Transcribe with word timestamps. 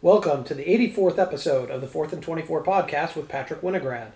Welcome 0.00 0.44
to 0.44 0.54
the 0.54 0.62
84th 0.62 1.18
episode 1.18 1.72
of 1.72 1.80
the 1.80 1.88
4th 1.88 2.12
and 2.12 2.22
24 2.22 2.62
podcast 2.62 3.16
with 3.16 3.28
Patrick 3.28 3.62
Winograd. 3.62 4.12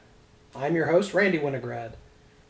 I'm 0.54 0.76
your 0.76 0.86
host, 0.86 1.12
Randy 1.12 1.40
Winograd. 1.40 1.94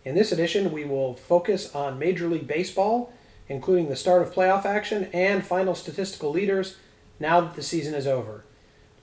In 0.04 0.14
this 0.14 0.32
edition, 0.32 0.70
we 0.70 0.84
will 0.84 1.14
focus 1.14 1.74
on 1.74 1.98
Major 1.98 2.28
League 2.28 2.46
Baseball, 2.46 3.10
including 3.48 3.88
the 3.88 3.96
start 3.96 4.20
of 4.20 4.34
playoff 4.34 4.66
action 4.66 5.08
and 5.14 5.46
final 5.46 5.74
statistical 5.74 6.30
leaders 6.30 6.76
now 7.18 7.40
that 7.40 7.54
the 7.54 7.62
season 7.62 7.94
is 7.94 8.06
over. 8.06 8.44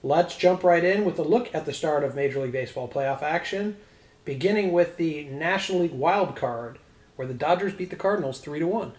Let's 0.04 0.38
jump 0.38 0.64
right 0.64 0.84
in 0.84 1.06
with 1.06 1.18
a 1.18 1.24
look 1.24 1.50
at 1.56 1.66
the 1.66 1.74
start 1.74 2.04
of 2.04 2.14
Major 2.14 2.42
League 2.44 2.52
Baseball 2.52 2.88
playoff 2.88 3.24
action, 3.24 3.78
beginning 4.26 4.72
with 4.72 4.98
the 4.98 5.24
National 5.24 5.80
League 5.80 5.92
wild 5.94 6.36
card, 6.36 6.78
where 7.16 7.28
the 7.28 7.34
Dodgers 7.34 7.74
beat 7.74 7.90
the 7.90 7.96
Cardinals 7.96 8.40
3 8.40 8.60
to 8.60 8.68
1 8.68 8.94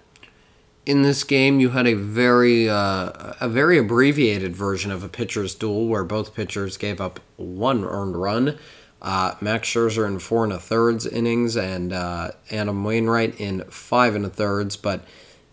in 0.90 1.02
this 1.02 1.22
game, 1.22 1.60
you 1.60 1.70
had 1.70 1.86
a 1.86 1.94
very 1.94 2.68
uh, 2.68 3.34
a 3.40 3.48
very 3.48 3.78
abbreviated 3.78 4.56
version 4.56 4.90
of 4.90 5.04
a 5.04 5.08
pitcher's 5.08 5.54
duel 5.54 5.86
where 5.86 6.02
both 6.02 6.34
pitchers 6.34 6.76
gave 6.76 7.00
up 7.00 7.20
one 7.36 7.84
earned 7.84 8.16
run. 8.16 8.58
Uh, 9.00 9.36
Max 9.40 9.68
Scherzer 9.68 10.04
in 10.04 10.18
four 10.18 10.42
and 10.42 10.52
a 10.52 10.58
thirds 10.58 11.06
innings, 11.06 11.56
and 11.56 11.92
uh, 11.92 12.32
Adam 12.50 12.82
Wainwright 12.82 13.40
in 13.40 13.62
five 13.70 14.16
and 14.16 14.26
a 14.26 14.28
thirds. 14.28 14.76
But 14.76 15.04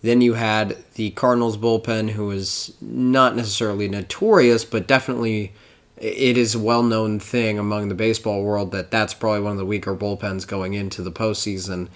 then 0.01 0.21
you 0.21 0.33
had 0.33 0.75
the 0.95 1.11
Cardinals 1.11 1.55
bullpen, 1.55 2.09
who 2.09 2.31
is 2.31 2.73
not 2.81 3.35
necessarily 3.35 3.87
notorious, 3.87 4.65
but 4.65 4.87
definitely 4.87 5.53
it 5.97 6.35
is 6.35 6.55
a 6.55 6.59
well 6.59 6.81
known 6.81 7.19
thing 7.19 7.59
among 7.59 7.89
the 7.89 7.95
baseball 7.95 8.41
world 8.41 8.71
that 8.71 8.89
that's 8.89 9.13
probably 9.13 9.41
one 9.41 9.51
of 9.51 9.59
the 9.59 9.65
weaker 9.65 9.95
bullpens 9.95 10.47
going 10.47 10.73
into 10.73 11.03
the 11.03 11.11
postseason 11.11 11.89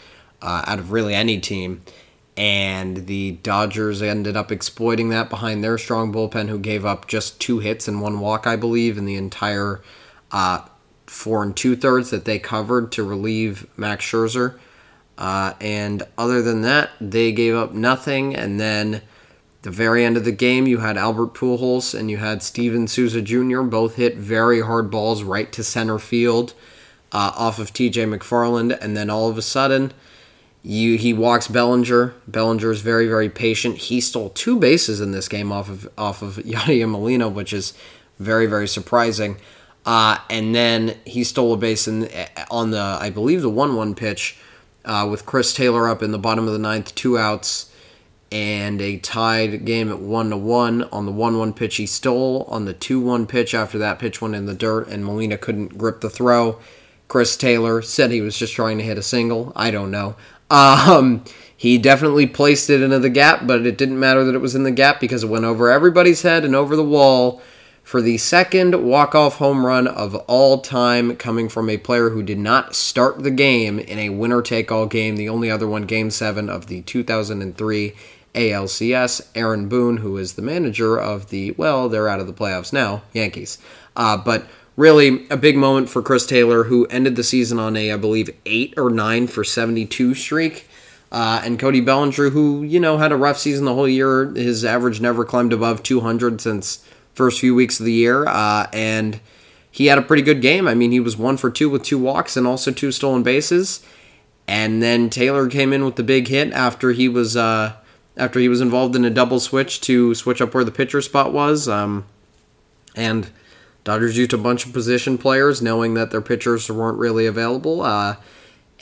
uh, 0.44 0.63
out 0.68 0.77
of 0.77 0.91
really 0.91 1.16
any 1.16 1.40
team 1.40 1.82
and 2.38 3.08
the 3.08 3.31
Dodgers 3.44 4.02
ended 4.02 4.38
up 4.38 4.52
exploiting 4.52 5.09
that 5.09 5.30
behind 5.30 5.63
their 5.63 5.77
strong 5.77 6.13
bullpen, 6.13 6.49
who 6.49 6.57
gave 6.59 6.85
up 6.85 7.07
just 7.07 7.40
two 7.41 7.59
hits 7.59 7.88
and 7.88 8.02
one 8.02 8.20
walk, 8.20 8.48
I 8.48 8.55
believe, 8.55 8.98
in 8.98 9.05
the 9.05 9.16
entire 9.16 9.81
uh, 10.31 10.62
four 11.07 11.43
and 11.43 11.55
two 11.55 11.76
thirds 11.76 12.09
that 12.12 12.26
they 12.26 12.40
covered 12.40 12.91
to 12.93 13.04
relieve 13.04 13.68
Max 13.76 14.05
Scherzer. 14.05 14.57
Uh, 15.18 15.54
and 15.59 16.04
other 16.18 16.41
than 16.41 16.62
that, 16.62 16.91
they 17.02 17.32
gave 17.32 17.54
up 17.54 17.74
nothing. 17.74 18.35
And 18.35 18.59
then 18.59 19.02
the 19.62 19.70
very 19.70 20.05
end 20.05 20.15
of 20.15 20.24
the 20.24 20.32
game, 20.32 20.68
you 20.68 20.79
had 20.79 20.98
Albert 20.98 21.34
Pujols 21.34 21.93
and 21.98 22.09
you 22.09 22.18
had 22.18 22.41
Steven 22.41 22.87
Souza 22.87 23.21
Jr. 23.21 23.62
Both 23.62 23.96
hit 23.96 24.15
very 24.15 24.62
hard 24.62 24.90
balls 24.90 25.21
right 25.21 25.52
to 25.52 25.63
center 25.63 25.99
field 25.99 26.54
uh, 27.12 27.34
off 27.35 27.59
of 27.59 27.74
T.J. 27.74 28.05
McFarland, 28.05 28.77
and 28.82 28.96
then 28.96 29.09
all 29.09 29.29
of 29.29 29.37
a 29.37 29.41
sudden 29.41 29.91
you 30.63 30.98
he 30.98 31.13
walks 31.13 31.48
Bellinger. 31.48 32.13
Bellinger 32.27 32.71
is 32.71 32.81
very 32.81 33.07
very 33.07 33.29
patient. 33.29 33.77
He 33.77 34.01
stole 34.01 34.29
two 34.29 34.59
bases 34.59 35.01
in 35.01 35.12
this 35.12 35.27
game 35.27 35.51
off 35.51 35.70
of 35.70 35.90
off 35.98 36.21
of 36.21 36.35
Yadier 36.37 36.90
Molina, 36.90 37.29
which 37.29 37.53
is 37.53 37.73
very 38.20 38.45
very 38.45 38.68
surprising. 38.68 39.37
Uh, 39.85 40.20
and 40.29 40.53
then 40.53 40.95
he 41.05 41.23
stole 41.23 41.53
a 41.53 41.57
base 41.57 41.87
in, 41.87 42.07
on 42.51 42.71
the 42.71 42.98
I 43.01 43.09
believe 43.09 43.41
the 43.41 43.49
one 43.49 43.76
one 43.76 43.95
pitch 43.95 44.37
uh, 44.85 45.07
with 45.09 45.26
Chris 45.26 45.53
Taylor 45.53 45.87
up 45.87 46.03
in 46.03 46.12
the 46.12 46.20
bottom 46.20 46.45
of 46.48 46.53
the 46.53 46.59
ninth, 46.59 46.93
two 46.93 47.18
outs, 47.18 47.71
and 48.31 48.79
a 48.81 48.98
tied 48.98 49.65
game 49.65 49.90
at 49.90 49.99
one 49.99 50.29
to 50.29 50.37
one 50.37 50.84
on 50.85 51.05
the 51.05 51.12
one 51.12 51.37
one 51.40 51.53
pitch 51.53 51.77
he 51.77 51.87
stole. 51.87 52.43
On 52.43 52.65
the 52.65 52.73
two 52.73 53.01
one 53.01 53.25
pitch 53.25 53.55
after 53.55 53.79
that 53.79 53.98
pitch 53.98 54.21
went 54.21 54.35
in 54.35 54.46
the 54.46 54.53
dirt 54.53 54.87
and 54.87 55.03
Molina 55.03 55.37
couldn't 55.37 55.77
grip 55.77 56.01
the 56.01 56.09
throw. 56.09 56.59
Chris 57.07 57.35
Taylor 57.35 57.81
said 57.81 58.09
he 58.09 58.21
was 58.21 58.37
just 58.37 58.53
trying 58.53 58.77
to 58.77 58.85
hit 58.85 58.98
a 58.98 59.03
single. 59.03 59.51
I 59.53 59.70
don't 59.70 59.91
know. 59.91 60.15
Um, 60.52 61.24
he 61.55 61.77
definitely 61.77 62.27
placed 62.27 62.70
it 62.70 62.82
into 62.82 62.99
the 62.99 63.10
gap, 63.10 63.48
but 63.48 63.66
it 63.66 63.77
didn't 63.77 63.99
matter 63.99 64.24
that 64.25 64.35
it 64.35 64.41
was 64.41 64.56
in 64.56 64.63
the 64.63 64.72
gap 64.72 65.00
because 65.00 65.24
it 65.24 65.30
went 65.30 65.46
over 65.46 65.72
everybody's 65.72 66.24
head 66.24 66.44
and 66.44 66.56
over 66.56 66.75
the 66.75 66.84
wall 66.84 67.41
for 67.84 68.02
the 68.02 68.18
second 68.18 68.84
walk-off 68.84 69.35
home 69.35 69.66
run 69.66 69.88
of 69.88 70.16
all 70.28 70.59
time 70.59 71.16
coming 71.16 71.50
from 71.50 71.69
a 71.69 71.78
player 71.78 72.09
who 72.09 72.24
did 72.24 72.38
not 72.38 72.75
start 72.75 73.24
the 73.24 73.31
game 73.31 73.80
in 73.80 73.97
a 73.97 74.09
winner-take-all 74.09 74.85
game, 74.88 75.16
the 75.16 75.30
only 75.30 75.50
other 75.50 75.68
one, 75.68 75.84
Game 75.84 76.09
7 76.09 76.50
of 76.50 76.68
the 76.68 76.81
2003 76.81 77.94
ALCS. 78.36 79.28
Aaron 79.36 79.68
Boone, 79.68 79.98
who 79.98 80.18
is 80.18 80.34
the 80.34 80.42
manager 80.42 80.98
of 80.98 81.30
the, 81.30 81.52
well, 81.52 81.90
they're 81.90 82.09
out 82.09 82.20
of 82.20 82.28
the 82.28 82.34
playoffs 82.34 82.74
now, 82.74 83.04
Yankees. 83.14 83.58
Uh, 83.96 84.18
but 84.18 84.48
really 84.76 85.28
a 85.30 85.38
big 85.38 85.58
moment 85.58 85.90
for 85.90 86.02
Chris 86.02 86.26
Taylor, 86.26 86.66
who 86.66 86.86
ended 86.88 87.16
the 87.16 87.24
season 87.24 87.59
on 87.59 87.76
a, 87.76 87.92
I 87.92 87.98
believe, 87.98 88.30
eight 88.46 88.74
or 88.78 88.90
nine 88.90 89.28
for 89.28 89.44
72 89.44 90.16
streak. 90.16 90.68
Uh, 91.12 91.42
and 91.44 91.59
Cody 91.59 91.82
Bellinger, 91.82 92.30
who, 92.30 92.64
you 92.64 92.80
know, 92.80 92.98
had 92.98 93.12
a 93.12 93.18
rough 93.18 93.38
season 93.38 93.66
the 93.66 93.74
whole 93.74 93.88
year. 93.88 94.31
His 94.31 94.64
average 94.64 95.02
never 95.02 95.26
climbed 95.26 95.52
above 95.52 95.84
200 95.84 96.40
since 96.40 96.86
first 97.14 97.42
few 97.42 97.54
weeks 97.54 97.80
of 97.80 97.86
the 97.86 97.92
year. 97.92 98.26
Uh, 98.28 98.68
and 98.72 99.20
he 99.70 99.88
had 99.88 99.98
a 99.98 100.02
pretty 100.02 100.24
good 100.24 100.42
game. 100.42 100.68
I 100.68 100.74
mean, 100.74 100.92
he 100.92 101.02
was 101.02 101.18
one 101.18 101.36
for 101.36 101.50
two 101.50 101.70
with 101.70 101.84
two 101.84 101.98
walks 101.98 102.38
and 102.38 102.48
also 102.48 102.72
two 102.72 102.92
stolen 102.92 103.24
bases. 103.24 103.86
And 104.48 104.81
then 104.81 105.10
Taylor 105.10 105.48
came 105.48 105.74
in 105.74 105.84
with 105.84 105.98
the 105.98 106.04
big 106.04 106.28
hit 106.28 106.52
after 106.52 106.92
he 106.92 107.08
was 107.08 107.38
uh, 107.38 107.74
after 108.18 108.40
he 108.40 108.50
was 108.50 108.60
involved 108.60 108.96
in 108.96 109.06
a 109.06 109.10
double 109.10 109.40
switch 109.40 109.80
to 109.81 110.14
switch 110.14 110.42
up 110.42 110.54
where 110.54 110.64
the 110.64 110.72
pitcher 110.72 111.02
spot 111.02 111.31
was. 111.31 111.70
Um, 111.70 112.06
and 112.96 113.30
Dodgers 113.84 114.18
used 114.18 114.34
a 114.34 114.38
bunch 114.38 114.66
of 114.66 114.74
position 114.74 115.18
players, 115.18 115.62
knowing 115.62 115.96
that 115.96 116.12
their 116.12 116.22
pitchers 116.22 116.69
weren't 116.69 117.00
really 117.00 117.25
available. 117.25 117.81
Uh, 117.81 118.18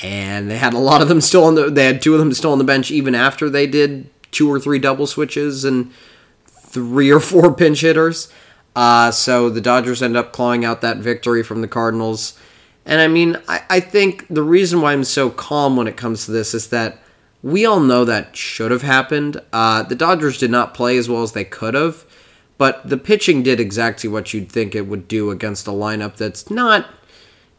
and 0.02 0.50
they 0.50 0.58
had 0.58 0.74
a 0.74 0.80
lot 0.80 1.02
of 1.02 1.08
them 1.08 1.22
still 1.22 1.44
on 1.46 1.56
the. 1.56 1.70
They 1.70 1.86
had 1.86 2.02
two 2.02 2.14
of 2.14 2.20
them 2.20 2.34
still 2.34 2.52
on 2.52 2.58
the 2.58 2.64
bench 2.64 2.92
even 2.92 3.16
after 3.16 3.50
they 3.50 3.68
did 3.68 4.10
two 4.32 4.52
or 4.52 4.60
three 4.60 4.80
double 4.80 5.08
switches 5.08 5.66
and 5.66 5.92
three 6.46 7.10
or 7.10 7.20
four 7.20 7.54
pinch 7.56 7.82
hitters. 7.82 8.32
Uh, 8.76 9.12
so 9.12 9.50
the 9.50 9.62
Dodgers 9.62 10.02
end 10.02 10.16
up 10.16 10.32
clawing 10.32 10.64
out 10.64 10.82
that 10.82 10.98
victory 10.98 11.44
from 11.44 11.62
the 11.62 11.68
Cardinals. 11.68 12.40
And 12.86 13.02
I 13.02 13.08
mean, 13.08 13.38
I, 13.48 13.62
I 13.70 13.80
think 13.80 14.26
the 14.30 14.44
reason 14.44 14.82
why 14.82 14.94
I'm 14.94 15.04
so 15.04 15.30
calm 15.30 15.76
when 15.76 15.88
it 15.88 15.98
comes 15.98 16.26
to 16.26 16.32
this 16.32 16.54
is 16.54 16.70
that 16.70 17.00
we 17.42 17.66
all 17.66 17.80
know 17.80 18.06
that 18.06 18.36
should 18.36 18.72
have 18.72 18.82
happened. 18.82 19.42
Uh, 19.52 19.84
the 19.84 19.96
Dodgers 19.96 20.38
did 20.38 20.52
not 20.52 20.74
play 20.74 20.98
as 20.98 21.10
well 21.10 21.24
as 21.24 21.34
they 21.34 21.44
could 21.44 21.74
have. 21.74 22.06
But 22.60 22.88
the 22.88 22.98
pitching 22.98 23.42
did 23.42 23.60
exactly 23.60 24.10
what 24.10 24.34
you'd 24.34 24.52
think 24.52 24.76
it 24.76 24.86
would 24.86 25.08
do 25.08 25.32
against 25.32 25.66
a 25.68 25.72
lineup 25.72 26.18
that's 26.18 26.52
not 26.52 26.86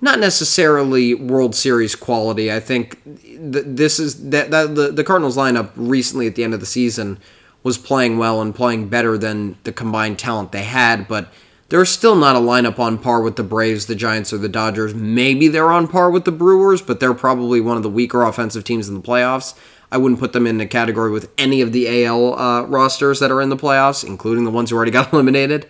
not 0.03 0.19
necessarily 0.19 1.15
World 1.15 1.55
Series 1.55 1.95
quality. 1.97 2.53
I 2.53 2.61
think 2.61 3.03
th- 3.05 3.65
this 3.67 3.99
is 3.99 4.31
that, 4.31 4.51
that 4.51 4.77
the 4.77 4.93
the 4.93 5.03
Cardinals 5.03 5.37
lineup 5.37 5.71
recently 5.75 6.27
at 6.27 6.37
the 6.37 6.45
end 6.45 6.55
of 6.55 6.61
the 6.61 6.67
season 6.67 7.19
was 7.63 7.79
playing 7.79 8.19
well 8.19 8.43
and 8.43 8.55
playing 8.55 8.89
better 8.89 9.19
than 9.19 9.57
the 9.65 9.73
combined 9.73 10.19
talent 10.19 10.53
they 10.53 10.65
had, 10.65 11.09
but 11.09 11.33
they're 11.71 11.85
still 11.85 12.17
not 12.17 12.37
a 12.37 12.41
lineup 12.41 12.79
on 12.79 12.99
par 12.99 13.23
with 13.23 13.37
the 13.37 13.43
Braves, 13.43 13.87
the 13.87 13.95
Giants, 13.95 14.33
or 14.33 14.39
the 14.39 14.49
Dodgers. 14.49 14.95
Maybe 14.95 15.49
they're 15.49 15.73
on 15.73 15.89
par 15.89 16.11
with 16.11 16.25
the 16.25 16.33
Brewers, 16.33 16.83
but 16.83 17.01
they're 17.01 17.15
probably 17.15 17.61
one 17.61 17.77
of 17.77 17.83
the 17.83 17.91
weaker 17.91 18.23
offensive 18.23 18.65
teams 18.65 18.89
in 18.89 18.95
the 18.95 19.01
playoffs. 19.01 19.55
I 19.93 19.99
wouldn't 19.99 20.21
put 20.21 20.33
them 20.33 20.47
in 20.47 20.61
a 20.61 20.67
category 20.67 21.11
with 21.11 21.31
any 21.37 21.61
of 21.61 21.73
the 21.73 22.05
AL 22.05 22.39
uh, 22.39 22.63
rosters 22.63 23.21
that 23.21 23.31
are 23.31 23.41
in 23.41 23.49
the 23.49 23.57
playoffs, 23.57 24.07
including 24.07 24.45
the 24.45 24.51
ones 24.51 24.71
who 24.71 24.77
already 24.77 24.91
got 24.93 25.13
eliminated. 25.13 25.67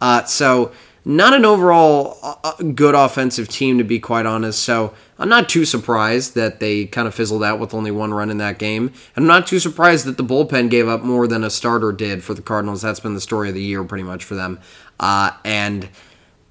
Uh, 0.00 0.24
so, 0.24 0.72
not 1.06 1.34
an 1.34 1.44
overall 1.44 2.18
uh, 2.22 2.54
good 2.74 2.94
offensive 2.94 3.48
team, 3.48 3.78
to 3.78 3.84
be 3.84 3.98
quite 3.98 4.26
honest. 4.26 4.62
So, 4.62 4.94
I'm 5.18 5.28
not 5.28 5.48
too 5.48 5.64
surprised 5.64 6.34
that 6.34 6.60
they 6.60 6.86
kind 6.86 7.06
of 7.06 7.14
fizzled 7.14 7.44
out 7.44 7.60
with 7.60 7.74
only 7.74 7.90
one 7.90 8.12
run 8.12 8.30
in 8.30 8.38
that 8.38 8.58
game. 8.58 8.92
I'm 9.16 9.26
not 9.26 9.46
too 9.46 9.60
surprised 9.60 10.06
that 10.06 10.16
the 10.16 10.24
bullpen 10.24 10.70
gave 10.70 10.88
up 10.88 11.02
more 11.02 11.26
than 11.26 11.44
a 11.44 11.50
starter 11.50 11.92
did 11.92 12.24
for 12.24 12.34
the 12.34 12.42
Cardinals. 12.42 12.82
That's 12.82 13.00
been 13.00 13.14
the 13.14 13.20
story 13.20 13.48
of 13.48 13.54
the 13.54 13.62
year, 13.62 13.84
pretty 13.84 14.04
much, 14.04 14.24
for 14.24 14.34
them. 14.34 14.58
Uh, 14.98 15.30
and 15.44 15.88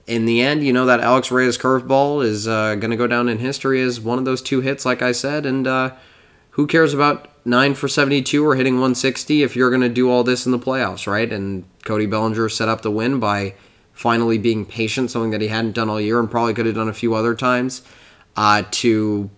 in 0.08 0.26
the 0.26 0.42
end, 0.42 0.64
you 0.64 0.72
know, 0.72 0.86
that 0.86 1.02
Alex 1.02 1.30
Reyes 1.30 1.58
curveball 1.58 2.24
is 2.24 2.48
uh, 2.48 2.76
going 2.76 2.92
to 2.92 2.98
go 2.98 3.08
down 3.08 3.28
in 3.28 3.40
history 3.40 3.82
as 3.82 4.00
one 4.00 4.18
of 4.18 4.26
those 4.26 4.42
two 4.42 4.62
hits, 4.62 4.86
like 4.86 5.02
I 5.02 5.12
said. 5.12 5.46
And, 5.46 5.68
uh, 5.68 5.94
who 6.54 6.68
cares 6.68 6.94
about 6.94 7.30
9 7.46 7.74
for 7.74 7.88
72 7.88 8.46
or 8.46 8.56
hitting 8.56 8.76
160 8.76 9.42
if 9.42 9.56
you're 9.56 9.70
going 9.70 9.82
to 9.82 9.90
do 9.90 10.10
all 10.10 10.24
this 10.24 10.46
in 10.46 10.52
the 10.52 10.60
playoffs, 10.60 11.08
right? 11.08 11.32
And 11.32 11.66
Cody 11.84 12.06
Bellinger 12.06 12.48
set 12.48 12.70
up 12.70 12.82
the 12.82 12.92
win 12.92 13.20
by 13.20 13.56
finally 13.92 14.38
being 14.38 14.66
patient, 14.66 15.10
something 15.10 15.32
that 15.32 15.42
he 15.42 15.48
hadn't 15.48 15.74
done 15.74 15.90
all 15.90 16.00
year 16.00 16.20
and 16.20 16.30
probably 16.30 16.54
could 16.54 16.68
have 16.68 16.76
done 16.76 16.90
a 16.90 16.94
few 16.94 17.16
other 17.16 17.36
times 17.36 17.82
uh, 18.36 18.64
to 18.72 19.30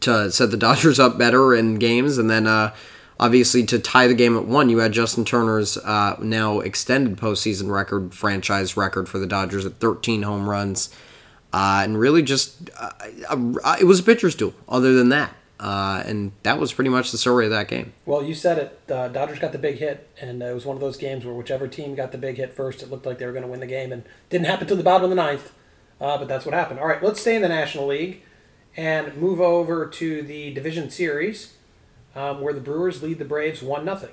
to 0.00 0.30
set 0.32 0.50
the 0.50 0.56
Dodgers 0.66 0.98
up 0.98 1.18
better 1.18 1.54
in 1.54 1.74
games. 1.74 2.16
And 2.16 2.30
then 2.30 2.46
uh, 2.46 2.74
obviously 3.20 3.64
to 3.66 3.78
tie 3.78 4.06
the 4.06 4.14
game 4.14 4.36
at 4.38 4.46
one, 4.46 4.70
you 4.70 4.78
had 4.78 4.92
Justin 4.92 5.26
Turner's 5.26 5.76
uh, 5.76 6.16
now 6.20 6.60
extended 6.60 7.18
postseason 7.18 7.70
record, 7.70 8.14
franchise 8.14 8.74
record 8.74 9.06
for 9.06 9.18
the 9.18 9.26
Dodgers 9.26 9.66
at 9.66 9.74
13 9.74 10.22
home 10.22 10.48
runs. 10.48 10.88
Uh, 11.52 11.82
and 11.84 11.98
really 11.98 12.22
just, 12.22 12.70
uh, 12.78 12.90
it 13.80 13.84
was 13.84 14.00
a 14.00 14.02
pitcher's 14.02 14.34
duel, 14.34 14.54
other 14.68 14.94
than 14.94 15.10
that. 15.10 15.34
Uh, 15.58 16.02
and 16.04 16.32
that 16.42 16.58
was 16.58 16.72
pretty 16.72 16.90
much 16.90 17.12
the 17.12 17.18
story 17.18 17.46
of 17.46 17.50
that 17.50 17.68
game. 17.68 17.94
Well, 18.04 18.22
you 18.22 18.34
said 18.34 18.58
it. 18.58 18.92
Uh, 18.92 19.08
Dodgers 19.08 19.38
got 19.38 19.52
the 19.52 19.58
big 19.58 19.78
hit, 19.78 20.08
and 20.20 20.42
uh, 20.42 20.46
it 20.46 20.54
was 20.54 20.66
one 20.66 20.76
of 20.76 20.80
those 20.80 20.98
games 20.98 21.24
where 21.24 21.34
whichever 21.34 21.66
team 21.66 21.94
got 21.94 22.12
the 22.12 22.18
big 22.18 22.36
hit 22.36 22.52
first, 22.52 22.82
it 22.82 22.90
looked 22.90 23.06
like 23.06 23.18
they 23.18 23.26
were 23.26 23.32
going 23.32 23.44
to 23.44 23.48
win 23.48 23.60
the 23.60 23.66
game, 23.66 23.90
and 23.90 24.04
didn't 24.28 24.46
happen 24.46 24.66
till 24.66 24.76
the 24.76 24.82
bottom 24.82 25.04
of 25.04 25.10
the 25.10 25.16
ninth. 25.16 25.52
Uh, 25.98 26.18
but 26.18 26.28
that's 26.28 26.44
what 26.44 26.54
happened. 26.54 26.78
All 26.78 26.86
right, 26.86 27.02
let's 27.02 27.20
stay 27.20 27.36
in 27.36 27.42
the 27.42 27.48
National 27.48 27.86
League 27.86 28.22
and 28.76 29.16
move 29.16 29.40
over 29.40 29.86
to 29.86 30.22
the 30.22 30.52
division 30.52 30.90
series, 30.90 31.54
um, 32.14 32.42
where 32.42 32.52
the 32.52 32.60
Brewers 32.60 33.02
lead 33.02 33.18
the 33.18 33.24
Braves 33.24 33.62
one 33.62 33.84
nothing. 33.84 34.10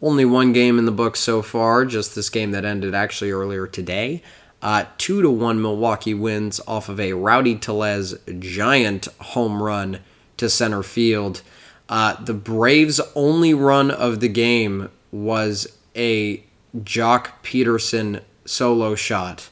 Only 0.00 0.24
one 0.24 0.52
game 0.52 0.78
in 0.78 0.84
the 0.84 0.92
book 0.92 1.16
so 1.16 1.42
far, 1.42 1.84
just 1.84 2.14
this 2.14 2.30
game 2.30 2.52
that 2.52 2.64
ended 2.64 2.94
actually 2.94 3.32
earlier 3.32 3.66
today. 3.66 4.22
Uh, 4.62 4.84
two 4.96 5.22
to 5.22 5.30
one 5.30 5.60
Milwaukee 5.60 6.14
wins 6.14 6.60
off 6.68 6.88
of 6.88 7.00
a 7.00 7.14
Rowdy 7.14 7.56
Tellez 7.56 8.14
giant 8.38 9.08
home 9.20 9.60
run 9.60 10.00
to 10.38 10.48
center 10.48 10.82
field. 10.82 11.42
Uh, 11.88 12.22
the 12.22 12.34
Braves' 12.34 13.00
only 13.14 13.54
run 13.54 13.90
of 13.90 14.20
the 14.20 14.28
game 14.28 14.90
was 15.10 15.66
a 15.96 16.44
Joc 16.76 17.30
Pederson 17.42 18.22
solo 18.44 18.94
shot, 18.94 19.48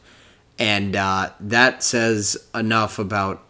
and 0.58 0.96
uh, 0.96 1.30
that 1.40 1.82
says 1.82 2.36
enough 2.54 2.98
about 2.98 3.42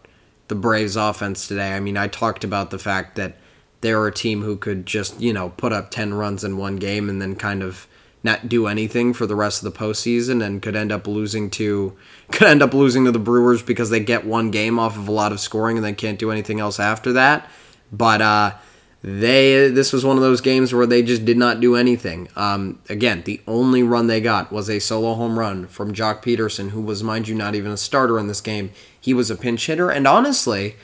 the 0.47 0.55
Braves' 0.55 0.95
offense 0.95 1.47
today. 1.47 1.73
I 1.73 1.79
mean, 1.79 1.97
I 1.97 2.07
talked 2.07 2.43
about 2.43 2.71
the 2.71 2.79
fact 2.79 3.15
that 3.15 3.35
they're 3.81 4.07
a 4.07 4.13
team 4.13 4.41
who 4.41 4.57
could 4.57 4.85
just 4.85 5.19
you 5.19 5.33
know 5.33 5.49
put 5.49 5.73
up 5.73 5.91
ten 5.91 6.13
runs 6.13 6.43
in 6.43 6.57
one 6.57 6.77
game 6.77 7.09
and 7.09 7.21
then 7.21 7.35
kind 7.35 7.61
of 7.63 7.87
not 8.27 8.49
do 8.49 8.67
anything 8.67 9.13
for 9.13 9.25
the 9.25 9.35
rest 9.35 9.63
of 9.63 9.71
the 9.71 9.79
postseason 9.79 10.45
and 10.45 10.61
could 10.61 10.75
end 10.75 10.91
up 10.91 11.07
losing 11.07 11.49
to 11.51 11.97
could 12.31 12.47
end 12.47 12.61
up 12.61 12.73
losing 12.73 13.05
to 13.05 13.11
the 13.11 13.19
Brewers 13.19 13.63
because 13.63 13.89
they 13.89 13.99
get 13.99 14.25
one 14.25 14.51
game 14.51 14.77
off 14.77 14.97
of 14.97 15.07
a 15.07 15.11
lot 15.11 15.31
of 15.31 15.39
scoring 15.39 15.77
and 15.77 15.85
they 15.85 15.93
can't 15.93 16.19
do 16.19 16.31
anything 16.31 16.59
else 16.59 16.79
after 16.79 17.13
that. 17.13 17.49
But 17.91 18.21
uh, 18.21 18.53
they 19.01 19.69
this 19.69 19.93
was 19.93 20.03
one 20.03 20.17
of 20.17 20.23
those 20.23 20.41
games 20.41 20.73
where 20.73 20.85
they 20.85 21.01
just 21.01 21.23
did 21.23 21.37
not 21.37 21.59
do 21.59 21.75
anything. 21.75 22.27
Um, 22.35 22.79
again, 22.89 23.21
the 23.25 23.41
only 23.47 23.83
run 23.83 24.07
they 24.07 24.19
got 24.19 24.51
was 24.51 24.69
a 24.69 24.79
solo 24.79 25.13
home 25.13 25.37
run 25.37 25.67
from 25.67 25.93
Joc 25.93 26.23
Pederson, 26.23 26.71
who 26.71 26.81
was, 26.81 27.03
mind 27.03 27.27
you, 27.27 27.35
not 27.35 27.55
even 27.55 27.71
a 27.71 27.77
starter 27.77 28.19
in 28.19 28.27
this 28.27 28.41
game. 28.41 28.71
He 28.99 29.13
was 29.13 29.29
a 29.29 29.35
pinch 29.35 29.67
hitter, 29.67 29.89
and 29.89 30.07
honestly, 30.07 30.75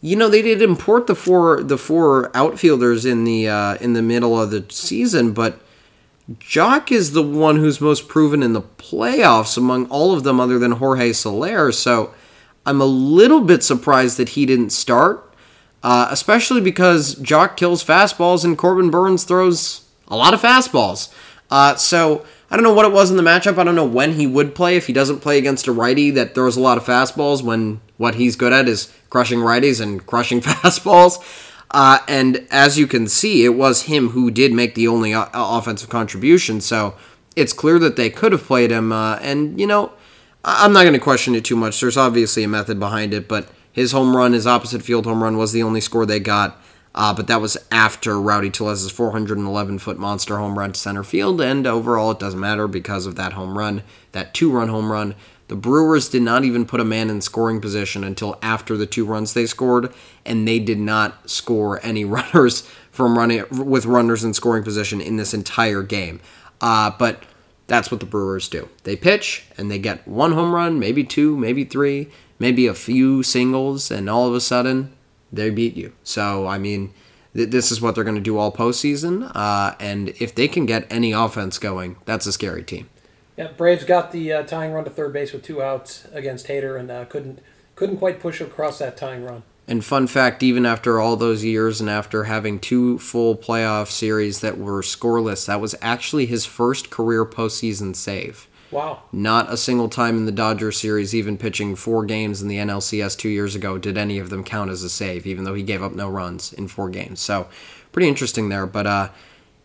you 0.00 0.16
know 0.16 0.28
they 0.28 0.42
did 0.42 0.62
import 0.62 1.06
the 1.06 1.14
four 1.14 1.62
the 1.62 1.78
four 1.78 2.36
outfielders 2.36 3.04
in 3.04 3.24
the 3.24 3.48
uh, 3.48 3.74
in 3.76 3.92
the 3.92 4.02
middle 4.02 4.40
of 4.40 4.50
the 4.50 4.64
season, 4.70 5.32
but 5.32 5.60
Joc 6.30 6.92
is 6.92 7.12
the 7.12 7.22
one 7.22 7.56
who's 7.56 7.80
most 7.80 8.08
proven 8.08 8.42
in 8.42 8.52
the 8.52 8.62
playoffs 8.62 9.56
among 9.56 9.86
all 9.86 10.14
of 10.14 10.22
them, 10.22 10.40
other 10.40 10.58
than 10.58 10.72
Jorge 10.72 11.12
Soler. 11.12 11.72
So 11.72 12.14
I'm 12.64 12.80
a 12.80 12.86
little 12.86 13.40
bit 13.40 13.62
surprised 13.62 14.16
that 14.18 14.30
he 14.30 14.46
didn't 14.46 14.70
start 14.70 15.32
uh, 15.82 16.08
especially 16.10 16.60
because 16.60 17.16
Joc 17.16 17.56
kills 17.56 17.84
fastballs 17.84 18.44
and 18.44 18.56
Corbin 18.56 18.90
Burnes 18.90 19.24
throws 19.24 19.88
a 20.08 20.16
lot 20.16 20.34
of 20.34 20.40
fastballs. 20.40 21.12
Uh, 21.50 21.74
so 21.74 22.24
I 22.50 22.56
don't 22.56 22.62
know 22.62 22.72
what 22.72 22.86
it 22.86 22.92
was 22.92 23.10
in 23.10 23.16
the 23.16 23.22
matchup. 23.22 23.58
I 23.58 23.64
don't 23.64 23.74
know 23.74 23.84
when 23.84 24.12
he 24.12 24.26
would 24.26 24.54
play 24.54 24.76
if 24.76 24.86
he 24.86 24.92
doesn't 24.92 25.20
play 25.20 25.38
against 25.38 25.66
a 25.66 25.72
righty 25.72 26.10
that 26.12 26.34
throws 26.34 26.56
a 26.56 26.60
lot 26.60 26.78
of 26.78 26.84
fastballs 26.84 27.42
when 27.42 27.80
what 27.96 28.14
he's 28.14 28.36
good 28.36 28.52
at 28.52 28.68
is 28.68 28.92
crushing 29.10 29.40
righties 29.40 29.80
and 29.80 30.06
crushing 30.06 30.40
fastballs. 30.42 31.18
Uh, 31.72 31.98
and 32.06 32.46
as 32.50 32.78
you 32.78 32.86
can 32.86 33.08
see, 33.08 33.44
it 33.44 33.54
was 33.54 33.82
him 33.82 34.10
who 34.10 34.30
did 34.30 34.52
make 34.52 34.74
the 34.74 34.86
only 34.86 35.14
o- 35.14 35.28
offensive 35.32 35.88
contribution. 35.88 36.60
So 36.60 36.94
it's 37.34 37.52
clear 37.52 37.78
that 37.78 37.96
they 37.96 38.10
could 38.10 38.32
have 38.32 38.44
played 38.44 38.70
him. 38.70 38.92
Uh, 38.92 39.16
and, 39.16 39.58
you 39.58 39.66
know, 39.66 39.92
I'm 40.44 40.72
not 40.72 40.82
going 40.82 40.92
to 40.92 40.98
question 41.00 41.34
it 41.34 41.44
too 41.44 41.56
much. 41.56 41.80
There's 41.80 41.96
obviously 41.96 42.42
a 42.44 42.48
method 42.48 42.78
behind 42.78 43.14
it, 43.14 43.26
but 43.26 43.48
his 43.72 43.92
home 43.92 44.14
run, 44.14 44.34
his 44.34 44.46
opposite 44.46 44.82
field 44.82 45.06
home 45.06 45.22
run, 45.22 45.38
was 45.38 45.52
the 45.52 45.62
only 45.62 45.80
score 45.80 46.04
they 46.04 46.20
got. 46.20 46.60
Uh, 46.94 47.14
but 47.14 47.26
that 47.26 47.40
was 47.40 47.56
after 47.70 48.20
Rowdy 48.20 48.50
Tellez's 48.50 48.90
411 48.90 49.78
foot 49.78 49.98
monster 49.98 50.36
home 50.36 50.58
run 50.58 50.72
to 50.72 50.78
center 50.78 51.02
field, 51.02 51.40
and 51.40 51.66
overall 51.66 52.10
it 52.10 52.18
doesn't 52.18 52.38
matter 52.38 52.68
because 52.68 53.06
of 53.06 53.16
that 53.16 53.32
home 53.32 53.56
run, 53.56 53.82
that 54.12 54.34
two 54.34 54.50
run 54.50 54.68
home 54.68 54.92
run. 54.92 55.14
The 55.52 55.58
Brewers 55.58 56.08
did 56.08 56.22
not 56.22 56.44
even 56.44 56.64
put 56.64 56.80
a 56.80 56.84
man 56.84 57.10
in 57.10 57.20
scoring 57.20 57.60
position 57.60 58.04
until 58.04 58.38
after 58.40 58.74
the 58.74 58.86
two 58.86 59.04
runs 59.04 59.34
they 59.34 59.44
scored, 59.44 59.92
and 60.24 60.48
they 60.48 60.58
did 60.58 60.78
not 60.78 61.28
score 61.28 61.78
any 61.84 62.04
runners 62.06 62.66
from 62.90 63.18
running 63.18 63.44
with 63.50 63.84
runners 63.84 64.24
in 64.24 64.32
scoring 64.32 64.64
position 64.64 65.02
in 65.02 65.18
this 65.18 65.34
entire 65.34 65.82
game. 65.82 66.20
Uh, 66.62 66.90
but 66.98 67.24
that's 67.66 67.90
what 67.90 68.00
the 68.00 68.06
Brewers 68.06 68.48
do. 68.48 68.66
They 68.84 68.96
pitch 68.96 69.44
and 69.58 69.70
they 69.70 69.78
get 69.78 70.08
one 70.08 70.32
home 70.32 70.54
run, 70.54 70.78
maybe 70.78 71.04
two, 71.04 71.36
maybe 71.36 71.64
three, 71.64 72.08
maybe 72.38 72.66
a 72.66 72.72
few 72.72 73.22
singles, 73.22 73.90
and 73.90 74.08
all 74.08 74.26
of 74.26 74.34
a 74.34 74.40
sudden 74.40 74.90
they 75.30 75.50
beat 75.50 75.76
you. 75.76 75.92
So 76.02 76.46
I 76.46 76.56
mean, 76.56 76.94
th- 77.36 77.50
this 77.50 77.70
is 77.70 77.78
what 77.78 77.94
they're 77.94 78.04
going 78.04 78.14
to 78.14 78.22
do 78.22 78.38
all 78.38 78.52
postseason. 78.52 79.30
Uh, 79.34 79.74
and 79.78 80.14
if 80.18 80.34
they 80.34 80.48
can 80.48 80.64
get 80.64 80.90
any 80.90 81.12
offense 81.12 81.58
going, 81.58 81.96
that's 82.06 82.24
a 82.24 82.32
scary 82.32 82.62
team. 82.62 82.88
Yeah, 83.42 83.50
Braves 83.56 83.82
got 83.82 84.12
the 84.12 84.32
uh, 84.32 84.42
tying 84.44 84.72
run 84.72 84.84
to 84.84 84.90
third 84.90 85.12
base 85.12 85.32
with 85.32 85.42
two 85.42 85.60
outs 85.60 86.06
against 86.12 86.46
Hader, 86.46 86.78
and 86.78 86.88
uh, 86.90 87.06
couldn't 87.06 87.40
couldn't 87.74 87.96
quite 87.96 88.20
push 88.20 88.40
across 88.40 88.78
that 88.78 88.96
tying 88.96 89.24
run. 89.24 89.42
And 89.66 89.84
fun 89.84 90.06
fact, 90.06 90.44
even 90.44 90.64
after 90.64 91.00
all 91.00 91.16
those 91.16 91.42
years 91.42 91.80
and 91.80 91.90
after 91.90 92.24
having 92.24 92.60
two 92.60 92.98
full 92.98 93.36
playoff 93.36 93.88
series 93.88 94.40
that 94.40 94.58
were 94.58 94.82
scoreless, 94.82 95.46
that 95.46 95.60
was 95.60 95.74
actually 95.82 96.26
his 96.26 96.44
first 96.44 96.90
career 96.90 97.24
postseason 97.24 97.96
save. 97.96 98.46
Wow. 98.70 99.02
Not 99.10 99.52
a 99.52 99.56
single 99.56 99.88
time 99.88 100.16
in 100.16 100.26
the 100.26 100.32
Dodgers 100.32 100.78
series, 100.78 101.12
even 101.12 101.36
pitching 101.36 101.74
four 101.74 102.04
games 102.04 102.42
in 102.42 102.48
the 102.48 102.58
NLCS 102.58 103.18
two 103.18 103.28
years 103.28 103.56
ago, 103.56 103.76
did 103.76 103.98
any 103.98 104.18
of 104.18 104.30
them 104.30 104.44
count 104.44 104.70
as 104.70 104.84
a 104.84 104.90
save, 104.90 105.26
even 105.26 105.44
though 105.44 105.54
he 105.54 105.62
gave 105.64 105.82
up 105.82 105.92
no 105.92 106.08
runs 106.08 106.52
in 106.52 106.68
four 106.68 106.88
games. 106.88 107.20
So 107.20 107.48
pretty 107.90 108.08
interesting 108.08 108.50
there. 108.50 108.66
But 108.66 108.86
uh, 108.86 109.08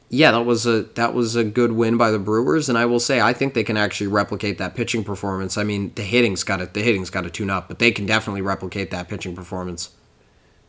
yeah, 0.09 0.31
that 0.31 0.45
was 0.45 0.65
a 0.65 0.83
that 0.95 1.13
was 1.13 1.35
a 1.35 1.43
good 1.43 1.73
win 1.73 1.97
by 1.97 2.11
the 2.11 2.19
Brewers, 2.19 2.69
and 2.69 2.77
I 2.77 2.85
will 2.85 2.99
say 2.99 3.19
I 3.19 3.33
think 3.33 3.53
they 3.53 3.63
can 3.63 3.75
actually 3.75 4.07
replicate 4.07 4.57
that 4.57 4.73
pitching 4.73 5.03
performance. 5.03 5.57
I 5.57 5.63
mean, 5.63 5.91
the 5.95 6.03
hitting's 6.03 6.43
got 6.43 6.57
to 6.57 6.65
the 6.65 6.81
hitting's 6.81 7.09
got 7.09 7.21
to 7.21 7.29
tune 7.29 7.49
up, 7.49 7.67
but 7.67 7.79
they 7.79 7.91
can 7.91 8.05
definitely 8.05 8.41
replicate 8.41 8.91
that 8.91 9.09
pitching 9.09 9.35
performance. 9.35 9.91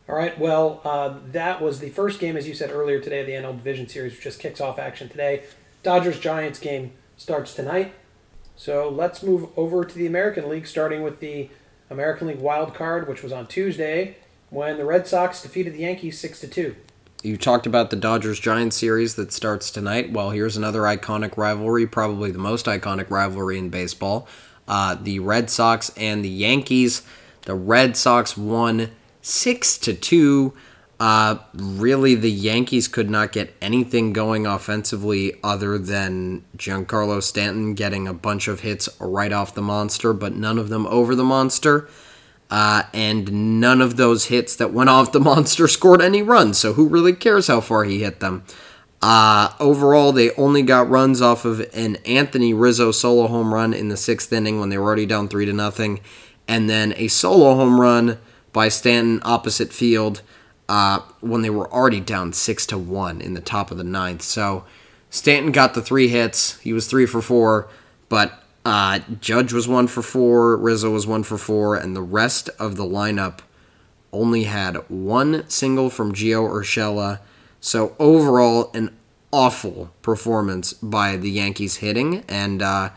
All 0.09 0.15
right. 0.15 0.37
Well, 0.39 0.81
uh, 0.83 1.19
that 1.31 1.61
was 1.61 1.79
the 1.79 1.89
first 1.89 2.19
game, 2.19 2.35
as 2.35 2.47
you 2.47 2.55
said 2.55 2.71
earlier 2.71 2.99
today, 2.99 3.21
of 3.21 3.27
the 3.27 3.33
NL 3.33 3.55
Division 3.55 3.87
Series, 3.87 4.13
which 4.13 4.23
just 4.23 4.39
kicks 4.39 4.59
off 4.59 4.79
action 4.79 5.07
today. 5.07 5.43
Dodgers 5.83 6.19
Giants 6.19 6.59
game 6.59 6.93
starts 7.15 7.53
tonight. 7.53 7.93
So 8.55 8.89
let's 8.89 9.23
move 9.23 9.49
over 9.55 9.85
to 9.85 9.95
the 9.95 10.07
American 10.07 10.49
League, 10.49 10.67
starting 10.67 11.03
with 11.03 11.19
the 11.19 11.49
American 11.89 12.27
League 12.27 12.39
wild 12.39 12.73
card, 12.73 13.07
which 13.07 13.23
was 13.23 13.31
on 13.31 13.47
Tuesday 13.47 14.17
when 14.49 14.77
the 14.77 14.83
Red 14.83 15.07
Sox 15.07 15.41
defeated 15.41 15.73
the 15.75 15.79
Yankees 15.79 16.19
six 16.19 16.41
to 16.41 16.47
two. 16.47 16.75
You 17.21 17.35
talked 17.35 17.67
about 17.67 17.89
the 17.89 17.97
Dodgers 17.97 18.39
Giants 18.39 18.77
series 18.77 19.15
that 19.15 19.33
starts 19.33 19.71
tonight. 19.71 20.13
Well, 20.13 20.29
here's 20.29 20.55
another 20.55 20.81
iconic 20.83 21.35
rivalry, 21.35 21.85
probably 21.85 22.31
the 22.31 22.39
most 22.39 22.65
iconic 22.65 23.09
rivalry 23.09 23.57
in 23.57 23.69
baseball. 23.69 24.25
Uh, 24.69 24.95
the 24.95 25.19
Red 25.19 25.49
Sox 25.49 25.91
and 25.97 26.23
the 26.23 26.29
Yankees. 26.29 27.01
The 27.41 27.55
Red 27.55 27.97
Sox 27.97 28.37
won 28.37 28.91
six 29.21 29.77
to 29.79 29.93
two. 29.93 30.53
Uh, 30.97 31.39
really, 31.53 32.15
the 32.15 32.31
Yankees 32.31 32.87
could 32.87 33.09
not 33.09 33.33
get 33.33 33.53
anything 33.61 34.13
going 34.13 34.47
offensively 34.47 35.39
other 35.43 35.77
than 35.77 36.45
Giancarlo 36.55 37.21
Stanton 37.21 37.73
getting 37.73 38.07
a 38.07 38.13
bunch 38.13 38.47
of 38.47 38.61
hits 38.61 38.87
right 38.97 39.33
off 39.33 39.55
the 39.55 39.61
monster, 39.61 40.13
but 40.13 40.35
none 40.35 40.57
of 40.57 40.69
them 40.69 40.87
over 40.87 41.15
the 41.15 41.23
monster. 41.25 41.89
Uh, 42.49 42.83
and 42.93 43.59
none 43.59 43.79
of 43.81 43.95
those 43.95 44.25
hits 44.25 44.55
that 44.55 44.73
went 44.73 44.89
off 44.89 45.11
the 45.11 45.19
monster 45.19 45.67
scored 45.67 46.01
any 46.01 46.21
runs, 46.21 46.57
so 46.57 46.73
who 46.73 46.87
really 46.87 47.13
cares 47.13 47.47
how 47.47 47.61
far 47.61 47.83
he 47.83 48.01
hit 48.01 48.19
them? 48.19 48.43
Uh, 49.01 49.53
overall, 49.59 50.11
they 50.11 50.31
only 50.31 50.61
got 50.61 50.89
runs 50.89 51.21
off 51.21 51.45
of 51.45 51.61
an 51.73 51.95
Anthony 52.05 52.53
Rizzo 52.53 52.91
solo 52.91 53.27
home 53.27 53.53
run 53.53 53.73
in 53.73 53.87
the 53.87 53.95
sixth 53.95 54.33
inning 54.33 54.59
when 54.59 54.69
they 54.69 54.77
were 54.77 54.85
already 54.85 55.05
down 55.05 55.27
three 55.27 55.45
to 55.45 55.53
nothing, 55.53 56.01
and 56.47 56.69
then 56.69 56.93
a 56.97 57.07
solo 57.07 57.55
home 57.55 57.79
run 57.79 58.17
by 58.51 58.67
Stanton 58.67 59.21
opposite 59.23 59.71
field 59.71 60.21
uh, 60.67 60.99
when 61.21 61.41
they 61.41 61.49
were 61.49 61.71
already 61.71 61.99
down 61.99 62.33
six 62.33 62.65
to 62.65 62.77
one 62.77 63.21
in 63.21 63.35
the 63.35 63.41
top 63.41 63.71
of 63.71 63.77
the 63.77 63.83
ninth. 63.83 64.21
So 64.21 64.65
Stanton 65.09 65.51
got 65.51 65.73
the 65.73 65.81
three 65.81 66.07
hits. 66.09 66.59
He 66.59 66.73
was 66.73 66.87
three 66.87 67.05
for 67.05 67.21
four, 67.21 67.69
but 68.09 68.43
uh, 68.69 68.99
Judge 69.19 69.51
was 69.51 69.67
one 69.67 69.87
for 69.87 70.03
four. 70.03 70.55
Rizzo 70.55 70.91
was 70.91 71.07
one 71.07 71.23
for 71.23 71.39
four, 71.39 71.75
and 71.75 71.95
the 71.95 72.03
rest 72.03 72.49
of 72.59 72.75
the 72.75 72.83
lineup 72.83 73.39
only 74.13 74.43
had 74.43 74.75
one 74.89 75.43
single 75.49 75.89
from 75.89 76.13
Gio 76.13 76.47
Urshela. 76.47 77.19
So 77.59 77.95
overall, 77.97 78.69
an 78.75 78.95
awful 79.31 79.91
performance 80.03 80.73
by 80.73 81.17
the 81.17 81.31
Yankees 81.31 81.77
hitting, 81.77 82.23
and 82.27 82.61
uh, 82.61 82.91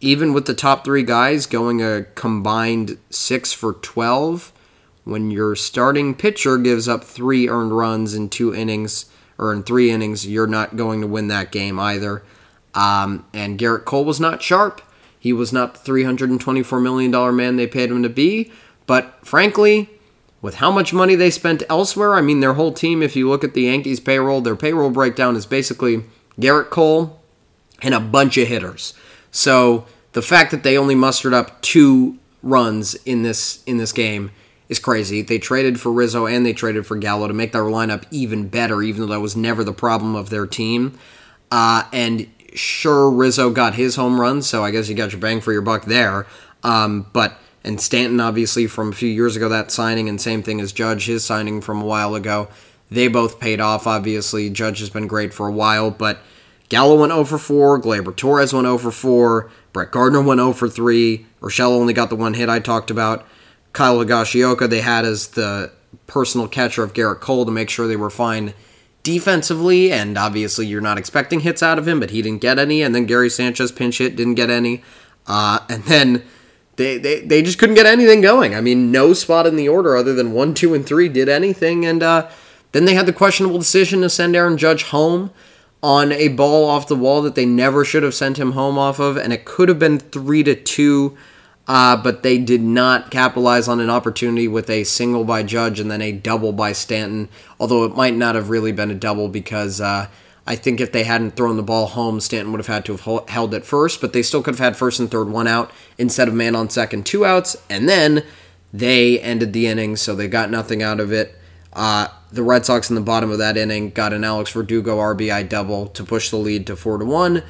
even 0.00 0.32
with 0.32 0.46
the 0.46 0.54
top 0.54 0.84
three 0.84 1.04
guys 1.04 1.46
going 1.46 1.80
a 1.80 2.06
combined 2.16 2.98
six 3.08 3.52
for 3.52 3.74
twelve 3.74 4.52
when 5.04 5.30
your 5.30 5.54
starting 5.54 6.16
pitcher 6.16 6.58
gives 6.58 6.88
up 6.88 7.04
three 7.04 7.48
earned 7.48 7.76
runs 7.76 8.14
in 8.14 8.28
two 8.28 8.52
innings 8.52 9.06
or 9.38 9.52
in 9.52 9.62
three 9.62 9.90
innings, 9.90 10.26
you're 10.26 10.46
not 10.46 10.76
going 10.76 11.02
to 11.02 11.06
win 11.06 11.28
that 11.28 11.52
game 11.52 11.78
either. 11.78 12.24
Um, 12.74 13.26
and 13.32 13.60
Gerrit 13.60 13.84
Cole 13.84 14.04
was 14.04 14.18
not 14.18 14.42
sharp. 14.42 14.80
He 15.24 15.32
was 15.32 15.54
not 15.54 15.72
the 15.72 15.90
$324 15.90 16.82
million 16.82 17.34
man 17.34 17.56
they 17.56 17.66
paid 17.66 17.90
him 17.90 18.02
to 18.02 18.10
be. 18.10 18.52
But 18.84 19.26
frankly, 19.26 19.88
with 20.42 20.56
how 20.56 20.70
much 20.70 20.92
money 20.92 21.14
they 21.14 21.30
spent 21.30 21.62
elsewhere, 21.70 22.12
I 22.12 22.20
mean, 22.20 22.40
their 22.40 22.52
whole 22.52 22.74
team, 22.74 23.02
if 23.02 23.16
you 23.16 23.30
look 23.30 23.42
at 23.42 23.54
the 23.54 23.62
Yankees 23.62 24.00
payroll, 24.00 24.42
their 24.42 24.54
payroll 24.54 24.90
breakdown 24.90 25.34
is 25.34 25.46
basically 25.46 26.04
Gerrit 26.38 26.68
Cole 26.68 27.22
and 27.80 27.94
a 27.94 28.00
bunch 28.00 28.36
of 28.36 28.48
hitters. 28.48 28.92
So 29.30 29.86
the 30.12 30.20
fact 30.20 30.50
that 30.50 30.62
they 30.62 30.76
only 30.76 30.94
mustered 30.94 31.32
up 31.32 31.62
two 31.62 32.18
runs 32.42 32.94
in 33.06 33.22
this 33.22 33.64
in 33.64 33.78
this 33.78 33.92
game 33.92 34.30
is 34.68 34.78
crazy. 34.78 35.22
They 35.22 35.38
traded 35.38 35.80
for 35.80 35.90
Rizzo 35.90 36.26
and 36.26 36.44
they 36.44 36.52
traded 36.52 36.84
for 36.84 36.96
Gallo 36.96 37.28
to 37.28 37.32
make 37.32 37.52
their 37.52 37.62
lineup 37.62 38.04
even 38.10 38.48
better, 38.48 38.82
even 38.82 39.00
though 39.00 39.14
that 39.14 39.20
was 39.20 39.36
never 39.36 39.64
the 39.64 39.72
problem 39.72 40.16
of 40.16 40.28
their 40.28 40.46
team. 40.46 40.98
Uh, 41.50 41.84
and 41.94 42.28
sure, 42.54 43.10
Rizzo 43.10 43.50
got 43.50 43.74
his 43.74 43.96
home 43.96 44.20
run, 44.20 44.42
so 44.42 44.64
I 44.64 44.70
guess 44.70 44.88
you 44.88 44.94
got 44.94 45.12
your 45.12 45.20
bang 45.20 45.40
for 45.40 45.52
your 45.52 45.62
buck 45.62 45.84
there. 45.84 46.26
Um, 46.62 47.06
but 47.12 47.38
and 47.64 47.80
Stanton, 47.80 48.20
obviously, 48.20 48.66
from 48.66 48.90
a 48.90 48.94
few 48.94 49.08
years 49.08 49.36
ago, 49.36 49.48
that 49.48 49.70
signing, 49.70 50.08
and 50.08 50.20
same 50.20 50.42
thing 50.42 50.60
as 50.60 50.72
Judge, 50.72 51.06
his 51.06 51.24
signing 51.24 51.60
from 51.60 51.80
a 51.80 51.84
while 51.84 52.14
ago. 52.14 52.48
They 52.90 53.08
both 53.08 53.40
paid 53.40 53.60
off, 53.60 53.86
obviously. 53.86 54.50
Judge 54.50 54.80
has 54.80 54.90
been 54.90 55.06
great 55.06 55.32
for 55.32 55.48
a 55.48 55.52
while, 55.52 55.90
but 55.90 56.18
Gallo 56.68 56.98
went 57.00 57.12
0 57.12 57.24
for 57.24 57.38
4, 57.38 57.80
Gleyber 57.80 58.14
Torres 58.14 58.52
went 58.52 58.66
0 58.66 58.78
for 58.78 58.90
4, 58.90 59.50
Brett 59.72 59.90
Gardner 59.90 60.22
went 60.22 60.40
0 60.40 60.52
for 60.52 60.68
3, 60.68 61.26
Urshela 61.40 61.72
only 61.72 61.92
got 61.92 62.10
the 62.10 62.16
one 62.16 62.34
hit 62.34 62.48
I 62.48 62.60
talked 62.60 62.90
about. 62.90 63.26
Kyle 63.72 63.98
Higashioka 63.98 64.68
they 64.68 64.80
had 64.80 65.04
as 65.04 65.28
the 65.28 65.72
personal 66.06 66.46
catcher 66.46 66.82
of 66.82 66.92
Gerrit 66.92 67.20
Cole 67.20 67.44
to 67.44 67.50
make 67.50 67.70
sure 67.70 67.86
they 67.86 67.96
were 67.96 68.10
fine 68.10 68.54
defensively, 69.04 69.92
and 69.92 70.18
obviously 70.18 70.66
you're 70.66 70.80
not 70.80 70.98
expecting 70.98 71.40
hits 71.40 71.62
out 71.62 71.78
of 71.78 71.86
him, 71.86 72.00
but 72.00 72.10
he 72.10 72.20
didn't 72.22 72.40
get 72.40 72.58
any, 72.58 72.82
and 72.82 72.92
then 72.92 73.06
Gary 73.06 73.30
Sanchez 73.30 73.70
pinch 73.70 73.98
hit, 73.98 74.16
didn't 74.16 74.34
get 74.34 74.50
any. 74.50 74.82
Uh, 75.28 75.60
and 75.68 75.84
then 75.84 76.24
they, 76.76 76.98
they 76.98 77.20
they 77.20 77.42
just 77.42 77.58
couldn't 77.58 77.76
get 77.76 77.86
anything 77.86 78.20
going. 78.20 78.54
I 78.54 78.60
mean, 78.60 78.90
no 78.90 79.12
spot 79.12 79.46
in 79.46 79.54
the 79.54 79.68
order 79.68 79.96
other 79.96 80.14
than 80.14 80.32
one, 80.32 80.54
two, 80.54 80.74
and 80.74 80.84
three 80.84 81.08
did 81.08 81.28
anything. 81.28 81.86
And 81.86 82.02
uh, 82.02 82.28
then 82.72 82.84
they 82.84 82.94
had 82.94 83.06
the 83.06 83.12
questionable 83.12 83.58
decision 83.58 84.00
to 84.00 84.10
send 84.10 84.34
Aaron 84.34 84.58
Judge 84.58 84.84
home 84.84 85.30
on 85.82 86.10
a 86.12 86.28
ball 86.28 86.68
off 86.68 86.88
the 86.88 86.96
wall 86.96 87.22
that 87.22 87.34
they 87.34 87.46
never 87.46 87.84
should 87.84 88.02
have 88.02 88.14
sent 88.14 88.38
him 88.38 88.52
home 88.52 88.78
off 88.78 88.98
of, 88.98 89.16
and 89.16 89.32
it 89.32 89.44
could 89.44 89.68
have 89.68 89.78
been 89.78 90.00
three 90.00 90.42
to 90.42 90.54
two. 90.54 91.16
Uh, 91.66 91.96
but 91.96 92.22
they 92.22 92.36
did 92.36 92.60
not 92.60 93.10
capitalize 93.10 93.68
on 93.68 93.80
an 93.80 93.88
opportunity 93.88 94.46
with 94.46 94.68
a 94.68 94.84
single 94.84 95.24
by 95.24 95.42
Judge 95.42 95.80
and 95.80 95.90
then 95.90 96.02
a 96.02 96.12
double 96.12 96.52
by 96.52 96.72
Stanton. 96.72 97.28
Although 97.58 97.84
it 97.84 97.96
might 97.96 98.14
not 98.14 98.34
have 98.34 98.50
really 98.50 98.72
been 98.72 98.90
a 98.90 98.94
double 98.94 99.28
because 99.28 99.80
uh, 99.80 100.08
I 100.46 100.56
think 100.56 100.80
if 100.80 100.92
they 100.92 101.04
hadn't 101.04 101.36
thrown 101.36 101.56
the 101.56 101.62
ball 101.62 101.86
home, 101.86 102.20
Stanton 102.20 102.52
would 102.52 102.58
have 102.58 102.66
had 102.66 102.84
to 102.86 102.96
have 102.96 103.28
held 103.28 103.54
it 103.54 103.64
first, 103.64 104.00
but 104.00 104.12
they 104.12 104.22
still 104.22 104.42
could 104.42 104.54
have 104.54 104.64
had 104.64 104.76
first 104.76 105.00
and 105.00 105.10
third 105.10 105.28
one 105.28 105.46
out 105.46 105.70
instead 105.96 106.28
of 106.28 106.34
man 106.34 106.54
on 106.54 106.68
second, 106.68 107.06
two 107.06 107.24
outs, 107.24 107.56
and 107.70 107.88
then 107.88 108.24
they 108.72 109.18
ended 109.20 109.52
the 109.52 109.66
inning, 109.66 109.96
so 109.96 110.14
they 110.14 110.28
got 110.28 110.50
nothing 110.50 110.82
out 110.82 111.00
of 111.00 111.12
it. 111.12 111.34
Uh, 111.72 112.08
the 112.30 112.42
Red 112.42 112.66
Sox 112.66 112.90
in 112.90 112.94
the 112.94 113.00
bottom 113.00 113.30
of 113.30 113.38
that 113.38 113.56
inning 113.56 113.90
got 113.90 114.12
an 114.12 114.22
Alex 114.22 114.50
Verdugo 114.52 114.98
RBI 114.98 115.48
double 115.48 115.86
to 115.88 116.04
push 116.04 116.30
the 116.30 116.36
lead 116.36 116.66
to 116.66 116.76
four 116.76 116.98
to 116.98 117.04
one, 117.04 117.42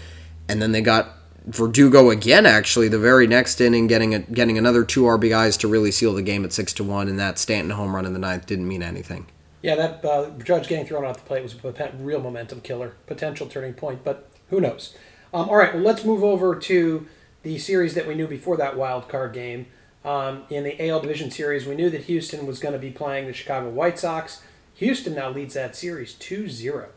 and 0.48 0.62
then 0.62 0.72
they 0.72 0.80
got 0.80 1.16
Verdugo 1.46 2.10
again. 2.10 2.46
Actually, 2.46 2.88
the 2.88 2.98
very 2.98 3.26
next 3.26 3.60
inning, 3.60 3.86
getting 3.86 4.14
a, 4.14 4.20
getting 4.20 4.56
another 4.56 4.84
two 4.84 5.02
RBIs 5.02 5.58
to 5.60 5.68
really 5.68 5.90
seal 5.90 6.14
the 6.14 6.22
game 6.22 6.44
at 6.44 6.52
six 6.52 6.72
to 6.74 6.84
one, 6.84 7.08
and 7.08 7.18
that 7.18 7.38
Stanton 7.38 7.70
home 7.70 7.94
run 7.94 8.06
in 8.06 8.12
the 8.12 8.18
ninth 8.18 8.46
didn't 8.46 8.66
mean 8.66 8.82
anything. 8.82 9.26
Yeah, 9.62 9.76
that 9.76 10.04
uh, 10.04 10.30
Judge 10.42 10.68
getting 10.68 10.86
thrown 10.86 11.04
off 11.04 11.16
the 11.16 11.22
plate 11.22 11.42
was 11.42 11.54
a 11.54 11.92
real 11.98 12.20
momentum 12.20 12.60
killer, 12.60 12.94
potential 13.06 13.46
turning 13.46 13.74
point, 13.74 14.04
but 14.04 14.28
who 14.50 14.60
knows? 14.60 14.94
Um, 15.32 15.48
all 15.48 15.56
right, 15.56 15.74
well, 15.74 15.82
let's 15.82 16.04
move 16.04 16.22
over 16.22 16.54
to 16.54 17.06
the 17.42 17.58
series 17.58 17.94
that 17.94 18.06
we 18.06 18.14
knew 18.14 18.26
before 18.28 18.56
that 18.56 18.76
wild 18.76 19.08
card 19.08 19.32
game. 19.32 19.66
Um, 20.04 20.42
in 20.50 20.64
the 20.64 20.88
AL 20.88 21.00
Division 21.00 21.30
Series, 21.30 21.66
we 21.66 21.74
knew 21.74 21.88
that 21.88 22.02
Houston 22.02 22.46
was 22.46 22.58
going 22.58 22.74
to 22.74 22.78
be 22.78 22.90
playing 22.90 23.26
the 23.26 23.32
Chicago 23.32 23.70
White 23.70 23.98
Sox. 23.98 24.42
Houston 24.74 25.14
now 25.14 25.30
leads 25.30 25.54
that 25.54 25.74
series 25.74 26.14
2 26.14 26.48
0. 26.48 26.88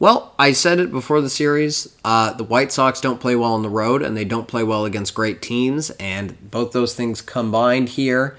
Well, 0.00 0.34
I 0.38 0.52
said 0.52 0.80
it 0.80 0.90
before 0.90 1.20
the 1.20 1.30
series. 1.30 1.94
Uh, 2.04 2.32
the 2.32 2.42
White 2.42 2.72
Sox 2.72 3.00
don't 3.00 3.20
play 3.20 3.36
well 3.36 3.52
on 3.52 3.62
the 3.62 3.68
road, 3.68 4.02
and 4.02 4.16
they 4.16 4.24
don't 4.24 4.48
play 4.48 4.64
well 4.64 4.84
against 4.84 5.14
great 5.14 5.40
teams, 5.40 5.90
and 6.00 6.50
both 6.50 6.72
those 6.72 6.94
things 6.94 7.22
combined 7.22 7.90
here 7.90 8.36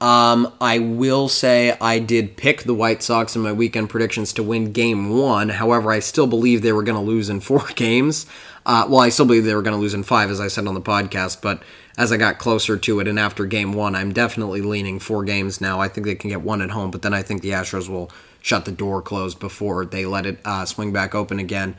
um, 0.00 0.52
I 0.60 0.78
will 0.78 1.28
say 1.28 1.76
I 1.80 1.98
did 1.98 2.36
pick 2.36 2.64
the 2.64 2.74
White 2.74 3.02
Sox 3.02 3.34
in 3.34 3.42
my 3.42 3.52
weekend 3.52 3.88
predictions 3.88 4.34
to 4.34 4.42
win 4.42 4.72
game 4.72 5.16
one. 5.18 5.48
However, 5.48 5.90
I 5.90 6.00
still 6.00 6.26
believe 6.26 6.60
they 6.60 6.72
were 6.72 6.82
going 6.82 6.98
to 6.98 7.06
lose 7.06 7.30
in 7.30 7.40
four 7.40 7.66
games. 7.74 8.26
Uh, 8.66 8.86
well, 8.88 9.00
I 9.00 9.08
still 9.08 9.26
believe 9.26 9.44
they 9.44 9.54
were 9.54 9.62
going 9.62 9.76
to 9.76 9.80
lose 9.80 9.94
in 9.94 10.02
five, 10.02 10.30
as 10.30 10.40
I 10.40 10.48
said 10.48 10.66
on 10.66 10.74
the 10.74 10.80
podcast. 10.80 11.40
But 11.40 11.62
as 11.96 12.12
I 12.12 12.18
got 12.18 12.38
closer 12.38 12.76
to 12.76 13.00
it 13.00 13.08
and 13.08 13.18
after 13.18 13.46
game 13.46 13.72
one, 13.72 13.94
I'm 13.94 14.12
definitely 14.12 14.60
leaning 14.60 14.98
four 14.98 15.24
games 15.24 15.60
now. 15.60 15.80
I 15.80 15.88
think 15.88 16.06
they 16.06 16.14
can 16.14 16.28
get 16.28 16.42
one 16.42 16.60
at 16.60 16.70
home, 16.70 16.90
but 16.90 17.02
then 17.02 17.14
I 17.14 17.22
think 17.22 17.40
the 17.40 17.50
Astros 17.50 17.88
will 17.88 18.10
shut 18.46 18.64
the 18.64 18.70
door 18.70 19.02
closed 19.02 19.40
before 19.40 19.84
they 19.84 20.06
let 20.06 20.24
it 20.24 20.38
uh, 20.44 20.64
swing 20.64 20.92
back 20.92 21.16
open 21.16 21.40
again. 21.40 21.74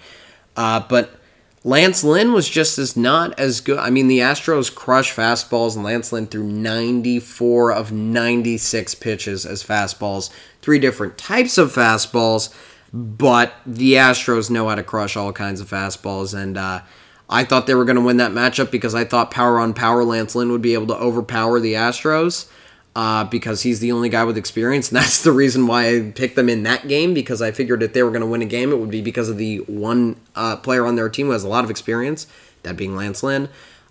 Uh, 0.57 0.81
but 0.81 1.17
Lance 1.63 2.03
Lynn 2.03 2.33
was 2.33 2.49
just 2.49 2.77
as 2.77 2.97
not 2.97 3.39
as 3.39 3.61
good. 3.61 3.79
I 3.79 3.89
mean, 3.89 4.09
the 4.09 4.19
Astros 4.19 4.73
crushed 4.73 5.15
fastballs, 5.15 5.75
and 5.75 5.85
Lance 5.85 6.11
Lynn 6.11 6.27
threw 6.27 6.43
94 6.43 7.71
of 7.71 7.93
96 7.93 8.95
pitches 8.95 9.45
as 9.45 9.63
fastballs, 9.63 10.29
three 10.61 10.77
different 10.77 11.17
types 11.17 11.57
of 11.57 11.73
fastballs, 11.73 12.53
but 12.91 13.53
the 13.65 13.93
Astros 13.93 14.49
know 14.49 14.67
how 14.67 14.75
to 14.75 14.83
crush 14.83 15.15
all 15.15 15.31
kinds 15.31 15.61
of 15.61 15.69
fastballs, 15.69 16.37
and 16.37 16.57
uh, 16.57 16.81
I 17.29 17.45
thought 17.45 17.67
they 17.67 17.75
were 17.75 17.85
going 17.85 17.95
to 17.95 18.01
win 18.01 18.17
that 18.17 18.31
matchup 18.31 18.71
because 18.71 18.93
I 18.93 19.05
thought 19.05 19.31
power 19.31 19.57
on 19.57 19.73
power 19.73 20.03
Lance 20.03 20.35
Lynn 20.35 20.51
would 20.51 20.61
be 20.61 20.73
able 20.73 20.87
to 20.87 20.97
overpower 20.97 21.61
the 21.61 21.73
Astros 21.75 22.49
uh, 22.97 23.23
because 23.25 23.61
he's 23.61 23.79
the 23.79 23.91
only 23.91 24.09
guy 24.09 24.23
with 24.23 24.37
experience. 24.37 24.89
And 24.89 24.97
that's 25.01 25.21
the 25.21 25.31
reason 25.31 25.67
why 25.67 25.95
I 25.95 26.11
picked 26.15 26.35
them 26.35 26.49
in 26.49 26.63
that 26.63 26.87
game 26.87 27.13
because 27.13 27.43
I 27.43 27.51
figured 27.51 27.83
if 27.83 27.93
they 27.93 28.01
were 28.01 28.09
going 28.09 28.21
to 28.21 28.27
win 28.27 28.41
a 28.41 28.45
game, 28.45 28.71
it 28.71 28.79
would 28.79 28.89
be 28.89 29.03
because 29.03 29.29
of 29.29 29.37
the 29.37 29.59
one 29.59 30.19
uh, 30.35 30.57
player 30.57 30.85
on 30.85 30.95
their 30.95 31.07
team 31.07 31.27
who 31.27 31.33
has 31.33 31.43
a 31.43 31.47
lot 31.47 31.63
of 31.63 31.69
experience, 31.69 32.25
that 32.63 32.75
being 32.75 32.95
Lance 32.95 33.21
Lynn. 33.21 33.49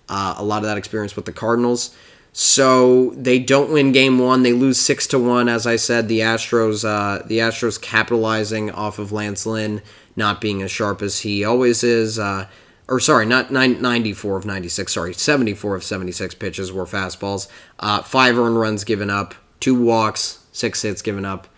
Uh, 0.09 0.35
a 0.37 0.45
lot 0.45 0.59
of 0.59 0.65
that 0.65 0.77
experience 0.77 1.15
with 1.15 1.25
the 1.25 1.33
Cardinals. 1.33 1.97
So 2.33 3.11
they 3.11 3.39
don't 3.39 3.73
win 3.73 3.93
game 3.93 4.19
one. 4.19 4.43
They 4.43 4.53
lose 4.53 4.81
six 4.81 5.07
to 5.09 5.21
one. 5.21 5.49
As 5.49 5.69
I 5.69 5.77
said, 5.77 6.09
the 6.09 6.21
Astros, 6.21 6.85
uh, 6.85 7.25
the 7.27 7.39
Astros 7.39 7.81
capitalizing 7.81 8.73
off 8.73 8.99
of 8.99 9.13
Lance 9.13 9.47
Lynn 9.47 9.83
not 10.17 10.41
being 10.41 10.63
as 10.63 10.71
sharp 10.73 11.01
as 11.01 11.21
he 11.21 11.45
always 11.45 11.85
is. 11.85 12.19
Or 12.89 13.01
sorry, 13.01 13.27
not 13.27 13.51
94 13.51 14.37
of 14.37 14.47
96, 14.47 14.93
sorry, 14.93 15.13
74 15.13 15.75
of 15.77 15.85
76 15.85 16.35
pitches 16.37 16.73
were 16.73 16.85
fastballs. 16.85 17.49
Uh, 17.81 18.03
five 18.03 18.39
earned 18.39 18.61
runs 18.61 18.85
given 18.85 19.11
up, 19.11 19.35
two 19.59 19.75
walks, 19.75 20.45
six 20.53 20.83
hits 20.83 21.03
given 21.03 21.25
up. 21.25 21.49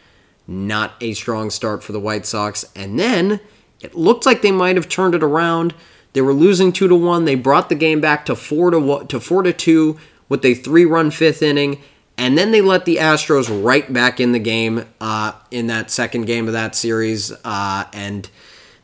Not 0.46 0.94
a 1.02 1.12
strong 1.12 1.50
start 1.50 1.84
for 1.84 1.92
the 1.92 2.00
White 2.00 2.24
Sox. 2.24 2.64
And 2.74 2.98
then 2.98 3.40
it 3.80 3.94
looked 3.94 4.24
like 4.24 4.40
they 4.40 4.50
might 4.50 4.76
have 4.76 4.88
turned 4.88 5.14
it 5.14 5.22
around. 5.22 5.74
They 6.14 6.22
were 6.22 6.32
losing 6.32 6.72
two 6.72 6.88
to 6.88 6.96
one. 6.96 7.26
They 7.26 7.34
brought 7.34 7.68
the 7.68 7.74
game 7.74 8.00
back 8.00 8.24
to 8.26 8.34
four 8.34 8.70
to 8.70 9.04
to 9.08 9.20
four 9.20 9.42
to 9.42 9.52
two 9.52 9.98
with 10.28 10.44
a 10.44 10.54
three-run 10.54 11.10
fifth 11.10 11.42
inning, 11.42 11.80
and 12.16 12.36
then 12.36 12.50
they 12.50 12.60
let 12.60 12.84
the 12.84 12.96
Astros 12.96 13.64
right 13.64 13.90
back 13.92 14.20
in 14.20 14.32
the 14.32 14.38
game 14.38 14.86
uh, 15.00 15.32
in 15.50 15.68
that 15.68 15.90
second 15.90 16.24
game 16.24 16.46
of 16.46 16.54
that 16.54 16.74
series. 16.74 17.32
Uh, 17.44 17.84
and 17.92 18.28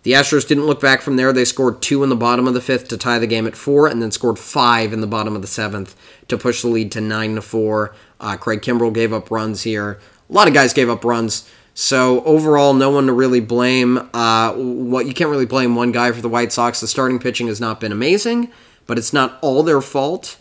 the 0.04 0.12
Astros 0.12 0.46
didn't 0.46 0.66
look 0.66 0.80
back 0.80 1.02
from 1.02 1.16
there. 1.16 1.32
They 1.32 1.44
scored 1.44 1.82
two 1.82 2.02
in 2.02 2.11
the 2.11 2.16
bottom 2.16 2.46
of 2.46 2.54
the 2.54 2.61
fifth 2.61 2.88
to 2.88 2.96
tie 2.96 3.18
the 3.18 3.26
game 3.26 3.46
at 3.46 3.56
four, 3.56 3.88
and 3.88 4.00
then 4.00 4.11
scored 4.11 4.38
five 4.38 4.92
in 4.92 5.00
the 5.00 5.06
bottom 5.06 5.34
of 5.34 5.42
the 5.42 5.49
seventh 5.49 5.96
to 6.28 6.38
push 6.38 6.62
the 6.62 6.68
lead 6.68 6.92
to 6.92 7.00
nine 7.00 7.34
to 7.34 7.42
four. 7.42 7.94
Uh, 8.20 8.37
Craig 8.37 8.61
Kimbrel 8.61 8.94
gave 8.94 9.12
up 9.12 9.30
runs 9.30 9.62
here. 9.62 9.99
A 10.30 10.32
lot 10.32 10.46
of 10.46 10.54
guys 10.54 10.73
gave 10.73 10.88
up 10.88 11.04
runs. 11.04 11.50
So 11.75 12.23
overall, 12.25 12.73
no 12.73 12.90
one 12.90 13.06
to 13.06 13.12
really 13.12 13.40
blame. 13.40 14.08
Uh, 14.14 14.52
what 14.52 15.06
you 15.06 15.14
can't 15.14 15.30
really 15.30 15.46
blame 15.46 15.75
one 15.75 15.90
guy 15.90 16.12
for 16.12 16.20
the 16.20 16.28
White 16.28 16.52
Sox. 16.52 16.80
The 16.80 16.87
starting 16.87 17.18
pitching 17.18 17.49
has 17.49 17.61
not 17.61 17.80
been 17.80 17.90
amazing, 17.90 18.52
but 18.87 18.96
it's 18.96 19.12
not 19.12 19.38
all 19.42 19.62
their 19.62 19.80
fault. 19.80 20.37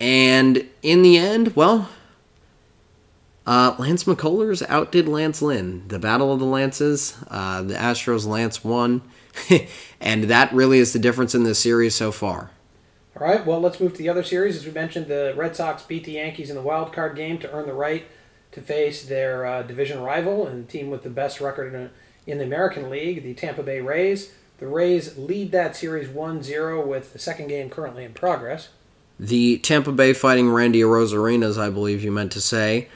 And 0.00 0.68
in 0.82 1.02
the 1.02 1.16
end, 1.16 1.56
well, 1.56 1.88
uh, 3.48 3.74
Lance 3.78 4.04
McCullers 4.04 4.62
outdid 4.68 5.08
Lance 5.08 5.40
Lynn. 5.40 5.88
The 5.88 5.98
Battle 5.98 6.30
of 6.34 6.38
the 6.38 6.44
Lances. 6.44 7.16
Uh, 7.28 7.62
the 7.62 7.72
Astros 7.72 8.26
Lance 8.26 8.62
won. 8.62 9.00
and 10.00 10.24
that 10.24 10.52
really 10.52 10.78
is 10.78 10.92
the 10.92 10.98
difference 10.98 11.34
in 11.34 11.44
this 11.44 11.58
series 11.58 11.94
so 11.94 12.12
far. 12.12 12.50
All 13.18 13.26
right, 13.26 13.46
well, 13.46 13.58
let's 13.58 13.80
move 13.80 13.92
to 13.92 13.98
the 13.98 14.08
other 14.10 14.22
series. 14.22 14.54
As 14.54 14.66
we 14.66 14.72
mentioned, 14.72 15.06
the 15.06 15.32
Red 15.34 15.56
Sox 15.56 15.82
beat 15.82 16.04
the 16.04 16.12
Yankees 16.12 16.50
in 16.50 16.56
the 16.56 16.62
wild 16.62 16.92
card 16.92 17.16
game 17.16 17.38
to 17.38 17.50
earn 17.50 17.66
the 17.66 17.72
right 17.72 18.04
to 18.52 18.60
face 18.60 19.06
their 19.06 19.46
uh, 19.46 19.62
division 19.62 20.02
rival 20.02 20.46
and 20.46 20.68
the 20.68 20.70
team 20.70 20.90
with 20.90 21.02
the 21.02 21.08
best 21.10 21.40
record 21.40 21.72
in, 21.72 21.80
a, 21.80 21.90
in 22.26 22.36
the 22.36 22.44
American 22.44 22.90
League, 22.90 23.22
the 23.22 23.32
Tampa 23.32 23.62
Bay 23.62 23.80
Rays. 23.80 24.30
The 24.58 24.66
Rays 24.66 25.16
lead 25.16 25.52
that 25.52 25.74
series 25.74 26.10
1 26.10 26.42
0 26.42 26.86
with 26.86 27.14
the 27.14 27.18
second 27.18 27.48
game 27.48 27.70
currently 27.70 28.04
in 28.04 28.12
progress. 28.12 28.68
The 29.18 29.56
Tampa 29.58 29.90
Bay 29.90 30.12
fighting 30.12 30.50
Randy 30.50 30.80
Arozarenas, 30.82 31.56
I 31.56 31.70
believe 31.70 32.04
you 32.04 32.12
meant 32.12 32.32
to 32.32 32.42
say. 32.42 32.88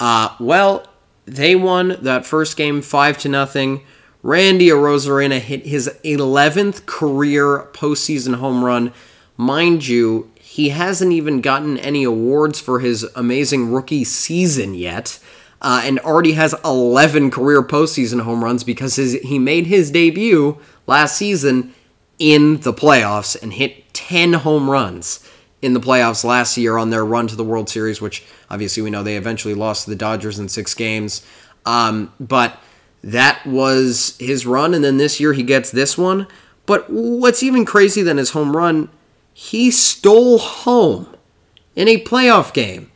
Uh, 0.00 0.34
well, 0.40 0.86
they 1.26 1.54
won 1.54 1.98
that 2.00 2.26
first 2.26 2.56
game 2.56 2.82
five 2.82 3.18
to 3.18 3.28
nothing. 3.28 3.82
Randy 4.22 4.68
Arozarena 4.68 5.38
hit 5.38 5.66
his 5.66 5.88
11th 6.04 6.86
career 6.86 7.68
postseason 7.72 8.36
home 8.36 8.64
run. 8.64 8.92
Mind 9.36 9.86
you, 9.86 10.30
he 10.40 10.70
hasn't 10.70 11.12
even 11.12 11.40
gotten 11.40 11.78
any 11.78 12.04
awards 12.04 12.60
for 12.60 12.80
his 12.80 13.04
amazing 13.14 13.70
rookie 13.70 14.04
season 14.04 14.74
yet, 14.74 15.18
uh, 15.62 15.82
and 15.84 15.98
already 16.00 16.32
has 16.32 16.54
11 16.64 17.30
career 17.30 17.62
postseason 17.62 18.22
home 18.22 18.42
runs 18.42 18.64
because 18.64 18.96
his, 18.96 19.14
he 19.20 19.38
made 19.38 19.66
his 19.66 19.90
debut 19.90 20.58
last 20.86 21.16
season 21.16 21.72
in 22.18 22.60
the 22.60 22.74
playoffs 22.74 23.40
and 23.42 23.54
hit 23.54 23.94
10 23.94 24.34
home 24.34 24.68
runs 24.68 25.26
in 25.62 25.74
the 25.74 25.80
playoffs 25.80 26.24
last 26.24 26.56
year 26.56 26.76
on 26.76 26.90
their 26.90 27.04
run 27.04 27.26
to 27.28 27.36
the 27.36 27.44
World 27.44 27.68
Series, 27.68 28.00
which 28.00 28.24
obviously 28.50 28.82
we 28.82 28.90
know 28.90 29.02
they 29.02 29.16
eventually 29.16 29.54
lost 29.54 29.84
to 29.84 29.90
the 29.90 29.96
Dodgers 29.96 30.38
in 30.38 30.48
six 30.48 30.74
games. 30.74 31.24
Um, 31.66 32.12
but 32.18 32.58
that 33.02 33.44
was 33.46 34.16
his 34.18 34.46
run, 34.46 34.74
and 34.74 34.82
then 34.82 34.96
this 34.96 35.20
year 35.20 35.32
he 35.32 35.42
gets 35.42 35.70
this 35.70 35.96
one. 35.96 36.26
But 36.66 36.88
what's 36.88 37.42
even 37.42 37.64
crazy 37.64 38.02
than 38.02 38.16
his 38.16 38.30
home 38.30 38.56
run, 38.56 38.88
he 39.32 39.70
stole 39.70 40.38
home 40.38 41.14
in 41.74 41.88
a 41.88 42.02
playoff 42.02 42.52
game. 42.52 42.90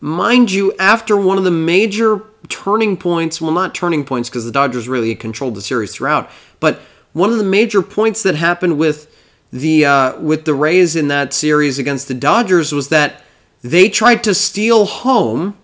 Mind 0.00 0.50
you, 0.50 0.74
after 0.78 1.16
one 1.16 1.36
of 1.36 1.44
the 1.44 1.50
major 1.50 2.22
turning 2.48 2.96
points, 2.96 3.40
well, 3.40 3.52
not 3.52 3.74
turning 3.74 4.04
points 4.04 4.28
because 4.28 4.44
the 4.44 4.52
Dodgers 4.52 4.88
really 4.88 5.14
controlled 5.14 5.54
the 5.54 5.60
series 5.60 5.94
throughout, 5.94 6.30
but 6.58 6.80
one 7.12 7.30
of 7.30 7.38
the 7.38 7.44
major 7.44 7.82
points 7.82 8.22
that 8.22 8.34
happened 8.34 8.78
with 8.78 9.14
the 9.52 9.84
uh, 9.84 10.20
with 10.20 10.44
the 10.44 10.54
Rays 10.54 10.96
in 10.96 11.08
that 11.08 11.32
series 11.32 11.78
against 11.78 12.08
the 12.08 12.14
Dodgers 12.14 12.72
was 12.72 12.88
that 12.88 13.22
they 13.62 13.88
tried 13.88 14.24
to 14.24 14.34
steal 14.34 14.86
home 14.86 15.56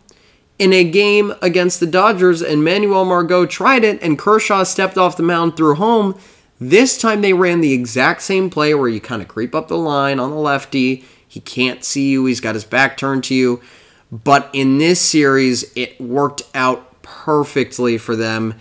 in 0.59 0.73
a 0.73 0.85
game 0.85 1.35
against 1.43 1.81
the 1.81 1.87
Dodgers, 1.87 2.43
and 2.43 2.64
Manuel 2.64 3.05
Margot 3.05 3.47
tried 3.47 3.85
it, 3.85 4.02
and 4.02 4.19
Kershaw 4.19 4.64
stepped 4.64 4.97
off 4.97 5.16
the 5.16 5.23
mound 5.23 5.57
threw 5.57 5.75
home. 5.75 6.19
This 6.59 6.99
time 6.99 7.21
they 7.21 7.35
ran 7.35 7.61
the 7.61 7.75
exact 7.75 8.23
same 8.23 8.49
play 8.49 8.75
where 8.75 8.88
you 8.88 9.00
kind 9.00 9.21
of 9.21 9.28
creep 9.28 9.55
up 9.55 9.69
the 9.69 9.76
line 9.76 10.19
on 10.19 10.31
the 10.31 10.37
lefty. 10.37 11.05
He 11.28 11.40
can't 11.40 11.85
see 11.85 12.11
you, 12.11 12.25
he's 12.25 12.40
got 12.40 12.55
his 12.55 12.64
back 12.64 12.97
turned 12.97 13.25
to 13.25 13.35
you. 13.35 13.61
But 14.11 14.49
in 14.52 14.78
this 14.78 15.00
series, 15.00 15.71
it 15.76 16.00
worked 16.00 16.43
out 16.55 17.02
perfectly 17.02 17.99
for 17.99 18.16
them. 18.16 18.55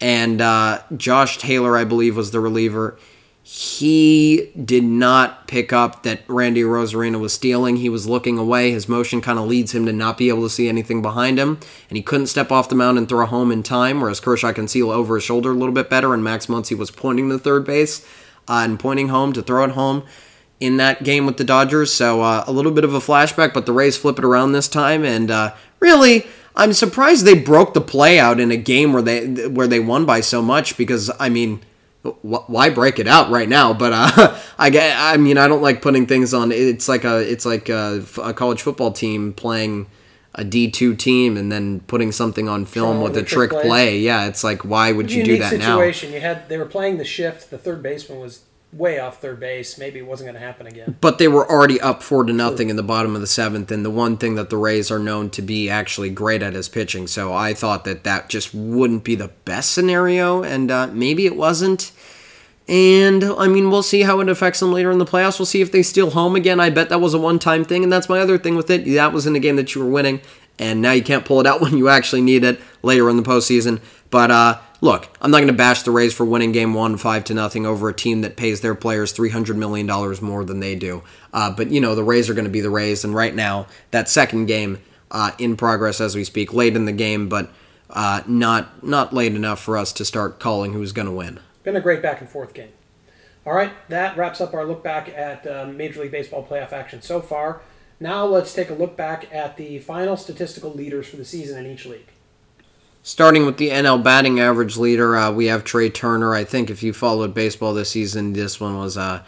And 0.00 0.40
uh, 0.40 0.82
Josh 0.96 1.38
Taylor, 1.38 1.76
I 1.76 1.84
believe, 1.84 2.16
was 2.16 2.30
the 2.30 2.40
reliever 2.40 2.98
he 3.44 4.52
did 4.64 4.84
not 4.84 5.48
pick 5.48 5.72
up 5.72 6.04
that 6.04 6.22
Randy 6.28 6.62
Arozarena 6.62 7.18
was 7.18 7.32
stealing. 7.32 7.76
He 7.76 7.88
was 7.88 8.06
looking 8.06 8.38
away. 8.38 8.70
His 8.70 8.88
motion 8.88 9.20
kind 9.20 9.38
of 9.38 9.46
leads 9.46 9.74
him 9.74 9.84
to 9.86 9.92
not 9.92 10.16
be 10.16 10.28
able 10.28 10.42
to 10.42 10.50
see 10.50 10.68
anything 10.68 11.02
behind 11.02 11.38
him, 11.38 11.58
and 11.90 11.96
he 11.96 12.02
couldn't 12.02 12.28
step 12.28 12.52
off 12.52 12.68
the 12.68 12.76
mound 12.76 12.98
and 12.98 13.08
throw 13.08 13.26
home 13.26 13.50
in 13.50 13.64
time, 13.64 14.00
whereas 14.00 14.20
Kershaw 14.20 14.52
can 14.52 14.68
see 14.68 14.80
over 14.80 15.16
his 15.16 15.24
shoulder 15.24 15.50
a 15.50 15.54
little 15.54 15.74
bit 15.74 15.90
better, 15.90 16.14
and 16.14 16.22
Max 16.22 16.46
Muncy 16.46 16.78
was 16.78 16.92
pointing 16.92 17.28
to 17.30 17.38
third 17.38 17.64
base 17.64 18.06
uh, 18.48 18.62
and 18.64 18.78
pointing 18.78 19.08
home 19.08 19.32
to 19.32 19.42
throw 19.42 19.64
it 19.64 19.72
home 19.72 20.04
in 20.60 20.76
that 20.76 21.02
game 21.02 21.26
with 21.26 21.36
the 21.36 21.44
Dodgers. 21.44 21.92
So 21.92 22.22
uh, 22.22 22.44
a 22.46 22.52
little 22.52 22.72
bit 22.72 22.84
of 22.84 22.94
a 22.94 23.00
flashback, 23.00 23.52
but 23.52 23.66
the 23.66 23.72
Rays 23.72 23.96
flip 23.96 24.18
it 24.18 24.24
around 24.24 24.52
this 24.52 24.68
time, 24.68 25.04
and 25.04 25.32
uh, 25.32 25.54
really, 25.80 26.26
I'm 26.54 26.72
surprised 26.72 27.24
they 27.24 27.34
broke 27.34 27.74
the 27.74 27.80
play 27.80 28.20
out 28.20 28.38
in 28.38 28.52
a 28.52 28.56
game 28.56 28.92
where 28.92 29.02
they 29.02 29.48
where 29.48 29.66
they 29.66 29.80
won 29.80 30.06
by 30.06 30.20
so 30.20 30.40
much 30.42 30.76
because 30.76 31.10
I 31.18 31.28
mean 31.28 31.60
why 32.02 32.70
break 32.70 32.98
it 32.98 33.06
out 33.06 33.30
right 33.30 33.48
now? 33.48 33.72
But 33.72 33.92
uh, 33.92 34.38
I 34.58 34.70
get, 34.70 34.96
I 34.98 35.16
mean, 35.16 35.38
I 35.38 35.48
don't 35.48 35.62
like 35.62 35.82
putting 35.82 36.06
things 36.06 36.34
on. 36.34 36.52
It's 36.52 36.88
like 36.88 37.04
a, 37.04 37.18
it's 37.18 37.46
like 37.46 37.68
a, 37.68 38.04
a 38.22 38.34
college 38.34 38.62
football 38.62 38.92
team 38.92 39.32
playing 39.32 39.86
a 40.34 40.44
D 40.44 40.70
two 40.70 40.94
team 40.94 41.36
and 41.36 41.52
then 41.52 41.80
putting 41.80 42.10
something 42.10 42.48
on 42.48 42.64
film 42.64 43.02
with 43.02 43.16
a 43.16 43.22
trick, 43.22 43.50
trick 43.50 43.62
play. 43.62 43.98
Yeah, 43.98 44.26
it's 44.26 44.42
like 44.42 44.64
why 44.64 44.90
would 44.92 45.12
you 45.12 45.24
do 45.24 45.38
that 45.38 45.50
situation. 45.50 46.10
now? 46.10 46.14
You 46.16 46.20
had 46.22 46.48
they 46.48 46.56
were 46.56 46.66
playing 46.66 46.98
the 46.98 47.04
shift. 47.04 47.50
The 47.50 47.58
third 47.58 47.82
baseman 47.82 48.18
was 48.18 48.44
way 48.72 48.98
off 48.98 49.20
third 49.20 49.38
base. 49.38 49.76
Maybe 49.76 49.98
it 49.98 50.06
wasn't 50.06 50.28
going 50.28 50.40
to 50.40 50.46
happen 50.46 50.66
again. 50.66 50.96
But 51.00 51.18
they 51.18 51.28
were 51.28 51.48
already 51.48 51.80
up 51.80 52.02
four 52.02 52.24
to 52.24 52.32
nothing 52.32 52.70
in 52.70 52.76
the 52.76 52.82
bottom 52.82 53.14
of 53.14 53.20
the 53.20 53.26
seventh, 53.26 53.70
and 53.70 53.84
the 53.84 53.90
one 53.90 54.16
thing 54.16 54.34
that 54.36 54.50
the 54.50 54.56
Rays 54.56 54.90
are 54.90 54.98
known 54.98 55.30
to 55.30 55.42
be 55.42 55.68
actually 55.68 56.10
great 56.10 56.42
at 56.42 56.54
is 56.54 56.68
pitching. 56.68 57.06
So 57.06 57.32
I 57.32 57.54
thought 57.54 57.84
that 57.84 58.04
that 58.04 58.28
just 58.28 58.54
wouldn't 58.54 59.04
be 59.04 59.14
the 59.14 59.28
best 59.44 59.72
scenario, 59.72 60.42
and 60.42 60.70
uh, 60.70 60.86
maybe 60.88 61.26
it 61.26 61.36
wasn't. 61.36 61.92
And 62.68 63.24
I 63.24 63.48
mean, 63.48 63.70
we'll 63.70 63.82
see 63.82 64.02
how 64.02 64.20
it 64.20 64.28
affects 64.28 64.60
them 64.60 64.72
later 64.72 64.90
in 64.90 64.98
the 64.98 65.04
playoffs. 65.04 65.38
We'll 65.38 65.46
see 65.46 65.60
if 65.60 65.72
they 65.72 65.82
steal 65.82 66.10
home 66.10 66.36
again. 66.36 66.60
I 66.60 66.70
bet 66.70 66.88
that 66.88 67.00
was 67.00 67.12
a 67.12 67.18
one-time 67.18 67.64
thing, 67.64 67.82
and 67.82 67.92
that's 67.92 68.08
my 68.08 68.20
other 68.20 68.38
thing 68.38 68.56
with 68.56 68.70
it. 68.70 68.84
That 68.94 69.12
was 69.12 69.26
in 69.26 69.36
a 69.36 69.40
game 69.40 69.56
that 69.56 69.74
you 69.74 69.84
were 69.84 69.90
winning, 69.90 70.20
and 70.58 70.80
now 70.80 70.92
you 70.92 71.02
can't 71.02 71.24
pull 71.24 71.40
it 71.40 71.46
out 71.46 71.60
when 71.62 71.76
you 71.76 71.88
actually 71.88 72.22
need 72.22 72.44
it 72.44 72.60
later 72.82 73.10
in 73.10 73.16
the 73.16 73.22
postseason. 73.22 73.80
But 74.10 74.30
uh, 74.30 74.60
look, 74.82 75.08
I'm 75.22 75.30
not 75.30 75.38
going 75.38 75.46
to 75.46 75.54
bash 75.54 75.82
the 75.82 75.90
Rays 75.90 76.12
for 76.12 76.26
winning 76.26 76.52
Game 76.52 76.74
One 76.74 76.98
five 76.98 77.24
to 77.24 77.34
nothing 77.34 77.64
over 77.64 77.88
a 77.88 77.94
team 77.94 78.20
that 78.20 78.36
pays 78.36 78.60
their 78.60 78.74
players 78.74 79.12
300 79.12 79.56
million 79.56 79.86
dollars 79.86 80.20
more 80.20 80.44
than 80.44 80.60
they 80.60 80.74
do. 80.74 81.02
Uh, 81.32 81.50
but 81.50 81.70
you 81.70 81.80
know 81.80 81.94
the 81.94 82.04
Rays 82.04 82.28
are 82.28 82.34
going 82.34 82.44
to 82.44 82.50
be 82.50 82.60
the 82.60 82.68
Rays, 82.68 83.02
and 83.04 83.14
right 83.14 83.34
now 83.34 83.66
that 83.92 84.10
second 84.10 84.46
game 84.46 84.78
uh, 85.10 85.30
in 85.38 85.56
progress 85.56 86.00
as 86.00 86.14
we 86.14 86.24
speak, 86.24 86.52
late 86.52 86.76
in 86.76 86.84
the 86.84 86.92
game, 86.92 87.30
but 87.30 87.50
uh, 87.88 88.22
not 88.26 88.84
not 88.84 89.14
late 89.14 89.34
enough 89.34 89.60
for 89.62 89.78
us 89.78 89.92
to 89.94 90.04
start 90.04 90.38
calling 90.38 90.74
who's 90.74 90.92
going 90.92 91.08
to 91.08 91.12
win. 91.12 91.40
Been 91.62 91.76
a 91.76 91.80
great 91.80 92.02
back 92.02 92.20
and 92.20 92.28
forth 92.28 92.52
game. 92.52 92.70
All 93.46 93.54
right, 93.54 93.72
that 93.88 94.16
wraps 94.16 94.40
up 94.40 94.54
our 94.54 94.64
look 94.64 94.84
back 94.84 95.08
at 95.08 95.46
um, 95.46 95.76
Major 95.76 96.02
League 96.02 96.12
Baseball 96.12 96.46
playoff 96.46 96.72
action 96.72 97.02
so 97.02 97.20
far. 97.20 97.62
Now 97.98 98.24
let's 98.24 98.54
take 98.54 98.70
a 98.70 98.74
look 98.74 98.96
back 98.96 99.32
at 99.32 99.56
the 99.56 99.78
final 99.78 100.16
statistical 100.16 100.72
leaders 100.72 101.08
for 101.08 101.16
the 101.16 101.24
season 101.24 101.64
in 101.64 101.72
each 101.72 101.86
league. 101.86 102.11
Starting 103.04 103.44
with 103.44 103.56
the 103.56 103.70
NL 103.70 104.02
batting 104.02 104.38
average 104.38 104.76
leader, 104.76 105.16
uh, 105.16 105.32
we 105.32 105.46
have 105.46 105.64
Trea 105.64 105.90
Turner. 105.90 106.34
I 106.34 106.44
think 106.44 106.70
if 106.70 106.84
you 106.84 106.92
followed 106.92 107.34
baseball 107.34 107.74
this 107.74 107.90
season, 107.90 108.32
this 108.32 108.60
one 108.60 108.78
was 108.78 108.96
uh, 108.96 109.24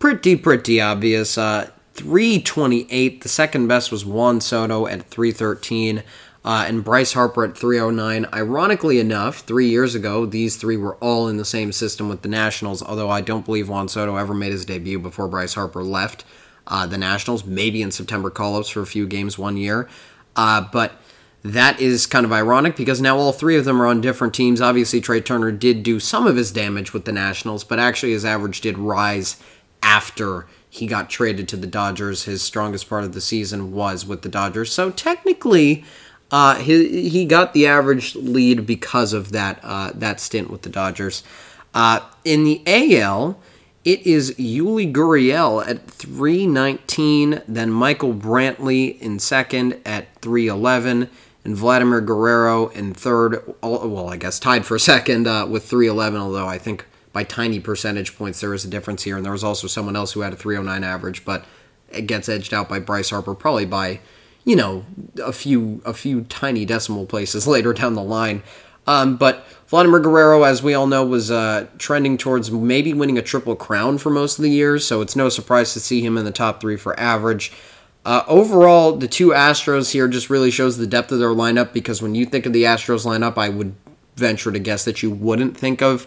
pretty, 0.00 0.34
pretty 0.34 0.80
obvious. 0.80 1.38
Uh, 1.38 1.70
328. 1.94 3.20
The 3.20 3.28
second 3.28 3.68
best 3.68 3.92
was 3.92 4.04
Juan 4.04 4.40
Soto 4.40 4.86
at 4.86 5.04
313. 5.04 6.02
Uh, 6.44 6.64
and 6.66 6.82
Bryce 6.82 7.12
Harper 7.12 7.44
at 7.44 7.56
309. 7.56 8.26
Ironically 8.32 8.98
enough, 8.98 9.40
three 9.40 9.68
years 9.68 9.94
ago, 9.94 10.24
these 10.24 10.56
three 10.56 10.76
were 10.76 10.96
all 10.96 11.28
in 11.28 11.36
the 11.36 11.44
same 11.44 11.72
system 11.72 12.08
with 12.08 12.22
the 12.22 12.28
Nationals, 12.28 12.82
although 12.82 13.10
I 13.10 13.20
don't 13.20 13.44
believe 13.44 13.68
Juan 13.68 13.88
Soto 13.88 14.16
ever 14.16 14.32
made 14.34 14.52
his 14.52 14.64
debut 14.64 14.98
before 14.98 15.28
Bryce 15.28 15.54
Harper 15.54 15.82
left 15.82 16.24
uh, 16.66 16.86
the 16.86 16.96
Nationals, 16.98 17.44
maybe 17.44 17.82
in 17.82 17.90
September 17.90 18.30
call 18.30 18.56
ups 18.56 18.68
for 18.68 18.80
a 18.80 18.86
few 18.86 19.06
games 19.06 19.36
one 19.36 19.56
year. 19.56 19.88
Uh, 20.36 20.66
but 20.72 20.92
that 21.42 21.80
is 21.80 22.06
kind 22.06 22.26
of 22.26 22.32
ironic 22.32 22.76
because 22.76 23.00
now 23.00 23.16
all 23.16 23.32
three 23.32 23.56
of 23.56 23.64
them 23.64 23.80
are 23.80 23.86
on 23.86 24.00
different 24.00 24.34
teams. 24.34 24.60
Obviously, 24.60 25.00
Trea 25.00 25.20
Turner 25.20 25.52
did 25.52 25.82
do 25.82 26.00
some 26.00 26.26
of 26.26 26.36
his 26.36 26.50
damage 26.50 26.92
with 26.92 27.04
the 27.04 27.12
Nationals, 27.12 27.64
but 27.64 27.78
actually 27.78 28.12
his 28.12 28.24
average 28.24 28.60
did 28.60 28.76
rise 28.76 29.36
after 29.82 30.46
he 30.68 30.86
got 30.86 31.08
traded 31.08 31.48
to 31.48 31.56
the 31.56 31.66
Dodgers. 31.66 32.24
His 32.24 32.42
strongest 32.42 32.88
part 32.88 33.04
of 33.04 33.12
the 33.12 33.20
season 33.20 33.72
was 33.72 34.04
with 34.04 34.22
the 34.22 34.28
Dodgers. 34.28 34.72
So 34.72 34.90
technically, 34.90 35.84
uh, 36.30 36.56
he, 36.56 37.08
he 37.08 37.24
got 37.24 37.54
the 37.54 37.66
average 37.66 38.14
lead 38.16 38.66
because 38.66 39.12
of 39.12 39.32
that 39.32 39.60
uh, 39.62 39.92
that 39.94 40.20
stint 40.20 40.50
with 40.50 40.62
the 40.62 40.68
Dodgers. 40.68 41.22
Uh, 41.72 42.00
in 42.24 42.44
the 42.44 42.62
AL, 42.66 43.40
it 43.84 44.06
is 44.06 44.32
Yuli 44.32 44.92
Gurriel 44.92 45.66
at 45.66 45.88
319, 45.90 47.42
then 47.46 47.70
Michael 47.70 48.12
Brantley 48.12 48.98
in 49.00 49.18
second 49.18 49.80
at 49.86 50.14
311 50.20 51.08
and 51.48 51.56
Vladimir 51.56 52.02
Guerrero 52.02 52.68
in 52.68 52.92
third. 52.92 53.42
Well, 53.62 54.10
I 54.10 54.18
guess 54.18 54.38
tied 54.38 54.66
for 54.66 54.78
second 54.78 55.26
uh, 55.26 55.46
with 55.46 55.64
311, 55.64 56.20
although 56.20 56.46
I 56.46 56.58
think 56.58 56.84
by 57.14 57.24
tiny 57.24 57.58
percentage 57.58 58.16
points 58.18 58.40
there 58.40 58.52
is 58.52 58.66
a 58.66 58.68
difference 58.68 59.02
here. 59.02 59.16
And 59.16 59.24
there 59.24 59.32
was 59.32 59.42
also 59.42 59.66
someone 59.66 59.96
else 59.96 60.12
who 60.12 60.20
had 60.20 60.34
a 60.34 60.36
309 60.36 60.84
average, 60.84 61.24
but 61.24 61.46
it 61.90 62.02
gets 62.02 62.28
edged 62.28 62.52
out 62.52 62.68
by 62.68 62.78
Bryce 62.80 63.08
Harper 63.10 63.34
probably 63.34 63.64
by 63.64 64.00
you 64.44 64.56
know 64.56 64.84
a 65.24 65.32
few 65.32 65.80
a 65.86 65.94
few 65.94 66.22
tiny 66.24 66.66
decimal 66.66 67.06
places 67.06 67.46
later 67.54 67.72
down 67.72 67.94
the 67.94 68.02
line. 68.02 68.42
Um, 68.86 69.16
but 69.16 69.46
Vladimir 69.68 70.00
Guerrero, 70.00 70.44
as 70.44 70.62
we 70.62 70.74
all 70.74 70.86
know, 70.86 71.04
was 71.04 71.30
uh, 71.30 71.66
trending 71.78 72.18
towards 72.18 72.50
maybe 72.50 72.92
winning 72.92 73.18
a 73.18 73.22
triple 73.22 73.56
crown 73.56 73.96
for 73.96 74.10
most 74.10 74.38
of 74.38 74.42
the 74.42 74.50
years, 74.50 74.86
so 74.86 75.00
it's 75.00 75.16
no 75.16 75.28
surprise 75.30 75.72
to 75.74 75.80
see 75.80 76.02
him 76.02 76.16
in 76.18 76.24
the 76.26 76.30
top 76.30 76.60
three 76.60 76.76
for 76.76 76.98
average. 76.98 77.52
Uh, 78.08 78.24
overall, 78.26 78.96
the 78.96 79.06
two 79.06 79.32
Astros 79.32 79.92
here 79.92 80.08
just 80.08 80.30
really 80.30 80.50
shows 80.50 80.78
the 80.78 80.86
depth 80.86 81.12
of 81.12 81.18
their 81.18 81.28
lineup 81.28 81.74
because 81.74 82.00
when 82.00 82.14
you 82.14 82.24
think 82.24 82.46
of 82.46 82.54
the 82.54 82.62
Astros 82.62 83.04
lineup, 83.04 83.36
I 83.36 83.50
would 83.50 83.74
venture 84.16 84.50
to 84.50 84.58
guess 84.58 84.86
that 84.86 85.02
you 85.02 85.10
wouldn't 85.10 85.54
think 85.54 85.82
of 85.82 86.06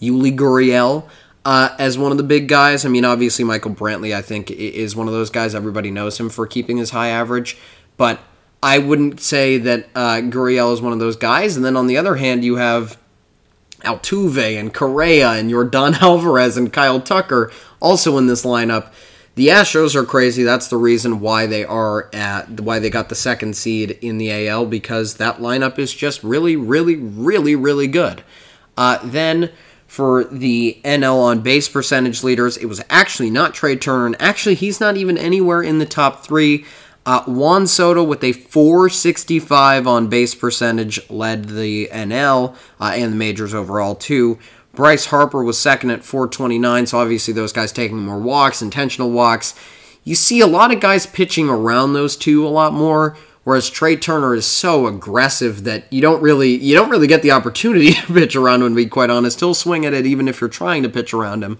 Yuli 0.00 0.34
Gurriel 0.34 1.06
uh, 1.44 1.76
as 1.78 1.98
one 1.98 2.10
of 2.10 2.16
the 2.16 2.24
big 2.24 2.48
guys. 2.48 2.86
I 2.86 2.88
mean, 2.88 3.04
obviously, 3.04 3.44
Michael 3.44 3.72
Brantley, 3.72 4.16
I 4.16 4.22
think, 4.22 4.50
is 4.50 4.96
one 4.96 5.08
of 5.08 5.12
those 5.12 5.28
guys. 5.28 5.54
Everybody 5.54 5.90
knows 5.90 6.18
him 6.18 6.30
for 6.30 6.46
keeping 6.46 6.78
his 6.78 6.88
high 6.88 7.08
average, 7.08 7.58
but 7.98 8.18
I 8.62 8.78
wouldn't 8.78 9.20
say 9.20 9.58
that 9.58 9.90
uh, 9.94 10.22
Gurriel 10.22 10.72
is 10.72 10.80
one 10.80 10.94
of 10.94 11.00
those 11.00 11.16
guys. 11.16 11.54
And 11.54 11.62
then 11.62 11.76
on 11.76 11.86
the 11.86 11.98
other 11.98 12.16
hand, 12.16 12.46
you 12.46 12.56
have 12.56 12.96
Altuve 13.80 14.58
and 14.58 14.72
Correa 14.72 15.32
and 15.32 15.50
your 15.50 15.64
Don 15.64 15.94
Alvarez 16.00 16.56
and 16.56 16.72
Kyle 16.72 17.02
Tucker 17.02 17.52
also 17.78 18.16
in 18.16 18.26
this 18.26 18.42
lineup 18.42 18.90
the 19.34 19.48
Astros 19.48 19.94
are 19.94 20.04
crazy. 20.04 20.42
That's 20.42 20.68
the 20.68 20.76
reason 20.76 21.20
why 21.20 21.46
they 21.46 21.64
are 21.64 22.10
at 22.12 22.60
why 22.60 22.78
they 22.78 22.90
got 22.90 23.08
the 23.08 23.14
second 23.14 23.56
seed 23.56 23.92
in 24.02 24.18
the 24.18 24.48
AL 24.48 24.66
because 24.66 25.14
that 25.14 25.38
lineup 25.38 25.78
is 25.78 25.94
just 25.94 26.22
really, 26.22 26.56
really, 26.56 26.96
really, 26.96 27.56
really 27.56 27.86
good. 27.86 28.22
Uh, 28.76 28.98
then 29.02 29.50
for 29.86 30.24
the 30.24 30.80
NL 30.84 31.22
on 31.22 31.40
base 31.40 31.68
percentage 31.68 32.22
leaders, 32.22 32.56
it 32.56 32.66
was 32.66 32.82
actually 32.90 33.30
not 33.30 33.54
Trea 33.54 33.76
Turner, 33.76 34.16
actually 34.18 34.54
he's 34.54 34.80
not 34.80 34.96
even 34.96 35.16
anywhere 35.16 35.62
in 35.62 35.78
the 35.78 35.86
top 35.86 36.24
three. 36.24 36.64
Uh, 37.04 37.24
Juan 37.24 37.66
Soto 37.66 38.04
with 38.04 38.22
a 38.22 38.32
465 38.32 39.86
on 39.88 40.08
base 40.08 40.36
percentage 40.36 41.10
led 41.10 41.46
the 41.46 41.88
NL 41.90 42.54
uh, 42.80 42.92
and 42.94 43.12
the 43.12 43.16
majors 43.16 43.54
overall 43.54 43.96
too. 43.96 44.38
Bryce 44.74 45.06
Harper 45.06 45.42
was 45.42 45.58
second 45.58 45.90
at 45.90 46.04
429, 46.04 46.86
so 46.86 46.98
obviously 46.98 47.34
those 47.34 47.52
guys 47.52 47.72
taking 47.72 47.98
more 47.98 48.18
walks, 48.18 48.62
intentional 48.62 49.10
walks. 49.10 49.54
You 50.04 50.14
see 50.14 50.40
a 50.40 50.46
lot 50.46 50.72
of 50.72 50.80
guys 50.80 51.06
pitching 51.06 51.48
around 51.48 51.92
those 51.92 52.16
two 52.16 52.46
a 52.46 52.48
lot 52.48 52.72
more, 52.72 53.16
Whereas 53.44 53.68
Trea 53.68 53.96
Turner 53.96 54.34
is 54.34 54.46
so 54.46 54.86
aggressive 54.86 55.64
that 55.64 55.92
you 55.92 56.00
don't 56.00 56.22
really 56.22 56.50
you 56.50 56.74
don't 56.74 56.90
really 56.90 57.08
get 57.08 57.22
the 57.22 57.32
opportunity 57.32 57.92
to 57.92 58.12
pitch 58.12 58.36
around 58.36 58.62
him. 58.62 58.70
To 58.70 58.76
be 58.76 58.86
quite 58.86 59.10
honest, 59.10 59.40
he'll 59.40 59.54
swing 59.54 59.84
at 59.84 59.94
it 59.94 60.06
even 60.06 60.28
if 60.28 60.40
you're 60.40 60.50
trying 60.50 60.82
to 60.84 60.88
pitch 60.88 61.12
around 61.12 61.42
him. 61.42 61.58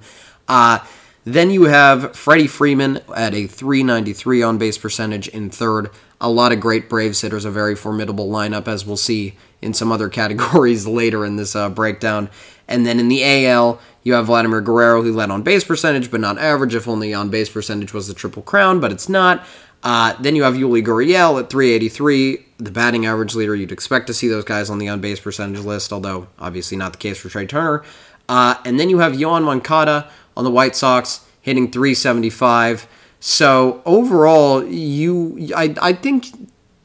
Uh, 0.48 0.78
then 1.24 1.50
you 1.50 1.64
have 1.64 2.16
Freddie 2.16 2.48
Freeman 2.48 3.00
at 3.14 3.32
a 3.32 3.46
393 3.46 4.42
on 4.42 4.58
base 4.58 4.76
percentage 4.78 5.28
in 5.28 5.50
third. 5.50 5.90
A 6.20 6.28
lot 6.28 6.52
of 6.52 6.60
great 6.60 6.88
Braves 6.88 7.20
hitters, 7.20 7.44
a 7.44 7.50
very 7.50 7.76
formidable 7.76 8.28
lineup, 8.28 8.66
as 8.66 8.84
we'll 8.84 8.96
see 8.96 9.36
in 9.60 9.72
some 9.72 9.92
other 9.92 10.08
categories 10.20 10.86
later 10.86 11.24
in 11.24 11.36
this 11.36 11.54
uh, 11.54 11.68
breakdown. 11.68 12.28
And 12.72 12.86
then 12.86 12.98
in 12.98 13.08
the 13.08 13.46
AL, 13.46 13.80
you 14.02 14.14
have 14.14 14.26
Vladimir 14.26 14.60
Guerrero, 14.60 15.02
who 15.02 15.12
led 15.12 15.30
on 15.30 15.42
base 15.42 15.62
percentage, 15.62 16.10
but 16.10 16.20
not 16.20 16.38
average, 16.38 16.74
if 16.74 16.88
only 16.88 17.14
on 17.14 17.30
base 17.30 17.48
percentage 17.48 17.92
was 17.92 18.08
the 18.08 18.14
Triple 18.14 18.42
Crown, 18.42 18.80
but 18.80 18.90
it's 18.90 19.08
not. 19.08 19.46
Uh, 19.82 20.14
then 20.20 20.36
you 20.36 20.44
have 20.44 20.54
Yuli 20.54 20.84
Gurriel 20.84 21.40
at 21.40 21.50
383, 21.50 22.44
the 22.58 22.70
batting 22.70 23.04
average 23.06 23.34
leader. 23.34 23.54
You'd 23.54 23.72
expect 23.72 24.06
to 24.06 24.14
see 24.14 24.28
those 24.28 24.44
guys 24.44 24.70
on 24.70 24.78
the 24.78 24.88
on 24.88 25.00
base 25.00 25.20
percentage 25.20 25.64
list, 25.64 25.92
although 25.92 26.28
obviously 26.38 26.76
not 26.76 26.92
the 26.92 26.98
case 26.98 27.18
for 27.18 27.28
Trea 27.28 27.46
Turner. 27.46 27.84
Uh, 28.28 28.54
and 28.64 28.78
then 28.78 28.88
you 28.88 28.98
have 28.98 29.12
Yoan 29.12 29.44
Moncada 29.44 30.10
on 30.36 30.44
the 30.44 30.50
White 30.50 30.76
Sox 30.76 31.26
hitting 31.40 31.70
375. 31.70 32.86
So 33.20 33.82
overall, 33.84 34.64
you 34.64 35.50
I, 35.54 35.74
I 35.82 35.92
think 35.92 36.26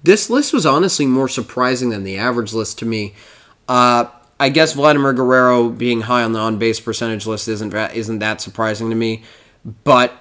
this 0.03 0.29
list 0.29 0.51
was 0.53 0.65
honestly 0.65 1.05
more 1.05 1.27
surprising 1.27 1.89
than 1.89 2.03
the 2.03 2.17
average 2.17 2.53
list 2.53 2.79
to 2.79 2.85
me. 2.85 3.13
Uh, 3.67 4.05
I 4.39 4.49
guess 4.49 4.73
Vladimir 4.73 5.13
Guerrero 5.13 5.69
being 5.69 6.01
high 6.01 6.23
on 6.23 6.33
the 6.33 6.39
on 6.39 6.59
base 6.59 6.79
percentage 6.79 7.25
list 7.25 7.47
isn't 7.47 7.73
isn't 7.73 8.19
that 8.19 8.41
surprising 8.41 8.89
to 8.89 8.95
me, 8.95 9.23
but 9.83 10.13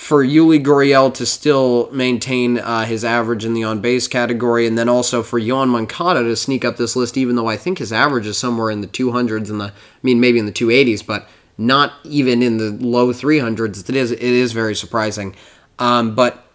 for 0.00 0.24
Yuli 0.24 0.64
Gurriel 0.64 1.12
to 1.12 1.26
still 1.26 1.90
maintain 1.92 2.58
uh, 2.58 2.86
his 2.86 3.04
average 3.04 3.44
in 3.44 3.52
the 3.52 3.64
on 3.64 3.80
base 3.80 4.08
category, 4.08 4.66
and 4.66 4.78
then 4.78 4.88
also 4.88 5.22
for 5.22 5.38
Yoan 5.38 5.68
Moncada 5.68 6.22
to 6.22 6.34
sneak 6.36 6.64
up 6.64 6.78
this 6.78 6.96
list, 6.96 7.18
even 7.18 7.36
though 7.36 7.48
I 7.48 7.58
think 7.58 7.78
his 7.78 7.92
average 7.92 8.26
is 8.26 8.38
somewhere 8.38 8.70
in 8.70 8.80
the 8.80 8.86
200s 8.86 9.50
and 9.50 9.60
the, 9.60 9.66
I 9.66 9.72
mean, 10.02 10.18
maybe 10.18 10.38
in 10.38 10.46
the 10.46 10.52
280s, 10.52 11.04
but 11.06 11.28
not 11.58 11.92
even 12.04 12.42
in 12.42 12.56
the 12.56 12.70
low 12.70 13.12
300s. 13.12 13.90
It 13.90 13.94
is, 13.94 14.10
it 14.10 14.22
is 14.22 14.52
very 14.52 14.74
surprising. 14.74 15.36
Um, 15.78 16.14
but 16.14 16.46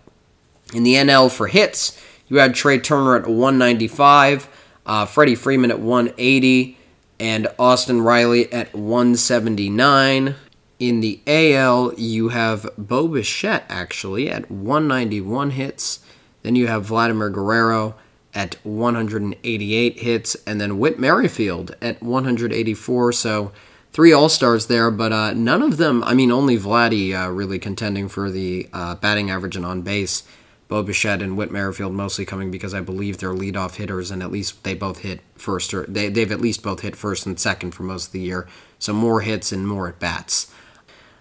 in 0.74 0.82
the 0.82 0.96
NL 0.96 1.32
for 1.32 1.46
hits, 1.46 2.02
you 2.28 2.38
had 2.38 2.56
Trea 2.56 2.80
Turner 2.80 3.16
at 3.16 3.28
195, 3.28 4.50
uh, 4.88 5.06
Freddie 5.06 5.36
Freeman 5.36 5.70
at 5.70 5.80
180, 5.80 6.80
and 7.20 7.48
Austin 7.58 8.02
Riley 8.02 8.52
at 8.52 8.74
179. 8.74 10.36
In 10.78 11.00
the 11.00 11.22
AL, 11.26 11.94
you 11.98 12.30
have 12.30 12.70
Bo 12.78 13.08
Bichette 13.08 13.66
actually 13.70 14.30
at 14.30 14.52
191 14.52 15.52
hits. 15.52 16.00
Then 16.44 16.56
you 16.56 16.68
have 16.68 16.86
Vladimir 16.86 17.30
Guerrero 17.30 17.96
at 18.34 18.56
188 18.66 20.00
hits, 20.00 20.36
and 20.46 20.60
then 20.60 20.78
Whit 20.78 21.00
Merrifield 21.00 21.76
at 21.82 22.04
184. 22.04 23.14
So 23.14 23.52
three 23.94 24.12
All 24.12 24.28
Stars 24.28 24.68
there, 24.68 24.92
but 24.92 25.14
uh, 25.14 25.34
none 25.34 25.62
of 25.62 25.78
them. 25.78 26.04
I 26.04 26.14
mean, 26.14 26.32
only 26.32 26.58
Vladdy 26.58 27.14
uh, 27.14 27.32
really 27.32 27.58
contending 27.58 28.10
for 28.10 28.30
the 28.30 28.68
uh, 28.74 28.96
batting 28.96 29.32
average 29.32 29.56
and 29.56 29.66
on 29.66 29.82
base. 29.82 30.24
Bo 30.68 30.82
Bichette 30.82 31.22
and 31.22 31.38
Whit 31.38 31.52
Merrifield 31.52 31.94
mostly 31.94 32.26
coming 32.26 32.50
because 32.50 32.74
I 32.74 32.82
believe 32.82 33.18
they're 33.18 33.34
leadoff 33.34 33.76
hitters, 33.76 34.10
and 34.10 34.24
at 34.24 34.32
least 34.32 34.64
they 34.64 34.74
both 34.74 35.00
hit 35.00 35.22
first, 35.36 35.74
or 35.74 35.86
they, 35.86 36.10
they've 36.10 36.32
at 36.32 36.42
least 36.42 36.64
both 36.64 36.82
hit 36.82 36.96
first 36.96 37.26
and 37.26 37.40
second 37.40 37.72
for 37.72 37.84
most 37.84 38.08
of 38.08 38.12
the 38.14 38.22
year. 38.22 38.48
So 38.80 38.94
more 38.94 39.22
hits 39.22 39.52
and 39.52 39.68
more 39.68 39.88
at 39.88 40.00
bats. 40.00 40.52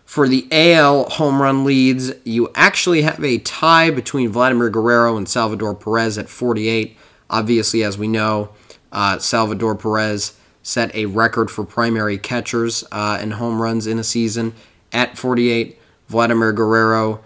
For 0.05 0.29
the 0.29 0.47
AL 0.51 1.11
home 1.11 1.43
run 1.43 1.65
leads, 1.65 2.13
you 2.25 2.51
actually 2.55 3.03
have 3.03 3.23
a 3.25 3.39
tie 3.39 3.91
between 3.91 4.31
Vladimir 4.31 4.71
Guerrero 4.71 5.17
and 5.17 5.29
Salvador 5.29 5.75
Perez 5.75 6.19
at 6.19 6.29
48. 6.29 6.97
Obviously, 7.31 7.83
as 7.83 7.99
we 7.99 8.07
know, 8.07 8.51
uh, 8.93 9.19
Salvador 9.19 9.75
Perez 9.75 10.39
set 10.63 10.95
a 10.95 11.07
record 11.07 11.51
for 11.51 11.65
primary 11.65 12.17
catchers 12.17 12.85
uh, 12.93 13.19
and 13.21 13.35
home 13.35 13.61
runs 13.61 13.87
in 13.87 13.99
a 13.99 14.05
season 14.05 14.55
at 14.93 15.19
48. 15.19 15.81
Vladimir 16.09 16.53
Guerrero, 16.53 17.25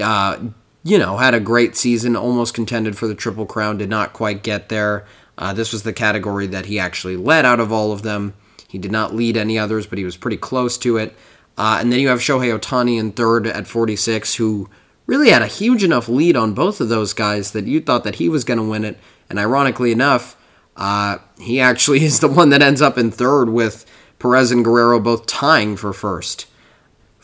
uh, 0.00 0.38
you 0.82 0.98
know, 0.98 1.18
had 1.18 1.34
a 1.34 1.40
great 1.40 1.76
season, 1.76 2.16
almost 2.16 2.54
contended 2.54 2.96
for 2.96 3.06
the 3.06 3.14
Triple 3.14 3.46
Crown, 3.46 3.78
did 3.78 3.90
not 3.90 4.12
quite 4.12 4.42
get 4.42 4.68
there. 4.68 5.06
Uh, 5.36 5.52
this 5.52 5.72
was 5.72 5.82
the 5.82 5.92
category 5.92 6.46
that 6.46 6.66
he 6.66 6.78
actually 6.78 7.16
led 7.16 7.44
out 7.44 7.60
of 7.60 7.72
all 7.72 7.92
of 7.92 8.02
them. 8.02 8.34
He 8.68 8.78
did 8.78 8.92
not 8.92 9.14
lead 9.14 9.36
any 9.36 9.58
others, 9.58 9.86
but 9.86 9.98
he 9.98 10.04
was 10.04 10.16
pretty 10.16 10.36
close 10.36 10.78
to 10.78 10.96
it. 10.96 11.14
Uh, 11.58 11.78
and 11.80 11.92
then 11.92 12.00
you 12.00 12.08
have 12.08 12.20
Shohei 12.20 12.56
Ohtani 12.56 12.98
in 12.98 13.12
third 13.12 13.46
at 13.46 13.66
46, 13.66 14.36
who 14.36 14.68
really 15.06 15.30
had 15.30 15.42
a 15.42 15.46
huge 15.46 15.82
enough 15.82 16.08
lead 16.08 16.36
on 16.36 16.54
both 16.54 16.80
of 16.80 16.88
those 16.88 17.12
guys 17.12 17.50
that 17.52 17.66
you 17.66 17.80
thought 17.80 18.04
that 18.04 18.14
he 18.16 18.28
was 18.28 18.44
going 18.44 18.58
to 18.58 18.64
win 18.64 18.84
it. 18.84 18.98
And 19.28 19.38
ironically 19.38 19.92
enough, 19.92 20.36
uh, 20.76 21.18
he 21.38 21.60
actually 21.60 22.04
is 22.04 22.20
the 22.20 22.28
one 22.28 22.50
that 22.50 22.62
ends 22.62 22.80
up 22.80 22.96
in 22.96 23.10
third 23.10 23.50
with 23.50 23.84
Perez 24.18 24.50
and 24.50 24.64
Guerrero 24.64 25.00
both 25.00 25.26
tying 25.26 25.76
for 25.76 25.92
first. 25.92 26.46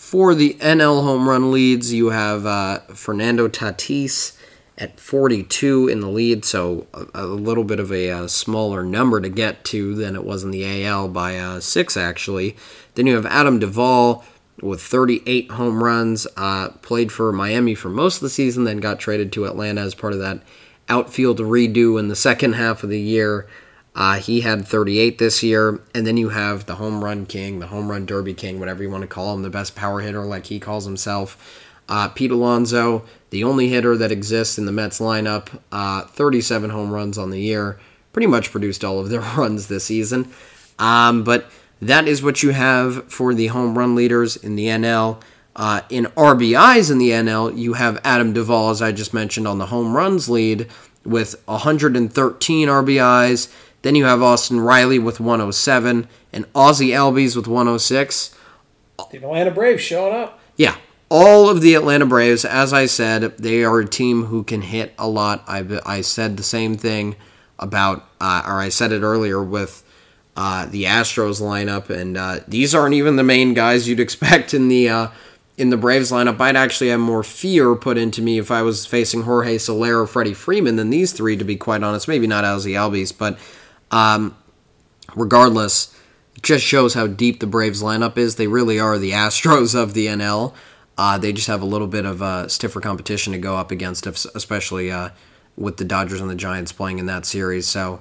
For 0.06 0.36
the 0.36 0.54
NL 0.60 1.02
home 1.02 1.28
run 1.28 1.50
leads, 1.50 1.92
you 1.92 2.10
have 2.10 2.46
uh, 2.46 2.78
Fernando 2.94 3.48
Tatis 3.48 4.38
at 4.78 5.00
42 5.00 5.88
in 5.88 5.98
the 5.98 6.06
lead, 6.06 6.44
so 6.44 6.86
a, 6.94 7.06
a 7.12 7.26
little 7.26 7.64
bit 7.64 7.80
of 7.80 7.90
a, 7.90 8.06
a, 8.10 8.18
uh, 8.18 8.28
smaller 8.28 8.84
number 8.84 9.20
to 9.20 9.28
get 9.28 9.64
to 9.64 9.96
than 9.96 10.14
it 10.14 10.22
was 10.22 10.44
in 10.44 10.52
the 10.52 10.84
AL 10.84 11.08
by 11.08 11.36
uh, 11.36 11.58
six, 11.58 11.96
actually. 11.96 12.54
Then 12.94 13.08
you 13.08 13.16
have 13.16 13.26
Adam 13.26 13.58
Duvall 13.58 14.24
with 14.62 14.80
38 14.80 15.50
home 15.50 15.82
runs, 15.82 16.28
uh, 16.36 16.68
played 16.82 17.10
for 17.10 17.32
Miami 17.32 17.74
for 17.74 17.88
most 17.88 18.18
of 18.18 18.22
the 18.22 18.30
season, 18.30 18.62
then 18.62 18.78
got 18.78 19.00
traded 19.00 19.32
to 19.32 19.46
Atlanta 19.46 19.80
as 19.80 19.96
part 19.96 20.12
of 20.12 20.20
that 20.20 20.40
outfield 20.88 21.40
redo 21.40 21.98
in 21.98 22.06
the 22.06 22.14
second 22.14 22.52
half 22.52 22.84
of 22.84 22.90
the 22.90 23.00
year. 23.00 23.48
Uh, 23.96 24.18
he 24.18 24.42
had 24.42 24.68
38 24.68 25.16
this 25.16 25.42
year, 25.42 25.80
and 25.94 26.06
then 26.06 26.18
you 26.18 26.28
have 26.28 26.66
the 26.66 26.74
home 26.74 27.02
run 27.02 27.24
king, 27.24 27.60
the 27.60 27.68
home 27.68 27.90
run 27.90 28.04
derby 28.04 28.34
king, 28.34 28.60
whatever 28.60 28.82
you 28.82 28.90
want 28.90 29.00
to 29.00 29.08
call 29.08 29.34
him, 29.34 29.40
the 29.40 29.48
best 29.48 29.74
power 29.74 30.00
hitter, 30.00 30.22
like 30.22 30.44
he 30.46 30.60
calls 30.60 30.84
himself. 30.84 31.64
Uh, 31.88 32.08
Pete 32.08 32.30
Alonso, 32.30 33.06
the 33.30 33.42
only 33.42 33.68
hitter 33.68 33.96
that 33.96 34.12
exists 34.12 34.58
in 34.58 34.66
the 34.66 34.72
Mets 34.72 34.98
lineup, 34.98 35.60
uh, 35.72 36.02
37 36.02 36.68
home 36.68 36.92
runs 36.92 37.16
on 37.16 37.30
the 37.30 37.40
year, 37.40 37.80
pretty 38.12 38.26
much 38.26 38.50
produced 38.50 38.84
all 38.84 38.98
of 38.98 39.08
their 39.08 39.20
runs 39.36 39.68
this 39.68 39.84
season. 39.84 40.30
Um, 40.78 41.24
but 41.24 41.50
that 41.80 42.06
is 42.06 42.22
what 42.22 42.42
you 42.42 42.50
have 42.50 43.10
for 43.10 43.32
the 43.32 43.46
home 43.46 43.78
run 43.78 43.94
leaders 43.94 44.36
in 44.36 44.56
the 44.56 44.66
NL. 44.66 45.22
Uh, 45.54 45.80
in 45.88 46.04
RBIs 46.16 46.90
in 46.90 46.98
the 46.98 47.10
NL, 47.10 47.56
you 47.56 47.72
have 47.72 47.98
Adam 48.04 48.34
Duvall, 48.34 48.68
as 48.68 48.82
I 48.82 48.92
just 48.92 49.14
mentioned, 49.14 49.48
on 49.48 49.56
the 49.56 49.66
home 49.66 49.96
runs 49.96 50.28
lead 50.28 50.68
with 51.06 51.40
113 51.46 52.68
RBIs. 52.68 53.50
Then 53.82 53.94
you 53.94 54.04
have 54.04 54.22
Austin 54.22 54.60
Riley 54.60 54.98
with 54.98 55.20
107 55.20 56.08
and 56.32 56.46
Ozzie 56.54 56.90
Albies 56.90 57.36
with 57.36 57.46
106. 57.46 58.36
The 59.10 59.18
Atlanta 59.18 59.50
Braves 59.50 59.82
showing 59.82 60.14
up. 60.14 60.40
Yeah, 60.56 60.76
all 61.08 61.48
of 61.48 61.60
the 61.60 61.74
Atlanta 61.74 62.06
Braves, 62.06 62.44
as 62.44 62.72
I 62.72 62.86
said, 62.86 63.36
they 63.38 63.62
are 63.64 63.78
a 63.78 63.86
team 63.86 64.24
who 64.24 64.42
can 64.42 64.62
hit 64.62 64.92
a 64.98 65.08
lot. 65.08 65.44
I, 65.46 65.80
I 65.84 66.00
said 66.00 66.36
the 66.36 66.42
same 66.42 66.76
thing 66.76 67.16
about, 67.58 68.08
uh, 68.20 68.42
or 68.46 68.54
I 68.54 68.70
said 68.70 68.92
it 68.92 69.02
earlier 69.02 69.42
with 69.42 69.84
uh, 70.36 70.66
the 70.66 70.84
Astros 70.84 71.40
lineup, 71.40 71.90
and 71.90 72.16
uh, 72.16 72.40
these 72.46 72.74
aren't 72.74 72.94
even 72.94 73.16
the 73.16 73.22
main 73.22 73.54
guys 73.54 73.88
you'd 73.88 74.00
expect 74.00 74.52
in 74.52 74.68
the 74.68 74.88
uh, 74.88 75.08
in 75.56 75.70
the 75.70 75.76
Braves 75.76 76.10
lineup. 76.10 76.40
I'd 76.40 76.56
actually 76.56 76.90
have 76.90 77.00
more 77.00 77.22
fear 77.22 77.74
put 77.74 77.96
into 77.96 78.20
me 78.20 78.38
if 78.38 78.50
I 78.50 78.62
was 78.62 78.84
facing 78.84 79.22
Jorge 79.22 79.58
Soler 79.58 80.00
or 80.00 80.06
Freddie 80.06 80.34
Freeman 80.34 80.76
than 80.76 80.90
these 80.90 81.12
three, 81.12 81.36
to 81.36 81.44
be 81.44 81.56
quite 81.56 81.82
honest. 81.82 82.08
Maybe 82.08 82.26
not 82.26 82.44
Ozzie 82.44 82.72
Albies, 82.72 83.16
but 83.16 83.38
um, 83.90 84.36
regardless, 85.14 85.94
it 86.34 86.42
just 86.42 86.64
shows 86.64 86.94
how 86.94 87.06
deep 87.06 87.40
the 87.40 87.46
Braves 87.46 87.82
lineup 87.82 88.16
is. 88.16 88.36
They 88.36 88.46
really 88.46 88.78
are 88.78 88.98
the 88.98 89.12
Astros 89.12 89.74
of 89.74 89.94
the 89.94 90.06
NL. 90.06 90.54
Uh, 90.98 91.18
they 91.18 91.32
just 91.32 91.48
have 91.48 91.62
a 91.62 91.66
little 91.66 91.86
bit 91.86 92.04
of 92.04 92.22
uh, 92.22 92.48
stiffer 92.48 92.80
competition 92.80 93.32
to 93.32 93.38
go 93.38 93.56
up 93.56 93.70
against, 93.70 94.06
especially 94.06 94.90
uh, 94.90 95.10
with 95.56 95.76
the 95.76 95.84
Dodgers 95.84 96.20
and 96.20 96.30
the 96.30 96.34
Giants 96.34 96.72
playing 96.72 96.98
in 96.98 97.06
that 97.06 97.26
series. 97.26 97.66
So 97.66 98.00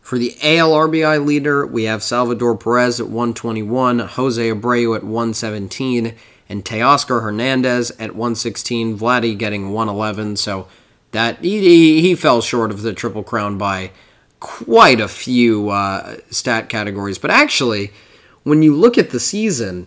for 0.00 0.18
the 0.18 0.36
AL 0.42 0.70
RBI 0.72 1.24
leader, 1.24 1.66
we 1.66 1.84
have 1.84 2.02
Salvador 2.02 2.56
Perez 2.56 3.00
at 3.00 3.06
121, 3.06 4.00
Jose 4.00 4.50
Abreu 4.50 4.96
at 4.96 5.04
117, 5.04 6.14
and 6.48 6.64
Teoscar 6.64 7.22
Hernandez 7.22 7.90
at 7.92 8.14
116. 8.14 8.98
Vladdy 8.98 9.38
getting 9.38 9.70
111, 9.70 10.36
so 10.36 10.66
that 11.12 11.38
he, 11.38 12.00
he 12.00 12.14
fell 12.14 12.40
short 12.40 12.70
of 12.70 12.82
the 12.82 12.92
Triple 12.92 13.22
Crown 13.22 13.56
by 13.56 13.92
quite 14.40 15.00
a 15.00 15.08
few 15.08 15.68
uh, 15.68 16.16
stat 16.30 16.68
categories. 16.68 17.18
But 17.18 17.30
actually, 17.30 17.92
when 18.42 18.62
you 18.62 18.74
look 18.74 18.98
at 18.98 19.10
the 19.10 19.20
season, 19.20 19.86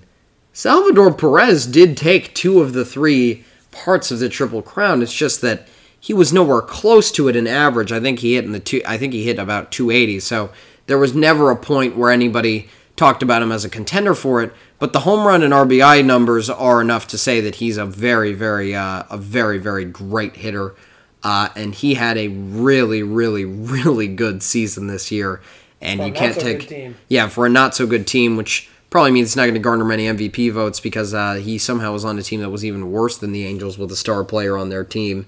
Salvador 0.53 1.13
Perez 1.13 1.65
did 1.65 1.97
take 1.97 2.33
two 2.33 2.61
of 2.61 2.73
the 2.73 2.85
three 2.85 3.43
parts 3.71 4.11
of 4.11 4.19
the 4.19 4.29
Triple 4.29 4.61
Crown. 4.61 5.01
It's 5.01 5.13
just 5.13 5.41
that 5.41 5.67
he 5.99 6.13
was 6.13 6.31
nowhere 6.31 6.61
close 6.61 7.11
to 7.13 7.27
it 7.27 7.35
in 7.35 7.47
average. 7.47 7.91
I 7.91 7.99
think 7.99 8.19
he 8.19 8.35
hit 8.35 8.45
in 8.45 8.51
the 8.51 8.59
two. 8.59 8.81
I 8.85 8.97
think 8.97 9.13
he 9.13 9.23
hit 9.23 9.39
about 9.39 9.71
280. 9.71 10.19
So 10.19 10.51
there 10.85 10.97
was 10.97 11.15
never 11.15 11.49
a 11.49 11.55
point 11.55 11.97
where 11.97 12.11
anybody 12.11 12.69
talked 12.95 13.23
about 13.23 13.41
him 13.41 13.51
as 13.51 13.65
a 13.65 13.69
contender 13.69 14.13
for 14.13 14.43
it. 14.43 14.53
But 14.79 14.93
the 14.93 14.99
home 14.99 15.25
run 15.25 15.43
and 15.43 15.53
RBI 15.53 16.05
numbers 16.05 16.49
are 16.49 16.81
enough 16.81 17.07
to 17.07 17.17
say 17.17 17.41
that 17.41 17.55
he's 17.55 17.77
a 17.77 17.85
very, 17.85 18.33
very, 18.33 18.75
uh, 18.75 19.03
a 19.09 19.17
very, 19.17 19.57
very 19.57 19.85
great 19.85 20.35
hitter. 20.35 20.75
Uh, 21.23 21.49
and 21.55 21.73
he 21.73 21.93
had 21.93 22.17
a 22.17 22.27
really, 22.27 23.03
really, 23.03 23.45
really 23.45 24.07
good 24.07 24.43
season 24.43 24.87
this 24.87 25.11
year. 25.11 25.41
And 25.81 25.99
For 25.99 26.07
you 26.07 26.13
can't 26.13 26.35
not-so-good 26.35 26.59
take, 26.61 26.69
team. 26.69 26.95
yeah, 27.09 27.27
for 27.27 27.45
a 27.45 27.49
not 27.49 27.75
so 27.75 27.85
good 27.85 28.07
team, 28.07 28.37
which 28.37 28.69
probably 28.89 29.11
means 29.11 29.29
he's 29.29 29.35
not 29.35 29.43
going 29.43 29.53
to 29.55 29.59
garner 29.59 29.83
many 29.83 30.05
MVP 30.05 30.51
votes 30.51 30.79
because 30.79 31.13
uh, 31.13 31.35
he 31.35 31.57
somehow 31.57 31.91
was 31.91 32.05
on 32.05 32.17
a 32.17 32.23
team 32.23 32.39
that 32.41 32.49
was 32.49 32.63
even 32.63 32.91
worse 32.91 33.17
than 33.17 33.31
the 33.31 33.45
Angels 33.45 33.77
with 33.77 33.91
a 33.91 33.95
star 33.95 34.23
player 34.23 34.57
on 34.57 34.69
their 34.69 34.83
team. 34.83 35.25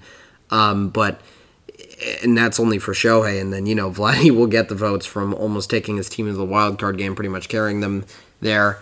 Um, 0.50 0.88
but 0.88 1.20
and 2.22 2.36
that's 2.36 2.60
only 2.60 2.78
for 2.78 2.92
Shohei, 2.92 3.40
and 3.40 3.52
then 3.52 3.66
you 3.66 3.74
know 3.74 3.90
Vladdy 3.92 4.30
will 4.30 4.46
get 4.46 4.68
the 4.68 4.74
votes 4.74 5.04
from 5.06 5.34
almost 5.34 5.68
taking 5.70 5.96
his 5.96 6.08
team 6.08 6.26
into 6.26 6.38
the 6.38 6.44
wild 6.44 6.78
card 6.78 6.96
game, 6.98 7.14
pretty 7.14 7.28
much 7.28 7.48
carrying 7.48 7.80
them 7.80 8.04
there. 8.40 8.78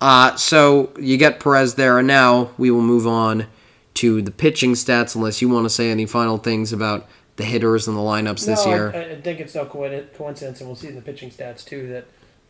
Uh, 0.00 0.36
so 0.36 0.92
you 0.98 1.16
get 1.16 1.40
Perez 1.40 1.74
there, 1.74 1.98
and 1.98 2.06
now 2.06 2.50
we 2.58 2.70
will 2.70 2.82
move 2.82 3.06
on 3.06 3.46
to 3.96 4.22
the 4.22 4.30
pitching 4.30 4.72
stats. 4.72 5.14
Unless 5.14 5.42
you 5.42 5.48
want 5.48 5.64
to 5.64 5.70
say 5.70 5.90
any 5.90 6.06
final 6.06 6.38
things 6.38 6.72
about 6.72 7.06
the 7.36 7.44
hitters 7.44 7.86
and 7.86 7.96
the 7.96 8.00
lineups 8.00 8.46
this 8.46 8.66
year. 8.66 8.92
I, 8.94 9.12
I 9.12 9.20
think 9.20 9.40
it's 9.40 9.54
no 9.54 9.66
coincidence, 9.66 10.60
and 10.60 10.68
we'll 10.68 10.76
see 10.76 10.88
in 10.88 10.94
the 10.94 11.02
pitching 11.02 11.30
stats 11.30 11.64
too 11.64 11.86
that 11.88 12.06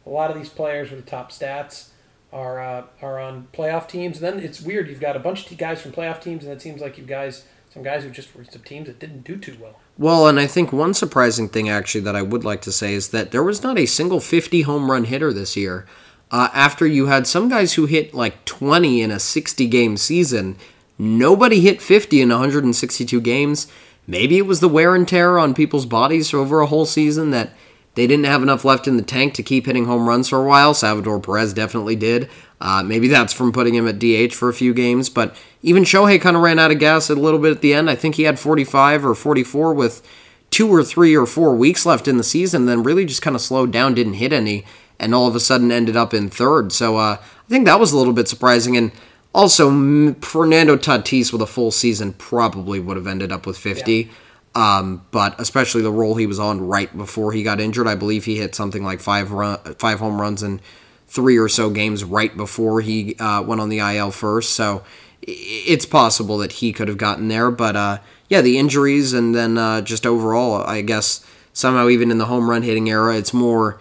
a 0.06 0.10
lot 0.10 0.30
of 0.30 0.36
these 0.36 0.48
players 0.48 0.90
with 0.90 1.04
the 1.04 1.10
top 1.10 1.32
stats 1.32 1.88
are 2.32 2.60
uh, 2.60 2.84
are 3.02 3.18
on 3.18 3.48
playoff 3.52 3.88
teams. 3.88 4.22
And 4.22 4.38
then 4.38 4.44
it's 4.44 4.60
weird. 4.60 4.88
You've 4.88 5.00
got 5.00 5.16
a 5.16 5.20
bunch 5.20 5.50
of 5.50 5.58
guys 5.58 5.82
from 5.82 5.92
playoff 5.92 6.20
teams, 6.20 6.44
and 6.44 6.52
it 6.52 6.62
seems 6.62 6.80
like 6.80 6.98
you 6.98 7.04
guys 7.04 7.44
some 7.76 7.82
guys 7.82 8.04
who 8.04 8.10
just 8.10 8.34
were 8.34 8.42
some 8.44 8.62
teams 8.62 8.86
that 8.86 8.98
didn't 8.98 9.22
do 9.22 9.36
too 9.36 9.54
well. 9.60 9.78
Well, 9.98 10.28
and 10.28 10.40
I 10.40 10.46
think 10.46 10.72
one 10.72 10.94
surprising 10.94 11.50
thing 11.50 11.68
actually 11.68 12.00
that 12.02 12.16
I 12.16 12.22
would 12.22 12.42
like 12.42 12.62
to 12.62 12.72
say 12.72 12.94
is 12.94 13.10
that 13.10 13.32
there 13.32 13.42
was 13.42 13.62
not 13.62 13.78
a 13.78 13.84
single 13.84 14.18
50 14.18 14.62
home 14.62 14.90
run 14.90 15.04
hitter 15.04 15.30
this 15.30 15.58
year. 15.58 15.84
Uh, 16.30 16.48
after 16.54 16.86
you 16.86 17.06
had 17.06 17.26
some 17.26 17.50
guys 17.50 17.74
who 17.74 17.84
hit 17.84 18.14
like 18.14 18.46
20 18.46 19.02
in 19.02 19.10
a 19.10 19.18
60 19.20 19.66
game 19.66 19.98
season, 19.98 20.56
nobody 20.98 21.60
hit 21.60 21.82
50 21.82 22.20
in 22.20 22.28
162 22.28 23.20
games. 23.20 23.66
Maybe 24.06 24.38
it 24.38 24.46
was 24.46 24.60
the 24.60 24.68
wear 24.68 24.94
and 24.94 25.06
tear 25.06 25.38
on 25.38 25.54
people's 25.54 25.86
bodies 25.86 26.32
over 26.32 26.60
a 26.60 26.66
whole 26.66 26.86
season 26.86 27.30
that 27.30 27.52
they 27.94 28.06
didn't 28.06 28.26
have 28.26 28.42
enough 28.42 28.64
left 28.64 28.86
in 28.86 28.96
the 28.96 29.02
tank 29.02 29.34
to 29.34 29.42
keep 29.42 29.66
hitting 29.66 29.86
home 29.86 30.08
runs 30.08 30.28
for 30.28 30.42
a 30.42 30.46
while. 30.46 30.74
Salvador 30.74 31.18
Perez 31.18 31.54
definitely 31.54 31.96
did. 31.96 32.28
Uh, 32.60 32.82
maybe 32.82 33.08
that's 33.08 33.32
from 33.32 33.52
putting 33.52 33.74
him 33.74 33.88
at 33.88 33.98
DH 33.98 34.34
for 34.34 34.48
a 34.48 34.54
few 34.54 34.72
games, 34.72 35.08
but 35.08 35.36
even 35.62 35.82
Shohei 35.82 36.20
kind 36.20 36.36
of 36.36 36.42
ran 36.42 36.58
out 36.58 36.70
of 36.70 36.78
gas 36.78 37.10
a 37.10 37.14
little 37.14 37.40
bit 37.40 37.50
at 37.50 37.60
the 37.62 37.74
end. 37.74 37.90
I 37.90 37.94
think 37.94 38.14
he 38.14 38.22
had 38.22 38.38
45 38.38 39.04
or 39.04 39.14
44 39.14 39.74
with 39.74 40.06
two 40.50 40.68
or 40.68 40.84
three 40.84 41.16
or 41.16 41.26
four 41.26 41.54
weeks 41.54 41.84
left 41.84 42.06
in 42.06 42.16
the 42.16 42.24
season, 42.24 42.66
then 42.66 42.82
really 42.82 43.04
just 43.04 43.22
kind 43.22 43.36
of 43.36 43.42
slowed 43.42 43.72
down, 43.72 43.94
didn't 43.94 44.14
hit 44.14 44.32
any, 44.32 44.64
and 44.98 45.14
all 45.14 45.26
of 45.26 45.34
a 45.34 45.40
sudden 45.40 45.72
ended 45.72 45.96
up 45.96 46.14
in 46.14 46.30
third. 46.30 46.72
So 46.72 46.96
uh, 46.96 47.18
I 47.20 47.48
think 47.48 47.66
that 47.66 47.80
was 47.80 47.92
a 47.92 47.98
little 47.98 48.12
bit 48.12 48.28
surprising. 48.28 48.76
And 48.76 48.92
also, 49.36 49.68
m- 49.68 50.14
Fernando 50.16 50.76
Tatis 50.76 51.30
with 51.30 51.42
a 51.42 51.46
full 51.46 51.70
season 51.70 52.14
probably 52.14 52.80
would 52.80 52.96
have 52.96 53.06
ended 53.06 53.30
up 53.30 53.46
with 53.46 53.58
50. 53.58 54.10
Um, 54.54 55.04
but 55.10 55.38
especially 55.38 55.82
the 55.82 55.92
role 55.92 56.14
he 56.14 56.26
was 56.26 56.38
on 56.38 56.66
right 56.66 56.96
before 56.96 57.32
he 57.32 57.42
got 57.42 57.60
injured, 57.60 57.86
I 57.86 57.96
believe 57.96 58.24
he 58.24 58.36
hit 58.38 58.54
something 58.54 58.82
like 58.82 59.00
five 59.00 59.30
run, 59.30 59.58
five 59.74 59.98
home 59.98 60.18
runs 60.18 60.42
in 60.42 60.62
three 61.06 61.36
or 61.36 61.50
so 61.50 61.68
games 61.68 62.02
right 62.02 62.34
before 62.34 62.80
he 62.80 63.14
uh, 63.16 63.42
went 63.42 63.60
on 63.60 63.68
the 63.68 63.80
IL 63.80 64.10
first. 64.10 64.54
So 64.54 64.82
it's 65.20 65.84
possible 65.84 66.38
that 66.38 66.52
he 66.52 66.72
could 66.72 66.88
have 66.88 66.96
gotten 66.96 67.28
there. 67.28 67.50
But 67.50 67.76
uh, 67.76 67.98
yeah, 68.30 68.40
the 68.40 68.56
injuries 68.56 69.12
and 69.12 69.34
then 69.34 69.58
uh, 69.58 69.82
just 69.82 70.06
overall, 70.06 70.62
I 70.62 70.80
guess 70.80 71.22
somehow 71.52 71.90
even 71.90 72.10
in 72.10 72.16
the 72.16 72.24
home 72.24 72.48
run 72.48 72.62
hitting 72.62 72.88
era, 72.88 73.14
it's 73.14 73.34
more 73.34 73.78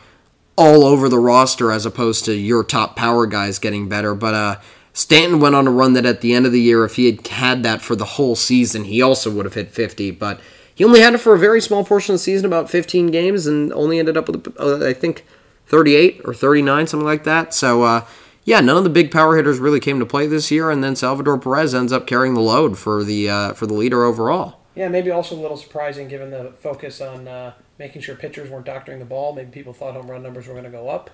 all 0.57 0.83
over 0.83 1.07
the 1.07 1.19
roster 1.19 1.71
as 1.71 1.85
opposed 1.85 2.25
to 2.25 2.33
your 2.33 2.65
top 2.65 2.97
power 2.97 3.25
guys 3.25 3.59
getting 3.59 3.87
better. 3.87 4.13
But 4.13 4.33
uh, 4.33 4.55
Stanton 4.95 5.41
went 5.41 5.55
on 5.55 5.67
a 5.67 5.71
run 5.71 5.91
that 5.91 6.05
at 6.05 6.21
the 6.21 6.33
end 6.33 6.45
of 6.45 6.53
the 6.53 6.61
year, 6.61 6.85
if 6.85 6.95
he 6.95 7.07
had 7.07 7.27
had 7.27 7.63
that 7.63 7.81
for 7.81 7.97
the 7.97 8.05
whole 8.05 8.33
season, 8.33 8.85
he 8.85 9.01
also 9.01 9.29
would 9.29 9.43
have 9.43 9.53
hit 9.53 9.69
50. 9.69 10.11
But 10.11 10.39
he 10.73 10.85
only 10.85 11.01
had 11.01 11.13
it 11.13 11.17
for 11.17 11.35
a 11.35 11.37
very 11.37 11.59
small 11.59 11.83
portion 11.83 12.15
of 12.15 12.19
the 12.19 12.23
season, 12.23 12.45
about 12.45 12.69
15 12.69 13.07
games, 13.07 13.45
and 13.45 13.73
only 13.73 13.99
ended 13.99 14.15
up 14.15 14.29
with, 14.29 14.55
uh, 14.57 14.87
I 14.87 14.93
think, 14.93 15.25
38 15.67 16.21
or 16.23 16.33
39, 16.33 16.87
something 16.87 17.05
like 17.05 17.25
that. 17.25 17.53
So, 17.53 17.83
uh, 17.83 18.05
yeah, 18.45 18.61
none 18.61 18.77
of 18.77 18.85
the 18.85 18.89
big 18.89 19.11
power 19.11 19.35
hitters 19.35 19.59
really 19.59 19.81
came 19.81 19.99
to 19.99 20.05
play 20.05 20.27
this 20.27 20.49
year, 20.49 20.71
and 20.71 20.81
then 20.81 20.95
Salvador 20.95 21.37
Perez 21.37 21.75
ends 21.75 21.91
up 21.91 22.07
carrying 22.07 22.33
the 22.33 22.39
load 22.39 22.77
for 22.77 23.03
the 23.03 23.29
uh, 23.29 23.53
for 23.53 23.67
the 23.67 23.73
leader 23.73 24.05
overall. 24.05 24.61
Yeah, 24.75 24.87
maybe 24.87 25.11
also 25.11 25.35
a 25.35 25.41
little 25.41 25.57
surprising 25.57 26.07
given 26.07 26.31
the 26.31 26.53
focus 26.59 27.01
on 27.01 27.27
uh, 27.27 27.53
making 27.79 28.01
sure 28.01 28.15
pitchers 28.15 28.49
weren't 28.49 28.65
doctoring 28.65 28.99
the 28.99 29.05
ball. 29.05 29.35
Maybe 29.35 29.51
people 29.51 29.73
thought 29.73 29.95
home 29.95 30.09
run 30.09 30.23
numbers 30.23 30.47
were 30.47 30.53
going 30.53 30.65
to 30.65 30.69
go 30.69 30.87
up. 30.87 31.09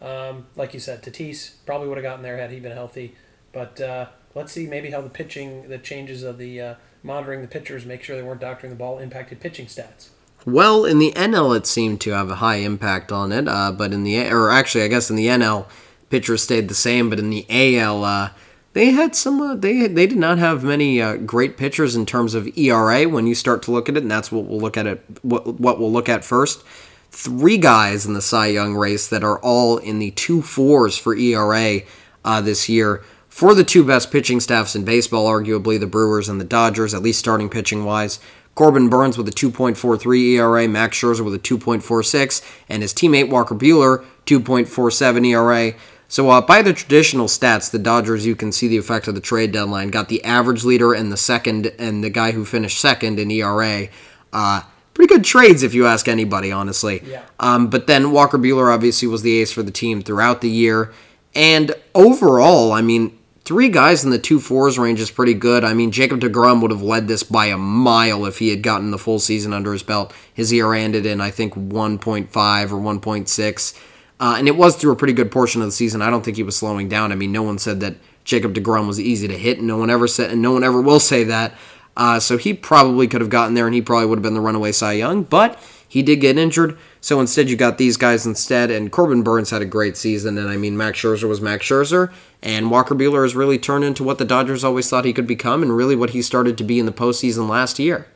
Um, 0.00 0.46
like 0.56 0.72
you 0.74 0.80
said, 0.80 1.02
Tatis 1.02 1.52
probably 1.66 1.88
would 1.88 1.98
have 1.98 2.04
gotten 2.04 2.22
there 2.22 2.38
had 2.38 2.50
he 2.50 2.60
been 2.60 2.72
healthy. 2.72 3.14
But 3.52 3.80
uh, 3.80 4.06
let's 4.34 4.52
see 4.52 4.66
maybe 4.66 4.90
how 4.90 5.00
the 5.00 5.10
pitching, 5.10 5.68
the 5.68 5.78
changes 5.78 6.22
of 6.22 6.38
the 6.38 6.60
uh, 6.60 6.74
monitoring 7.02 7.42
the 7.42 7.48
pitchers, 7.48 7.84
make 7.84 8.02
sure 8.02 8.16
they 8.16 8.22
weren't 8.22 8.40
doctoring 8.40 8.70
the 8.70 8.78
ball, 8.78 8.98
impacted 8.98 9.40
pitching 9.40 9.66
stats. 9.66 10.10
Well, 10.46 10.84
in 10.86 10.98
the 10.98 11.12
NL, 11.12 11.56
it 11.56 11.66
seemed 11.66 12.00
to 12.02 12.12
have 12.12 12.30
a 12.30 12.36
high 12.36 12.56
impact 12.56 13.12
on 13.12 13.30
it, 13.30 13.46
uh, 13.46 13.72
but 13.72 13.92
in 13.92 14.04
the 14.04 14.30
or 14.30 14.50
actually, 14.50 14.84
I 14.84 14.88
guess 14.88 15.10
in 15.10 15.16
the 15.16 15.26
NL, 15.26 15.66
pitchers 16.08 16.42
stayed 16.42 16.68
the 16.68 16.74
same, 16.74 17.10
but 17.10 17.18
in 17.18 17.28
the 17.28 17.44
AL, 17.50 18.04
uh, 18.04 18.30
they 18.72 18.90
had 18.90 19.14
some. 19.14 19.40
Uh, 19.40 19.54
they 19.54 19.86
they 19.86 20.06
did 20.06 20.16
not 20.16 20.38
have 20.38 20.64
many 20.64 21.02
uh, 21.02 21.16
great 21.16 21.58
pitchers 21.58 21.94
in 21.94 22.06
terms 22.06 22.34
of 22.34 22.48
ERA. 22.56 23.06
When 23.06 23.26
you 23.26 23.34
start 23.34 23.62
to 23.64 23.70
look 23.70 23.88
at 23.90 23.96
it, 23.96 24.02
and 24.02 24.10
that's 24.10 24.32
what 24.32 24.46
we'll 24.46 24.60
look 24.60 24.76
at 24.78 24.86
it. 24.86 25.04
What 25.22 25.60
what 25.60 25.78
we'll 25.78 25.92
look 25.92 26.08
at 26.08 26.24
first. 26.24 26.64
Three 27.10 27.58
guys 27.58 28.06
in 28.06 28.14
the 28.14 28.22
Cy 28.22 28.48
Young 28.48 28.74
race 28.74 29.08
that 29.08 29.24
are 29.24 29.38
all 29.40 29.78
in 29.78 29.98
the 29.98 30.12
two 30.12 30.42
fours 30.42 30.96
for 30.96 31.14
ERA 31.14 31.80
uh, 32.24 32.40
this 32.40 32.68
year. 32.68 33.02
For 33.28 33.54
the 33.54 33.64
two 33.64 33.84
best 33.84 34.10
pitching 34.10 34.40
staffs 34.40 34.76
in 34.76 34.84
baseball, 34.84 35.26
arguably 35.26 35.78
the 35.78 35.86
Brewers 35.86 36.28
and 36.28 36.40
the 36.40 36.44
Dodgers, 36.44 36.94
at 36.94 37.02
least 37.02 37.18
starting 37.18 37.48
pitching 37.48 37.84
wise. 37.84 38.20
Corbin 38.54 38.88
Burnes 38.88 39.16
with 39.16 39.28
a 39.28 39.32
2.43 39.32 40.34
ERA, 40.34 40.68
Max 40.68 40.98
Scherzer 40.98 41.24
with 41.24 41.34
a 41.34 41.38
2.46, 41.38 42.44
and 42.68 42.82
his 42.82 42.92
teammate 42.92 43.30
Walker 43.30 43.54
Buehler 43.54 44.04
2.47 44.26 45.26
ERA. 45.28 45.74
So 46.08 46.28
uh, 46.28 46.40
by 46.40 46.60
the 46.62 46.72
traditional 46.72 47.26
stats, 47.26 47.70
the 47.70 47.78
Dodgers, 47.78 48.26
you 48.26 48.34
can 48.34 48.50
see 48.50 48.66
the 48.68 48.76
effect 48.76 49.06
of 49.08 49.14
the 49.14 49.20
trade 49.20 49.52
deadline. 49.52 49.90
Got 49.90 50.08
the 50.08 50.22
average 50.24 50.64
leader 50.64 50.92
and 50.92 51.12
the 51.12 51.16
second, 51.16 51.72
and 51.78 52.02
the 52.02 52.10
guy 52.10 52.32
who 52.32 52.44
finished 52.44 52.80
second 52.80 53.20
in 53.20 53.30
ERA. 53.30 53.88
Uh, 54.32 54.62
pretty 54.94 55.14
good 55.14 55.24
trades 55.24 55.62
if 55.62 55.74
you 55.74 55.86
ask 55.86 56.08
anybody, 56.08 56.52
honestly. 56.52 57.02
Yeah. 57.04 57.22
Um, 57.38 57.68
but 57.68 57.86
then 57.86 58.12
Walker 58.12 58.38
Buehler 58.38 58.72
obviously 58.72 59.08
was 59.08 59.22
the 59.22 59.38
ace 59.38 59.52
for 59.52 59.62
the 59.62 59.70
team 59.70 60.02
throughout 60.02 60.40
the 60.40 60.50
year. 60.50 60.92
And 61.34 61.72
overall, 61.94 62.72
I 62.72 62.82
mean, 62.82 63.16
three 63.44 63.68
guys 63.68 64.04
in 64.04 64.10
the 64.10 64.18
two 64.18 64.40
fours 64.40 64.78
range 64.78 65.00
is 65.00 65.10
pretty 65.10 65.34
good. 65.34 65.64
I 65.64 65.74
mean, 65.74 65.90
Jacob 65.90 66.20
DeGrom 66.20 66.60
would 66.62 66.70
have 66.70 66.82
led 66.82 67.08
this 67.08 67.22
by 67.22 67.46
a 67.46 67.58
mile 67.58 68.26
if 68.26 68.38
he 68.38 68.50
had 68.50 68.62
gotten 68.62 68.90
the 68.90 68.98
full 68.98 69.18
season 69.18 69.52
under 69.52 69.72
his 69.72 69.82
belt. 69.82 70.12
His 70.32 70.52
ERA 70.52 70.80
ended 70.80 71.06
in, 71.06 71.20
I 71.20 71.30
think, 71.30 71.54
1.5 71.54 72.70
or 72.70 72.76
1.6. 72.76 73.78
Uh, 74.20 74.34
and 74.36 74.46
it 74.46 74.56
was 74.56 74.76
through 74.76 74.92
a 74.92 74.96
pretty 74.96 75.14
good 75.14 75.32
portion 75.32 75.62
of 75.62 75.68
the 75.68 75.72
season. 75.72 76.02
I 76.02 76.10
don't 76.10 76.22
think 76.24 76.36
he 76.36 76.42
was 76.42 76.56
slowing 76.56 76.88
down. 76.88 77.10
I 77.10 77.14
mean, 77.14 77.32
no 77.32 77.42
one 77.42 77.58
said 77.58 77.80
that 77.80 77.96
Jacob 78.24 78.54
DeGrom 78.54 78.86
was 78.86 79.00
easy 79.00 79.26
to 79.26 79.36
hit, 79.36 79.58
and 79.58 79.66
no 79.66 79.78
one 79.78 79.88
ever 79.88 80.06
said, 80.06 80.30
and 80.30 80.42
no 80.42 80.52
one 80.52 80.62
ever 80.62 80.80
will 80.80 81.00
say 81.00 81.24
that. 81.24 81.54
Uh, 82.00 82.18
so 82.18 82.38
he 82.38 82.54
probably 82.54 83.06
could 83.06 83.20
have 83.20 83.28
gotten 83.28 83.52
there, 83.52 83.66
and 83.66 83.74
he 83.74 83.82
probably 83.82 84.06
would 84.06 84.16
have 84.16 84.22
been 84.22 84.32
the 84.32 84.40
runaway 84.40 84.72
Cy 84.72 84.92
Young. 84.92 85.22
But 85.22 85.62
he 85.86 86.02
did 86.02 86.16
get 86.16 86.38
injured, 86.38 86.78
so 87.02 87.20
instead 87.20 87.50
you 87.50 87.56
got 87.56 87.76
these 87.76 87.98
guys 87.98 88.24
instead. 88.24 88.70
And 88.70 88.90
Corbin 88.90 89.22
Burnes 89.22 89.50
had 89.50 89.60
a 89.60 89.66
great 89.66 89.98
season, 89.98 90.38
and 90.38 90.48
I 90.48 90.56
mean 90.56 90.78
Max 90.78 90.98
Scherzer 90.98 91.28
was 91.28 91.42
Max 91.42 91.66
Scherzer, 91.66 92.10
and 92.42 92.70
Walker 92.70 92.94
Buehler 92.94 93.22
has 93.22 93.36
really 93.36 93.58
turned 93.58 93.84
into 93.84 94.02
what 94.02 94.16
the 94.16 94.24
Dodgers 94.24 94.64
always 94.64 94.88
thought 94.88 95.04
he 95.04 95.12
could 95.12 95.26
become, 95.26 95.62
and 95.62 95.76
really 95.76 95.94
what 95.94 96.10
he 96.10 96.22
started 96.22 96.56
to 96.56 96.64
be 96.64 96.78
in 96.78 96.86
the 96.86 96.92
postseason 96.92 97.50
last 97.50 97.78
year. 97.78 98.06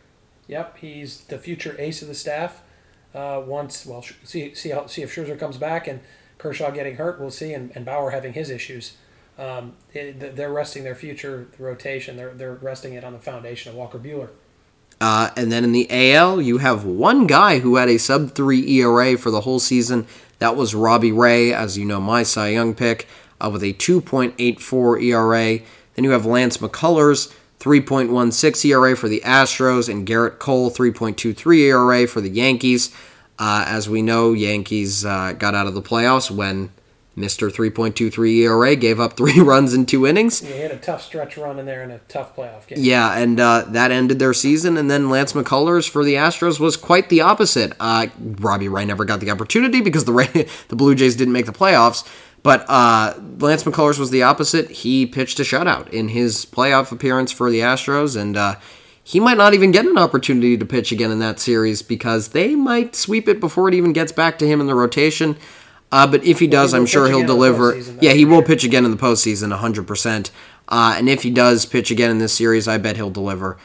Yep, 0.49 0.79
he's 0.79 1.21
the 1.25 1.39
future 1.39 1.77
ace 1.79 2.01
of 2.01 2.09
the 2.09 2.15
staff. 2.15 2.63
Uh, 3.15 3.43
once, 3.45 3.85
well, 3.85 4.03
see 4.25 4.55
see 4.55 4.71
how 4.71 4.87
see 4.87 5.03
if 5.03 5.15
Scherzer 5.15 5.39
comes 5.39 5.59
back 5.59 5.87
and 5.87 6.01
Kershaw 6.39 6.71
getting 6.71 6.97
hurt, 6.97 7.21
we'll 7.21 7.31
see, 7.31 7.53
and, 7.53 7.71
and 7.75 7.85
Bauer 7.85 8.13
having 8.13 8.33
his 8.33 8.49
issues. 8.49 8.97
Um, 9.39 9.75
it, 9.93 10.37
they're 10.37 10.53
resting 10.53 10.85
their 10.85 10.95
future 10.95 11.49
rotation. 11.59 12.17
They're 12.17 12.35
they're 12.35 12.55
resting 12.55 12.95
it 12.95 13.05
on 13.05 13.13
the 13.13 13.19
foundation 13.19 13.71
of 13.71 13.77
Walker 13.77 13.99
Buehler. 13.99 14.31
Uh, 15.01 15.31
and 15.37 15.51
then 15.51 15.65
in 15.65 15.73
the 15.73 15.89
AL, 15.91 16.41
you 16.41 16.59
have 16.59 16.85
one 16.85 17.27
guy 17.27 17.59
who 17.59 17.77
had 17.77 17.89
a 17.89 17.99
sub 17.99 18.35
3 18.35 18.81
ERA 18.81 19.19
for 19.19 19.31
the 19.31 19.43
whole 19.43 19.59
season. 19.59 20.07
That 20.39 20.57
was 20.57 20.75
Robbie 20.75 21.13
Ray, 21.13 21.53
as 21.53 21.77
you 21.77 21.85
know, 21.85 22.01
my 22.01 22.23
Cy 22.23 22.51
Young 22.51 22.75
pick, 22.75 23.09
uh, 23.41 23.51
with 23.53 23.63
a 23.63 23.73
2.84 23.75 25.03
ERA. 25.03 25.59
Then 25.95 26.05
you 26.05 26.11
have 26.11 26.25
Lance 26.25 26.59
McCullers, 26.59 27.35
3.16 27.61 28.65
ERA 28.71 28.97
for 28.97 29.09
the 29.09 29.21
Astros, 29.25 29.89
and 29.89 30.07
Gerrit 30.07 30.39
Cole, 30.39 30.71
3.23 30.71 31.59
ERA 31.59 32.07
for 32.07 32.21
the 32.21 32.31
Yankees. 32.31 32.95
Uh, 33.39 33.65
as 33.67 33.89
we 33.89 34.01
know, 34.01 34.33
Yankees 34.33 35.05
uh, 35.05 35.33
got 35.33 35.55
out 35.55 35.67
of 35.67 35.75
the 35.75 35.83
playoffs 35.83 36.31
when 36.31 36.71
Mr. 37.17 37.49
3.23 37.49 38.43
ERA 38.43 38.75
gave 38.75 38.99
up 38.99 39.17
three 39.17 39.39
runs 39.41 39.73
in 39.73 39.87
two 39.87 40.07
innings. 40.07 40.43
Yeah, 40.43 40.53
He 40.53 40.61
had 40.61 40.71
a 40.73 40.79
tough 40.79 41.03
stretch 41.03 41.37
run 41.37 41.59
in 41.59 41.67
there 41.67 41.83
in 41.83 41.91
a 41.91 41.99
tough 42.09 42.35
playoff 42.35 42.67
game. 42.67 42.79
Yeah, 42.81 43.17
and 43.17 43.39
uh, 43.39 43.65
that 43.69 43.91
ended 43.91 44.19
their 44.19 44.35
season. 44.35 44.77
And 44.77 44.91
then 44.91 45.11
Lance 45.11 45.33
McCullers 45.33 45.89
for 45.89 46.05
the 46.05 46.15
Astros 46.15 46.59
was 46.59 46.77
quite 46.77 47.09
the 47.09 47.21
opposite. 47.21 47.73
Uh, 47.79 48.09
Robbie 48.19 48.69
Ray 48.69 48.85
never 48.85 49.05
got 49.05 49.21
the 49.21 49.31
opportunity 49.31 49.81
because 49.81 50.05
the 50.05 50.13
Ray, 50.13 50.27
the 50.69 50.77
Blue 50.77 50.95
Jays 50.95 51.15
didn't 51.17 51.33
make 51.33 51.47
the 51.47 51.53
playoffs. 51.53 52.07
But 52.43 52.67
uh, 52.69 53.15
Lance 53.39 53.65
McCullers 53.65 53.99
was 53.99 54.11
the 54.11 54.23
opposite. 54.23 54.71
He 54.71 55.07
pitched 55.07 55.41
a 55.41 55.45
shutout 55.45 55.89
in 55.89 56.09
his 56.09 56.45
playoff 56.45 56.93
appearance 56.93 57.33
for 57.33 57.51
the 57.51 57.61
Astros, 57.61 58.21
and 58.21 58.37
uh, 58.37 58.57
he 59.03 59.19
might 59.19 59.39
not 59.39 59.55
even 59.55 59.71
get 59.71 59.87
an 59.87 59.97
opportunity 59.97 60.59
to 60.59 60.65
pitch 60.67 60.93
again 60.93 61.11
in 61.11 61.21
that 61.21 61.41
series 61.41 61.81
because 61.81 62.29
they 62.29 62.55
might 62.55 62.95
sweep 62.95 63.29
it 63.29 63.41
before 63.41 63.69
it 63.69 63.75
even 63.75 63.95
gets 63.95 64.13
back 64.13 64.39
to 64.39 64.47
him 64.47 64.61
in 64.61 64.67
the 64.67 64.75
rotation. 64.75 65.37
Uh, 65.95 66.09
but 66.09 66.25
if 66.25 66.41
he 66.41 66.49
does, 66.49 66.73
he 66.73 66.77
I'm 66.77 66.87
sure 66.87 67.07
he'll 67.07 67.19
again 67.19 67.21
in 67.21 67.27
the 67.29 67.33
deliver. 67.35 67.77
Yeah, 68.01 68.15
he 68.15 68.25
will 68.25 68.43
pitch 68.43 68.65
again 68.65 68.85
in 68.85 68.91
the 68.91 68.97
postseason, 68.97 69.57
100%. 69.57 70.31
Uh, 70.67 70.95
and 70.99 71.09
if 71.09 71.23
he 71.23 71.31
does 71.31 71.67
pitch 71.67 71.93
again 71.93 72.11
in 72.11 72.19
this 72.19 72.33
series, 72.33 72.67
I 72.67 72.79
bet 72.79 72.97
he'll 72.97 73.11
deliver. 73.11 73.57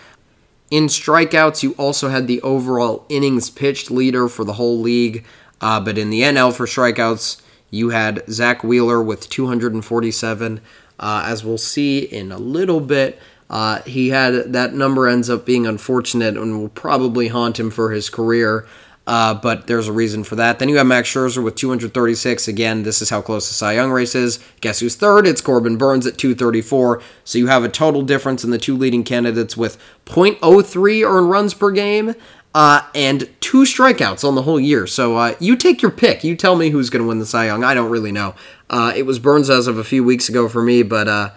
In 0.69 0.85
strikeouts, 0.85 1.63
you 1.63 1.71
also 1.73 2.09
had 2.09 2.27
the 2.27 2.39
overall 2.43 3.03
innings 3.09 3.49
pitched 3.49 3.89
leader 3.89 4.27
for 4.27 4.43
the 4.43 4.53
whole 4.53 4.79
league. 4.79 5.25
Uh, 5.59 5.79
but 5.79 5.97
in 5.97 6.11
the 6.11 6.21
NL 6.21 6.55
for 6.55 6.67
strikeouts, 6.67 7.41
you 7.71 7.89
had 7.89 8.23
Zack 8.29 8.63
Wheeler 8.63 9.01
with 9.01 9.27
247. 9.31 10.61
Uh, 10.99 11.23
as 11.25 11.43
we'll 11.43 11.57
see 11.57 11.97
in 11.97 12.31
a 12.31 12.37
little 12.37 12.79
bit, 12.79 13.19
uh, 13.49 13.81
he 13.81 14.09
had 14.09 14.53
that 14.53 14.75
number 14.75 15.07
ends 15.07 15.31
up 15.31 15.47
being 15.47 15.65
unfortunate 15.65 16.37
and 16.37 16.61
will 16.61 16.69
probably 16.69 17.29
haunt 17.29 17.59
him 17.59 17.71
for 17.71 17.89
his 17.89 18.07
career. 18.07 18.67
Uh, 19.09 19.33
but 19.33 19.65
there's 19.65 19.87
a 19.87 19.91
reason 19.91 20.23
for 20.23 20.35
that. 20.35 20.59
Then 20.59 20.69
you 20.69 20.77
have 20.77 20.85
Max 20.85 21.11
Scherzer 21.11 21.43
with 21.43 21.55
236. 21.55 22.47
Again, 22.47 22.83
this 22.83 23.01
is 23.01 23.09
how 23.09 23.23
close 23.23 23.47
the 23.47 23.55
Cy 23.55 23.73
Young 23.73 23.89
race 23.89 24.13
is. 24.13 24.37
Guess 24.61 24.81
who's 24.81 24.95
third? 24.95 25.25
It's 25.25 25.41
Corbin 25.41 25.77
Burnes 25.77 26.05
at 26.05 26.19
234. 26.19 27.01
So 27.23 27.39
you 27.39 27.47
have 27.47 27.63
a 27.63 27.69
total 27.69 28.03
difference 28.03 28.43
in 28.43 28.51
the 28.51 28.59
two 28.59 28.77
leading 28.77 29.03
candidates 29.03 29.57
with 29.57 29.79
0.03 30.05 31.03
earned 31.03 31.27
runs 31.27 31.55
per 31.55 31.71
game 31.71 32.13
uh, 32.53 32.83
and 32.93 33.27
two 33.41 33.63
strikeouts 33.63 34.23
on 34.23 34.35
the 34.35 34.43
whole 34.43 34.59
year. 34.59 34.85
So 34.85 35.17
uh, 35.17 35.33
you 35.39 35.55
take 35.55 35.81
your 35.81 35.89
pick. 35.89 36.23
You 36.23 36.35
tell 36.35 36.55
me 36.55 36.69
who's 36.69 36.91
going 36.91 37.01
to 37.01 37.07
win 37.07 37.17
the 37.17 37.25
Cy 37.25 37.47
Young. 37.47 37.63
I 37.63 37.73
don't 37.73 37.89
really 37.89 38.11
know. 38.11 38.35
Uh, 38.69 38.93
it 38.95 39.07
was 39.07 39.17
Burnes 39.17 39.49
as 39.49 39.65
of 39.65 39.79
a 39.79 39.83
few 39.83 40.03
weeks 40.03 40.29
ago 40.29 40.47
for 40.47 40.61
me, 40.61 40.83
but 40.83 41.07
uh, 41.07 41.31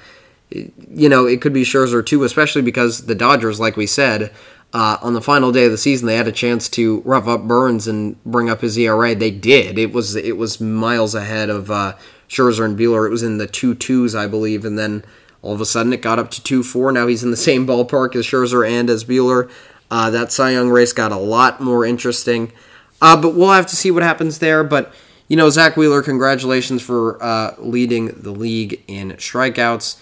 you 0.50 1.08
know 1.08 1.24
it 1.24 1.40
could 1.40 1.54
be 1.54 1.62
Scherzer 1.62 2.04
too, 2.04 2.24
especially 2.24 2.60
because 2.60 3.06
the 3.06 3.14
Dodgers, 3.14 3.58
like 3.58 3.78
we 3.78 3.86
said, 3.86 4.30
uh, 4.72 4.96
on 5.02 5.12
the 5.12 5.20
final 5.20 5.52
day 5.52 5.66
of 5.66 5.70
the 5.70 5.78
season, 5.78 6.06
they 6.06 6.16
had 6.16 6.28
a 6.28 6.32
chance 6.32 6.68
to 6.70 7.00
rough 7.00 7.26
up 7.26 7.42
Burnes 7.42 7.86
and 7.86 8.22
bring 8.24 8.48
up 8.48 8.62
his 8.62 8.78
ERA. 8.78 9.14
They 9.14 9.30
did. 9.30 9.78
It 9.78 9.92
was 9.92 10.16
it 10.16 10.36
was 10.36 10.60
miles 10.60 11.14
ahead 11.14 11.50
of 11.50 11.70
uh, 11.70 11.94
Scherzer 12.28 12.64
and 12.64 12.78
Buehler. 12.78 13.06
It 13.06 13.10
was 13.10 13.22
in 13.22 13.38
the 13.38 13.46
two 13.46 13.74
twos, 13.74 14.14
I 14.14 14.26
believe, 14.26 14.64
and 14.64 14.78
then 14.78 15.04
all 15.42 15.52
of 15.52 15.60
a 15.60 15.66
sudden 15.66 15.92
it 15.92 16.00
got 16.00 16.18
up 16.18 16.30
to 16.32 16.42
two 16.42 16.62
four. 16.62 16.90
Now 16.90 17.06
he's 17.06 17.22
in 17.22 17.30
the 17.30 17.36
same 17.48 17.66
ballpark 17.66 18.16
as 18.16 18.26
Scherzer 18.26 18.68
and 18.68 18.88
as 18.88 19.04
Buehler. 19.04 19.50
Uh, 19.90 20.08
that 20.08 20.32
Cy 20.32 20.52
Young 20.52 20.70
race 20.70 20.94
got 20.94 21.12
a 21.12 21.18
lot 21.18 21.60
more 21.60 21.84
interesting, 21.84 22.50
uh, 23.02 23.20
but 23.20 23.34
we'll 23.34 23.52
have 23.52 23.66
to 23.66 23.76
see 23.76 23.90
what 23.90 24.02
happens 24.02 24.38
there. 24.38 24.64
But 24.64 24.94
you 25.28 25.36
know, 25.36 25.50
Zack 25.50 25.76
Wheeler, 25.76 26.02
congratulations 26.02 26.80
for 26.80 27.22
uh, 27.22 27.54
leading 27.58 28.06
the 28.22 28.32
league 28.32 28.82
in 28.88 29.12
strikeouts. 29.12 30.00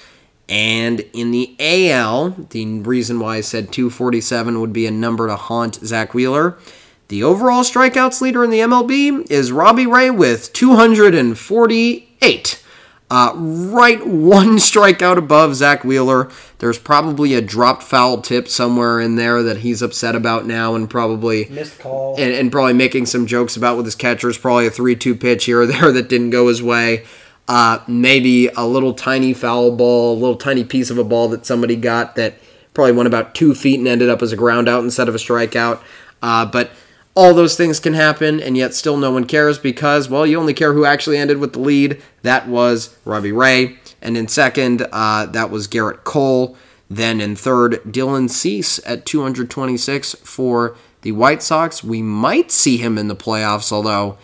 And 0.50 1.00
in 1.12 1.30
the 1.30 1.54
AL, 1.60 2.30
the 2.50 2.80
reason 2.80 3.20
why 3.20 3.36
I 3.36 3.40
said 3.40 3.72
247 3.72 4.60
would 4.60 4.72
be 4.72 4.86
a 4.86 4.90
number 4.90 5.28
to 5.28 5.36
haunt 5.36 5.76
Zack 5.76 6.12
Wheeler. 6.12 6.58
The 7.06 7.22
overall 7.22 7.62
strikeouts 7.62 8.20
leader 8.20 8.42
in 8.44 8.50
the 8.50 8.58
MLB 8.58 9.30
is 9.30 9.52
Robbie 9.52 9.86
Ray 9.86 10.10
with 10.10 10.52
248. 10.52 12.64
Uh, 13.12 13.32
right 13.34 14.06
one 14.06 14.56
strikeout 14.58 15.16
above 15.16 15.56
Zack 15.56 15.82
Wheeler. 15.84 16.30
There's 16.58 16.78
probably 16.78 17.34
a 17.34 17.40
dropped 17.40 17.82
foul 17.82 18.20
tip 18.20 18.46
somewhere 18.46 19.00
in 19.00 19.16
there 19.16 19.42
that 19.42 19.56
he's 19.58 19.82
upset 19.82 20.14
about 20.14 20.46
now 20.46 20.76
and 20.76 20.88
probably 20.90 21.46
Missed 21.46 21.80
call. 21.80 22.14
and, 22.16 22.32
and 22.32 22.52
probably 22.52 22.74
making 22.74 23.06
some 23.06 23.26
jokes 23.26 23.56
about 23.56 23.76
with 23.76 23.86
his 23.86 23.96
catcher 23.96 24.28
catchers. 24.28 24.38
Probably 24.38 24.66
a 24.66 24.70
3 24.70 24.94
2 24.94 25.16
pitch 25.16 25.46
here 25.46 25.62
or 25.62 25.66
there 25.66 25.90
that 25.92 26.08
didn't 26.08 26.30
go 26.30 26.46
his 26.48 26.62
way. 26.62 27.04
Uh, 27.50 27.82
maybe 27.88 28.46
a 28.56 28.64
little 28.64 28.94
tiny 28.94 29.34
foul 29.34 29.72
ball, 29.72 30.14
a 30.14 30.20
little 30.20 30.36
tiny 30.36 30.62
piece 30.62 30.88
of 30.88 30.98
a 30.98 31.02
ball 31.02 31.26
that 31.26 31.44
somebody 31.44 31.74
got 31.74 32.14
that 32.14 32.34
probably 32.74 32.92
went 32.92 33.08
about 33.08 33.34
two 33.34 33.56
feet 33.56 33.76
and 33.76 33.88
ended 33.88 34.08
up 34.08 34.22
as 34.22 34.30
a 34.30 34.36
ground 34.36 34.68
out 34.68 34.84
instead 34.84 35.08
of 35.08 35.16
a 35.16 35.18
strikeout. 35.18 35.80
Uh, 36.22 36.46
but 36.46 36.70
all 37.16 37.34
those 37.34 37.56
things 37.56 37.80
can 37.80 37.94
happen, 37.94 38.40
and 38.40 38.56
yet 38.56 38.72
still 38.72 38.96
no 38.96 39.10
one 39.10 39.24
cares 39.24 39.58
because, 39.58 40.08
well, 40.08 40.24
you 40.24 40.38
only 40.38 40.54
care 40.54 40.74
who 40.74 40.84
actually 40.84 41.18
ended 41.18 41.38
with 41.38 41.54
the 41.54 41.58
lead. 41.58 42.00
That 42.22 42.46
was 42.46 42.96
Robbie 43.04 43.32
Ray. 43.32 43.80
And 44.00 44.16
in 44.16 44.28
second, 44.28 44.86
uh, 44.92 45.26
that 45.26 45.50
was 45.50 45.66
Gerrit 45.66 46.04
Cole. 46.04 46.56
Then 46.88 47.20
in 47.20 47.34
third, 47.34 47.82
Dylan 47.82 48.30
Cease 48.30 48.78
at 48.86 49.04
226 49.04 50.14
for 50.22 50.76
the 51.02 51.10
White 51.10 51.42
Sox. 51.42 51.82
We 51.82 52.00
might 52.00 52.52
see 52.52 52.76
him 52.76 52.96
in 52.96 53.08
the 53.08 53.16
playoffs, 53.16 53.72
although 53.72 54.18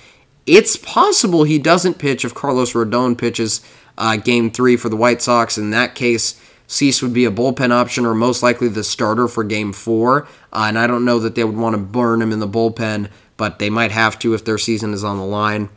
it's 0.47 0.77
possible 0.77 1.45
he 1.45 1.59
doesn't 1.59 1.99
pitch 1.99 2.25
if 2.25 2.35
Carlos 2.35 2.73
Rodon 2.73 3.19
pitches 3.19 3.61
uh, 3.99 4.17
game 4.17 4.51
three 4.51 4.77
for 4.77 4.89
the 4.89 4.97
White 4.97 5.23
Sox. 5.23 5.59
In 5.59 5.71
that 5.71 5.95
case, 5.95 6.41
Cease 6.67 7.03
would 7.03 7.13
be 7.13 7.25
a 7.25 7.31
bullpen 7.31 7.71
option 7.71 8.07
or 8.07 8.15
most 8.15 8.43
likely 8.43 8.69
the 8.69 8.85
starter 8.85 9.29
for 9.29 9.45
game 9.45 9.73
four. 9.73 10.27
Uh, 10.53 10.67
and 10.69 10.79
I 10.79 10.87
don't 10.87 11.05
know 11.05 11.19
that 11.21 11.35
they 11.35 11.45
would 11.45 11.57
want 11.57 11.75
to 11.75 11.81
burn 11.81 12.23
him 12.23 12.33
in 12.33 12.41
the 12.41 12.49
bullpen, 12.49 13.11
but 13.37 13.59
they 13.59 13.71
might 13.71 13.93
have 13.93 14.19
to 14.21 14.35
if 14.35 14.45
their 14.45 14.59
season 14.59 14.93
is 14.93 15.05
on 15.05 15.19
the 15.19 15.25
line. 15.25 15.69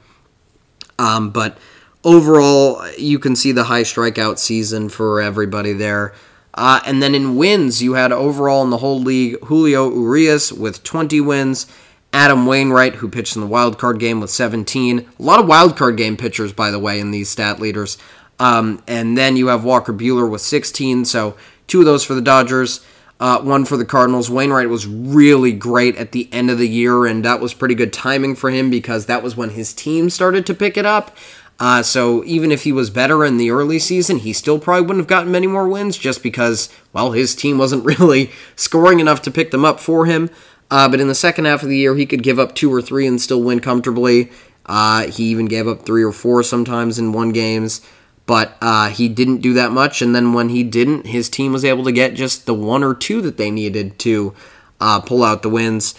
Um, 0.98 1.30
but 1.30 1.58
overall, 2.04 2.82
you 2.98 3.20
can 3.20 3.36
see 3.36 3.52
the 3.52 3.66
high 3.66 3.84
strikeout 3.84 4.38
season 4.38 4.90
for 4.90 5.22
everybody 5.22 5.74
there. 5.74 6.14
Uh, 6.54 6.82
and 6.86 7.02
then 7.02 7.16
in 7.16 7.38
wins, 7.38 7.82
you 7.82 7.94
had 7.94 8.12
overall 8.12 8.64
in 8.64 8.70
the 8.70 8.78
whole 8.78 9.00
league 9.00 9.40
Julio 9.46 9.90
Urias 9.90 10.52
with 10.52 10.84
20 10.84 11.22
wins, 11.22 11.68
Adam 12.12 12.46
Wainwright, 12.46 12.96
who 12.96 13.10
pitched 13.10 13.36
in 13.36 13.42
the 13.42 13.48
wild 13.48 13.78
card 13.78 14.00
game 14.00 14.20
with 14.20 14.30
17. 14.32 15.00
A 15.00 15.22
lot 15.22 15.40
of 15.40 15.48
wild 15.48 15.78
card 15.78 15.98
game 15.98 16.18
pitchers, 16.18 16.54
by 16.54 16.72
the 16.72 16.80
way, 16.80 17.00
in 17.00 17.12
these 17.12 17.30
stat 17.30 17.60
leaders. 17.60 17.98
Um, 18.40 18.82
and 18.88 19.18
then 19.18 19.36
you 19.36 19.48
have 19.48 19.64
Walker 19.64 19.94
Buehler 19.94 20.30
with 20.30 20.42
16. 20.42 21.06
So 21.06 21.36
two 21.68 21.80
of 21.80 21.86
those 21.86 22.04
for 22.04 22.16
the 22.16 22.22
Dodgers, 22.22 22.84
uh, 23.20 23.42
one 23.42 23.66
for 23.66 23.78
the 23.78 23.86
Cardinals. 23.86 24.30
Wainwright 24.30 24.70
was 24.70 24.88
really 24.88 25.52
great 25.52 25.96
at 25.98 26.14
the 26.14 26.30
end 26.32 26.50
of 26.50 26.58
the 26.58 26.68
year, 26.68 27.06
and 27.06 27.24
that 27.26 27.42
was 27.42 27.54
pretty 27.54 27.76
good 27.76 27.94
timing 27.94 28.36
for 28.36 28.50
him 28.50 28.70
because 28.70 29.06
that 29.06 29.22
was 29.22 29.36
when 29.36 29.52
his 29.52 29.74
team 29.74 30.10
started 30.10 30.46
to 30.48 30.54
pick 30.54 30.78
it 30.78 30.86
up. 30.86 31.16
Uh, 31.60 31.84
so 31.84 32.24
even 32.24 32.54
if 32.54 32.64
he 32.64 32.72
was 32.72 32.90
better 32.90 33.26
in 33.26 33.36
the 33.36 33.52
early 33.52 33.80
season, 33.80 34.20
he 34.20 34.32
still 34.32 34.58
probably 34.58 34.82
wouldn't 34.82 35.00
have 35.00 35.08
gotten 35.08 35.32
many 35.32 35.46
more 35.46 35.68
wins 35.68 35.98
just 35.98 36.24
because, 36.24 36.70
well, 36.94 37.12
his 37.12 37.36
team 37.36 37.58
wasn't 37.58 37.84
really 38.00 38.32
scoring 38.56 39.00
enough 39.02 39.22
to 39.22 39.32
pick 39.32 39.52
them 39.52 39.66
up 39.66 39.80
for 39.80 40.06
him. 40.06 40.30
Uh, 40.72 40.88
but 40.88 41.00
in 41.00 41.08
the 41.08 41.16
second 41.16 41.46
half 41.46 41.64
of 41.64 41.70
the 41.70 41.78
year, 41.78 41.96
he 41.96 42.06
could 42.06 42.24
give 42.24 42.40
up 42.40 42.56
two 42.56 42.74
or 42.74 42.82
three 42.82 43.08
and 43.08 43.22
still 43.22 43.42
win 43.42 43.60
comfortably. 43.60 44.32
Uh, 44.66 45.08
he 45.08 45.26
even 45.26 45.48
gave 45.48 45.68
up 45.68 45.86
three 45.86 46.04
or 46.04 46.12
four 46.12 46.44
sometimes 46.44 47.00
in 47.00 47.12
one 47.12 47.32
games, 47.32 47.82
but 48.28 48.56
uh, 48.62 48.90
he 48.90 49.10
didn't 49.10 49.42
do 49.42 49.54
that 49.54 49.72
much. 49.72 50.02
And 50.02 50.14
then 50.14 50.34
when 50.34 50.50
he 50.50 50.64
didn't, 50.64 51.08
his 51.08 51.28
team 51.30 51.52
was 51.52 51.66
able 51.66 51.84
to 51.86 51.92
get 51.92 52.14
just 52.14 52.46
the 52.46 52.54
one 52.54 52.84
or 52.84 52.94
two 52.94 53.22
that 53.22 53.38
they 53.38 53.50
needed 53.50 53.98
to 54.00 54.36
uh, 54.80 55.00
pull 55.02 55.24
out 55.24 55.42
the 55.42 55.50
wins. 55.50 55.96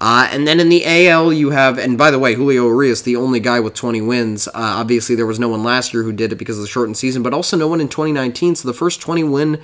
Uh, 0.00 0.28
and 0.32 0.46
then 0.46 0.58
in 0.58 0.70
the 0.70 0.84
AL, 1.08 1.32
you 1.32 1.50
have, 1.50 1.78
and 1.78 1.96
by 1.96 2.10
the 2.10 2.18
way, 2.18 2.34
Julio 2.34 2.66
Urias, 2.66 3.02
the 3.02 3.16
only 3.16 3.40
guy 3.40 3.60
with 3.60 3.74
20 3.74 4.00
wins. 4.00 4.48
Uh, 4.48 4.52
obviously, 4.54 5.14
there 5.14 5.26
was 5.26 5.38
no 5.38 5.48
one 5.48 5.62
last 5.62 5.94
year 5.94 6.02
who 6.02 6.12
did 6.12 6.32
it 6.32 6.36
because 6.36 6.56
of 6.56 6.62
the 6.62 6.68
shortened 6.68 6.96
season, 6.96 7.22
but 7.22 7.32
also 7.32 7.56
no 7.56 7.68
one 7.68 7.80
in 7.80 7.88
2019. 7.88 8.56
So 8.56 8.68
the 8.68 8.74
first 8.74 9.00
20 9.00 9.24
win 9.24 9.62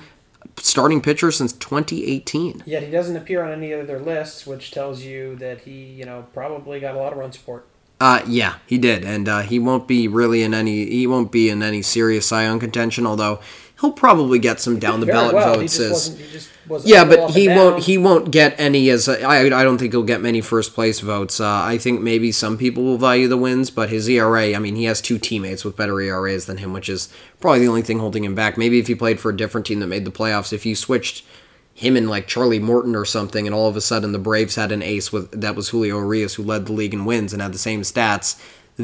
starting 0.57 1.01
pitcher 1.01 1.31
since 1.31 1.53
2018. 1.53 2.63
Yet 2.65 2.83
he 2.83 2.91
doesn't 2.91 3.15
appear 3.15 3.43
on 3.43 3.51
any 3.51 3.71
of 3.71 3.87
their 3.87 3.99
lists, 3.99 4.45
which 4.45 4.71
tells 4.71 5.03
you 5.03 5.35
that 5.37 5.61
he, 5.61 5.83
you 5.83 6.05
know, 6.05 6.25
probably 6.33 6.79
got 6.79 6.95
a 6.95 6.97
lot 6.97 7.13
of 7.13 7.19
run 7.19 7.31
support. 7.31 7.67
Uh, 7.99 8.23
yeah, 8.25 8.55
he 8.65 8.79
did, 8.79 9.05
and 9.05 9.29
uh, 9.29 9.41
he 9.41 9.59
won't 9.59 9.87
be 9.87 10.07
really 10.07 10.41
in 10.41 10.55
any. 10.55 10.89
He 10.89 11.05
won't 11.05 11.31
be 11.31 11.49
in 11.49 11.61
any 11.61 11.83
serious 11.83 12.27
Cy 12.27 12.43
Young 12.45 12.59
contention. 12.59 13.05
Although 13.05 13.39
he'll 13.81 13.91
probably 13.91 14.39
get 14.39 14.59
some 14.59 14.79
down 14.79 14.99
the 14.99 15.05
ballot 15.05 15.33
well. 15.33 15.55
votes. 15.55 15.79
As- 15.79 15.91
wasn't. 15.91 16.19
He 16.19 16.31
just 16.31 16.49
yeah, 16.85 17.03
but 17.03 17.31
he 17.31 17.47
won't. 17.47 17.77
down. 17.77 17.81
He 17.81 17.97
won't 17.97 18.31
get 18.31 18.57
any 18.57 18.89
as. 18.89 19.07
A, 19.07 19.21
I. 19.23 19.45
I 19.45 19.63
don't 19.63 19.77
think 19.77 19.91
he'll 19.91 20.03
get 20.03 20.21
many 20.21 20.41
first 20.41 20.73
place 20.73 20.99
votes. 20.99 21.39
Uh, 21.39 21.47
I 21.47 21.77
think 21.77 22.01
maybe 22.01 22.31
some 22.31 22.57
people 22.57 22.83
will 22.83 22.97
value 22.97 23.27
the 23.27 23.37
wins, 23.37 23.69
but 23.69 23.89
his 23.89 24.07
ERA. 24.07 24.55
I 24.55 24.59
mean, 24.59 24.75
he 24.75 24.85
has 24.85 25.01
two 25.01 25.17
teammates 25.17 25.65
with 25.65 25.75
better 25.75 25.99
ERAs 25.99 26.45
than 26.45 26.57
him, 26.57 26.71
which 26.71 26.87
is 26.87 27.09
probably 27.39 27.59
the 27.59 27.67
only 27.67 27.81
thing 27.81 27.99
holding 27.99 28.23
him 28.23 28.35
back. 28.35 28.57
Maybe 28.57 28.79
if 28.79 28.87
he 28.87 28.95
played 28.95 29.19
for 29.19 29.29
a 29.29 29.35
different 29.35 29.67
team 29.67 29.79
that 29.79 29.87
made 29.87 30.05
the 30.05 30.11
playoffs, 30.11 30.53
if 30.53 30.65
you 30.65 30.75
switched 30.75 31.25
him 31.73 31.97
and 31.97 32.09
like 32.09 32.27
Charlie 32.27 32.59
Morton 32.59 32.95
or 32.95 33.05
something, 33.05 33.47
and 33.47 33.55
all 33.55 33.67
of 33.67 33.75
a 33.75 33.81
sudden 33.81 34.11
the 34.11 34.19
Braves 34.19 34.55
had 34.55 34.71
an 34.71 34.81
ace 34.81 35.11
with 35.11 35.31
that 35.31 35.55
was 35.55 35.69
Julio 35.69 35.97
Urias 35.97 36.35
who 36.35 36.43
led 36.43 36.67
the 36.67 36.73
league 36.73 36.93
in 36.93 37.05
wins 37.05 37.33
and 37.33 37.41
had 37.41 37.53
the 37.53 37.57
same 37.57 37.81
stats. 37.81 38.39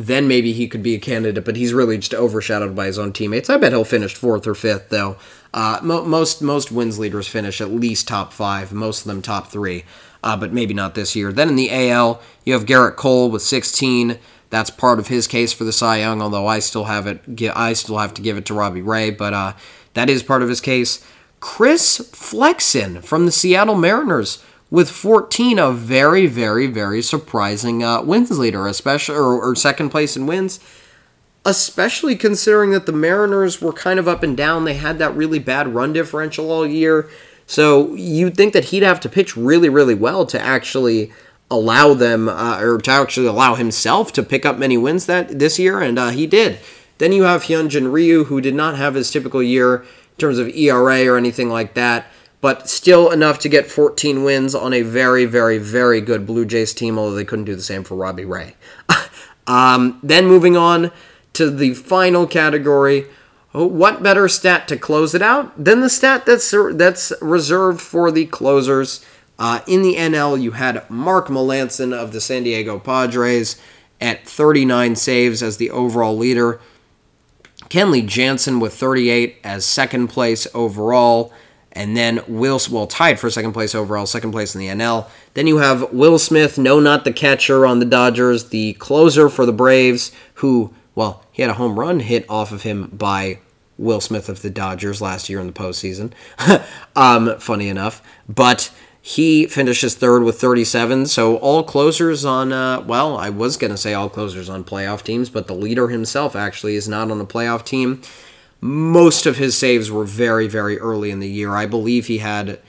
Then 0.05 0.27
maybe 0.27 0.53
he 0.53 0.67
could 0.67 0.83
be 0.83 0.95
a 0.95 0.99
candidate, 0.99 1.45
but 1.45 1.55
he's 1.55 1.73
really 1.73 1.98
just 1.98 2.13
overshadowed 2.13 2.75
by 2.75 2.85
his 2.85 3.00
own 3.00 3.13
teammates. 3.13 3.50
I 3.50 3.58
bet 3.58 3.71
he'll 3.71 3.83
finish 3.83 4.15
fourth 4.15 4.45
or 4.45 4.56
fifth, 4.56 4.89
though. 4.89 5.17
Uh, 5.54 5.79
mo- 5.81 6.06
most 6.06 6.41
most 6.41 6.71
wins 6.71 7.00
leaders 7.00 7.27
finish 7.27 7.62
at 7.62 7.71
least 7.71 8.08
top 8.08 8.33
five, 8.33 8.71
most 8.71 9.02
of 9.02 9.08
them 9.08 9.21
top 9.21 9.48
three, 9.48 9.85
uh, 10.23 10.37
but 10.37 10.54
maybe 10.54 10.73
not 10.73 10.93
this 10.93 11.15
year. 11.15 11.31
Then 11.31 11.50
in 11.50 11.56
the 11.56 11.71
AL, 11.71 12.21
you 12.45 12.54
have 12.54 12.65
Gerrit 12.65 12.95
Cole 12.95 13.31
with 13.31 13.41
16. 13.41 14.19
That's 14.50 14.69
part 14.69 15.00
of 15.00 15.08
his 15.08 15.27
case 15.27 15.52
for 15.52 15.63
the 15.63 15.73
Cy 15.73 15.98
Young, 15.98 16.21
although 16.21 16.48
I 16.48 16.60
still 16.60 16.85
have 16.85 17.08
it. 17.08 17.21
I 17.56 17.73
still 17.73 17.98
have 17.98 18.13
to 18.15 18.21
give 18.21 18.37
it 18.37 18.45
to 18.45 18.54
Robbie 18.54 18.81
Ray, 18.81 19.10
but 19.10 19.33
uh, 19.33 19.54
that 19.93 20.10
is 20.10 20.23
part 20.23 20.43
of 20.43 20.50
his 20.50 20.62
case. 20.62 21.06
Chris 21.39 21.98
Flexen 22.13 23.02
from 23.02 23.25
the 23.25 23.31
Seattle 23.31 23.75
Mariners 23.75 24.43
with 24.69 24.89
14, 24.89 25.59
a 25.59 25.71
very, 25.71 26.27
very, 26.27 26.67
very 26.67 27.01
surprising 27.01 27.83
uh, 27.83 28.01
wins 28.01 28.37
leader, 28.37 28.67
especially 28.67 29.15
or, 29.15 29.41
or 29.41 29.55
second 29.55 29.89
place 29.89 30.17
in 30.17 30.25
wins 30.25 30.59
especially 31.47 32.13
considering 32.13 32.71
that 32.71 32.85
the 32.85 32.91
Mariners 32.91 33.61
were 33.61 33.71
kind 33.71 33.99
of 33.99 34.07
up 34.07 34.21
and 34.21 34.35
down. 34.35 34.65
They 34.65 34.73
had 34.73 34.99
that 34.99 35.15
really 35.15 35.39
bad 35.39 35.73
run 35.73 35.93
differential 35.93 36.51
all 36.51 36.67
year. 36.67 37.09
So 37.47 37.95
you'd 37.95 38.35
think 38.35 38.51
that 38.51 38.65
he'd 38.65 38.83
have 38.83 38.99
to 38.99 39.09
pitch 39.09 39.37
really, 39.37 39.69
really 39.69 39.95
well 39.95 40.25
to 40.25 40.39
actually 40.39 41.13
allow 41.49 41.93
them, 41.93 42.27
uh, 42.27 42.59
or 42.59 42.77
to 42.79 42.91
actually 42.91 43.27
allow 43.27 43.55
himself 43.55 44.11
to 44.13 44.23
pick 44.23 44.45
up 44.45 44.57
many 44.57 44.77
wins 44.77 45.05
that 45.05 45.39
this 45.39 45.57
year, 45.57 45.79
and 45.79 45.97
uh, 45.97 46.09
he 46.09 46.27
did. 46.27 46.59
Then 46.97 47.13
you 47.13 47.23
have 47.23 47.43
Hyunjin 47.43 47.93
Ryu, 47.93 48.25
who 48.25 48.41
did 48.41 48.53
not 48.53 48.75
have 48.75 48.95
his 48.95 49.09
typical 49.09 49.41
year 49.41 49.77
in 49.77 50.17
terms 50.17 50.39
of 50.39 50.49
ERA 50.49 51.07
or 51.07 51.15
anything 51.15 51.47
like 51.47 51.73
that, 51.75 52.07
but 52.42 52.69
still 52.69 53.12
enough 53.12 53.40
to 53.40 53.50
get 53.50 53.67
14 53.69 54.23
wins 54.23 54.54
on 54.54 54.73
a 54.73 54.83
very, 54.83 55.25
very, 55.25 55.58
very 55.58 56.02
good 56.02 56.25
Blue 56.25 56.46
Jays 56.46 56.73
team, 56.73 56.98
although 56.98 57.15
they 57.15 57.25
couldn't 57.25 57.46
do 57.46 57.56
the 57.56 57.62
same 57.62 57.83
for 57.83 57.96
Robbie 57.96 58.25
Ray. 58.25 58.56
um, 59.48 60.00
then 60.04 60.27
moving 60.27 60.56
on 60.56 60.92
to 61.33 61.50
the 61.50 61.73
final 61.73 62.27
category. 62.27 63.06
Oh, 63.54 63.65
what 63.65 64.04
better 64.04 64.27
stat 64.27 64.67
to 64.67 64.77
close 64.77 65.15
it 65.15 65.21
out 65.21 65.63
than 65.63 65.81
the 65.81 65.90
stat 65.90 66.25
that's 66.25 66.54
that's 66.73 67.13
reserved 67.21 67.81
for 67.81 68.12
the 68.12 68.25
closers? 68.25 69.04
Uh, 69.40 69.62
in 69.67 69.81
the 69.81 69.96
NL, 69.96 70.40
you 70.42 70.52
had 70.52 70.88
Mark 70.90 71.27
Melancon 71.27 71.94
of 71.94 72.12
the 72.12 72.21
San 72.21 72.44
Diego 72.44 72.79
Padres 72.79 73.60
at 74.02 74.27
39 74.27 74.96
saves 74.96 75.42
as 75.42 75.58
the 75.58 75.69
overall 75.71 76.17
leader. 76.17 76.60
Kenley 77.69 78.06
Jansen 78.06 78.60
with 78.60 78.73
38 78.73 79.38
as 79.44 79.65
second 79.65 80.08
place 80.08 80.48
overall. 80.54 81.31
And 81.78 81.96
then 81.96 82.21
Will, 82.28 82.60
well, 82.71 82.88
tied 82.88 83.19
for 83.19 83.30
second 83.30 83.54
place 83.54 83.75
overall, 83.75 84.08
second 84.08 84.32
place 84.32 84.56
in 84.56 84.60
the 84.60 84.67
NL. 84.67 85.08
Then 85.36 85.46
you 85.46 85.60
have 85.60 85.94
Will 85.94 86.17
Smith, 86.17 86.58
no, 86.58 86.80
not 86.80 87.04
the 87.04 87.13
catcher 87.13 87.67
on 87.67 87.78
the 87.78 87.86
Dodgers, 87.86 88.50
the 88.50 88.73
closer 88.73 89.30
for 89.30 89.46
the 89.46 89.54
Braves, 89.54 90.12
who, 90.36 90.73
well, 90.96 91.23
he 91.32 91.44
had 91.44 91.52
a 91.52 91.54
home 91.54 91.80
run 91.80 92.00
hit 92.00 92.25
off 92.28 92.52
of 92.52 92.63
him 92.63 92.88
by 92.88 93.38
Will 93.78 94.02
Smith 94.02 94.28
of 94.28 94.42
the 94.42 94.50
Dodgers 94.50 95.02
last 95.04 95.30
year 95.30 95.40
in 95.40 95.46
the 95.46 95.54
postseason. 95.54 96.13
um, 96.96 97.38
funny 97.38 97.69
enough. 97.69 98.02
But 98.28 98.71
he 99.00 99.46
finishes 99.46 99.94
third 99.94 100.23
with 100.23 100.42
37. 100.42 101.06
So 101.06 101.38
all 101.38 101.63
closers 101.63 102.25
on, 102.25 102.52
uh, 102.52 102.82
well, 102.82 103.15
I 103.17 103.30
was 103.30 103.56
going 103.56 103.69
to 103.69 103.78
say 103.78 103.94
all 103.94 104.10
closers 104.10 104.50
on 104.50 104.63
playoff 104.63 105.04
teams, 105.04 105.30
but 105.30 105.46
the 105.46 105.54
leader 105.54 105.90
himself 105.90 106.36
actually 106.36 106.75
is 106.75 106.88
not 106.88 107.12
on 107.12 107.21
a 107.21 107.25
playoff 107.25 107.63
team. 107.63 108.02
Most 108.60 109.25
of 109.25 109.37
his 109.37 109.58
saves 109.58 109.91
were 109.91 110.03
very, 110.03 110.47
very 110.47 110.79
early 110.79 111.12
in 111.12 111.19
the 111.19 111.29
year. 111.29 111.55
I 111.55 111.65
believe 111.65 112.08
he 112.08 112.17
had 112.19 112.60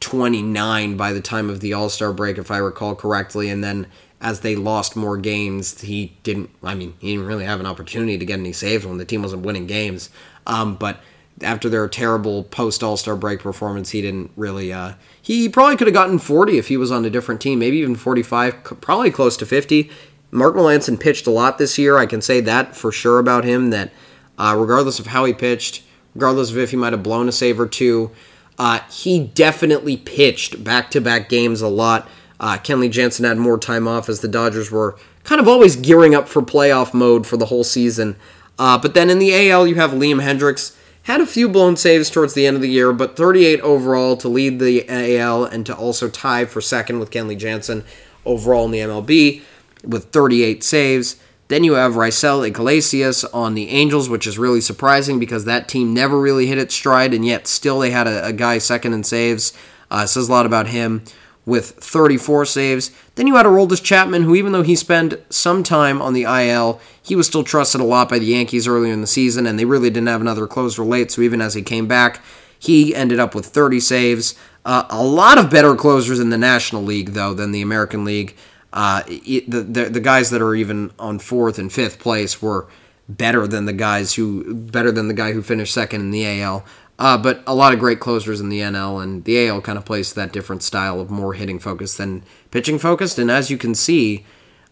29 0.00 0.96
by 0.96 1.12
the 1.12 1.20
time 1.20 1.48
of 1.48 1.60
the 1.60 1.72
All 1.72 1.88
Star 1.88 2.12
break, 2.12 2.38
if 2.38 2.50
I 2.50 2.58
recall 2.58 2.94
correctly. 2.94 3.48
And 3.48 3.64
then 3.64 3.86
as 4.20 4.40
they 4.40 4.54
lost 4.54 4.96
more 4.96 5.16
games, 5.16 5.80
he 5.80 6.16
didn't, 6.22 6.50
I 6.62 6.74
mean, 6.74 6.94
he 6.98 7.12
didn't 7.12 7.26
really 7.26 7.44
have 7.44 7.60
an 7.60 7.66
opportunity 7.66 8.18
to 8.18 8.24
get 8.24 8.38
any 8.38 8.52
saves 8.52 8.86
when 8.86 8.98
the 8.98 9.04
team 9.04 9.22
wasn't 9.22 9.46
winning 9.46 9.66
games. 9.66 10.10
Um, 10.46 10.76
but 10.76 11.00
after 11.42 11.70
their 11.70 11.88
terrible 11.88 12.44
post 12.44 12.82
All 12.82 12.96
Star 12.96 13.16
break 13.16 13.40
performance, 13.40 13.90
he 13.90 14.02
didn't 14.02 14.30
really. 14.36 14.72
Uh, 14.72 14.94
he 15.22 15.48
probably 15.48 15.76
could 15.76 15.86
have 15.86 15.94
gotten 15.94 16.18
40 16.18 16.58
if 16.58 16.68
he 16.68 16.76
was 16.76 16.90
on 16.90 17.04
a 17.04 17.10
different 17.10 17.40
team, 17.40 17.58
maybe 17.58 17.78
even 17.78 17.96
45, 17.96 18.62
probably 18.80 19.10
close 19.10 19.36
to 19.38 19.46
50. 19.46 19.90
Mark 20.32 20.54
Melancon 20.54 21.00
pitched 21.00 21.26
a 21.26 21.30
lot 21.30 21.58
this 21.58 21.78
year. 21.78 21.98
I 21.98 22.06
can 22.06 22.20
say 22.20 22.40
that 22.42 22.76
for 22.76 22.92
sure 22.92 23.18
about 23.18 23.44
him. 23.44 23.70
That 23.70 23.90
uh, 24.40 24.56
regardless 24.56 24.98
of 24.98 25.08
how 25.08 25.26
he 25.26 25.34
pitched, 25.34 25.82
regardless 26.14 26.50
of 26.50 26.56
if 26.56 26.70
he 26.70 26.76
might 26.76 26.94
have 26.94 27.02
blown 27.02 27.28
a 27.28 27.32
save 27.32 27.60
or 27.60 27.66
two, 27.66 28.10
uh, 28.58 28.80
he 28.90 29.20
definitely 29.20 29.98
pitched 29.98 30.64
back 30.64 30.90
to 30.90 31.00
back 31.00 31.28
games 31.28 31.60
a 31.60 31.68
lot. 31.68 32.08
Uh, 32.40 32.56
Kenley 32.56 32.90
Jansen 32.90 33.26
had 33.26 33.36
more 33.36 33.58
time 33.58 33.86
off 33.86 34.08
as 34.08 34.20
the 34.20 34.28
Dodgers 34.28 34.70
were 34.70 34.96
kind 35.24 35.42
of 35.42 35.46
always 35.46 35.76
gearing 35.76 36.14
up 36.14 36.26
for 36.26 36.40
playoff 36.40 36.94
mode 36.94 37.26
for 37.26 37.36
the 37.36 37.46
whole 37.46 37.64
season. 37.64 38.16
Uh, 38.58 38.78
but 38.78 38.94
then 38.94 39.10
in 39.10 39.18
the 39.18 39.50
AL, 39.50 39.66
you 39.66 39.74
have 39.74 39.90
Liam 39.90 40.22
Hendriks. 40.22 40.74
had 41.02 41.20
a 41.20 41.26
few 41.26 41.46
blown 41.46 41.76
saves 41.76 42.08
towards 42.08 42.32
the 42.32 42.46
end 42.46 42.56
of 42.56 42.62
the 42.62 42.70
year, 42.70 42.94
but 42.94 43.18
38 43.18 43.60
overall 43.60 44.16
to 44.16 44.28
lead 44.28 44.58
the 44.58 44.88
AL 44.88 45.44
and 45.44 45.66
to 45.66 45.76
also 45.76 46.08
tie 46.08 46.46
for 46.46 46.62
second 46.62 46.98
with 46.98 47.10
Kenley 47.10 47.36
Jansen 47.36 47.84
overall 48.24 48.64
in 48.64 48.70
the 48.70 48.78
MLB 48.78 49.42
with 49.84 50.06
38 50.06 50.64
saves. 50.64 51.16
Then 51.50 51.64
you 51.64 51.72
have 51.72 51.94
Raisel 51.94 52.46
Iglesias 52.46 53.24
on 53.24 53.54
the 53.54 53.70
Angels, 53.70 54.08
which 54.08 54.24
is 54.24 54.38
really 54.38 54.60
surprising 54.60 55.18
because 55.18 55.46
that 55.46 55.66
team 55.66 55.92
never 55.92 56.20
really 56.20 56.46
hit 56.46 56.58
its 56.58 56.76
stride, 56.76 57.12
and 57.12 57.26
yet 57.26 57.48
still 57.48 57.80
they 57.80 57.90
had 57.90 58.06
a, 58.06 58.26
a 58.26 58.32
guy 58.32 58.58
second 58.58 58.92
in 58.92 59.02
saves. 59.02 59.52
Uh, 59.90 60.06
says 60.06 60.28
a 60.28 60.32
lot 60.32 60.46
about 60.46 60.68
him 60.68 61.02
with 61.44 61.70
34 61.70 62.44
saves. 62.44 62.92
Then 63.16 63.26
you 63.26 63.34
had 63.34 63.46
Aroldis 63.46 63.82
Chapman, 63.82 64.22
who 64.22 64.36
even 64.36 64.52
though 64.52 64.62
he 64.62 64.76
spent 64.76 65.14
some 65.28 65.64
time 65.64 66.00
on 66.00 66.12
the 66.12 66.22
IL, 66.22 66.80
he 67.02 67.16
was 67.16 67.26
still 67.26 67.42
trusted 67.42 67.80
a 67.80 67.84
lot 67.84 68.08
by 68.08 68.20
the 68.20 68.26
Yankees 68.26 68.68
earlier 68.68 68.92
in 68.92 69.00
the 69.00 69.08
season, 69.08 69.44
and 69.44 69.58
they 69.58 69.64
really 69.64 69.90
didn't 69.90 70.06
have 70.06 70.20
another 70.20 70.46
closer 70.46 70.84
late. 70.84 71.10
So 71.10 71.20
even 71.22 71.40
as 71.40 71.54
he 71.54 71.62
came 71.62 71.88
back, 71.88 72.22
he 72.60 72.94
ended 72.94 73.18
up 73.18 73.34
with 73.34 73.46
30 73.46 73.80
saves. 73.80 74.36
Uh, 74.64 74.84
a 74.88 75.02
lot 75.02 75.36
of 75.36 75.50
better 75.50 75.74
closers 75.74 76.20
in 76.20 76.30
the 76.30 76.38
National 76.38 76.84
League, 76.84 77.14
though, 77.14 77.34
than 77.34 77.50
the 77.50 77.62
American 77.62 78.04
League. 78.04 78.36
Uh, 78.72 79.02
the, 79.04 79.44
the 79.48 79.84
the 79.84 80.00
guys 80.00 80.30
that 80.30 80.40
are 80.40 80.54
even 80.54 80.92
on 80.98 81.18
fourth 81.18 81.58
and 81.58 81.72
fifth 81.72 81.98
place 81.98 82.40
were 82.40 82.68
better 83.08 83.46
than 83.46 83.64
the 83.64 83.72
guys 83.72 84.14
who 84.14 84.54
better 84.54 84.92
than 84.92 85.08
the 85.08 85.14
guy 85.14 85.32
who 85.32 85.42
finished 85.42 85.74
second 85.74 86.00
in 86.00 86.10
the 86.10 86.42
AL. 86.42 86.64
Uh, 86.98 87.16
but 87.16 87.42
a 87.46 87.54
lot 87.54 87.72
of 87.72 87.78
great 87.78 87.98
closers 87.98 88.40
in 88.40 88.50
the 88.50 88.60
NL, 88.60 89.02
and 89.02 89.24
the 89.24 89.48
AL 89.48 89.62
kind 89.62 89.78
of 89.78 89.86
plays 89.86 90.12
that 90.12 90.32
different 90.32 90.62
style 90.62 91.00
of 91.00 91.10
more 91.10 91.32
hitting 91.32 91.58
focused 91.58 91.96
than 91.96 92.22
pitching 92.50 92.78
focused. 92.78 93.18
And 93.18 93.30
as 93.30 93.50
you 93.50 93.56
can 93.56 93.74
see, 93.74 94.26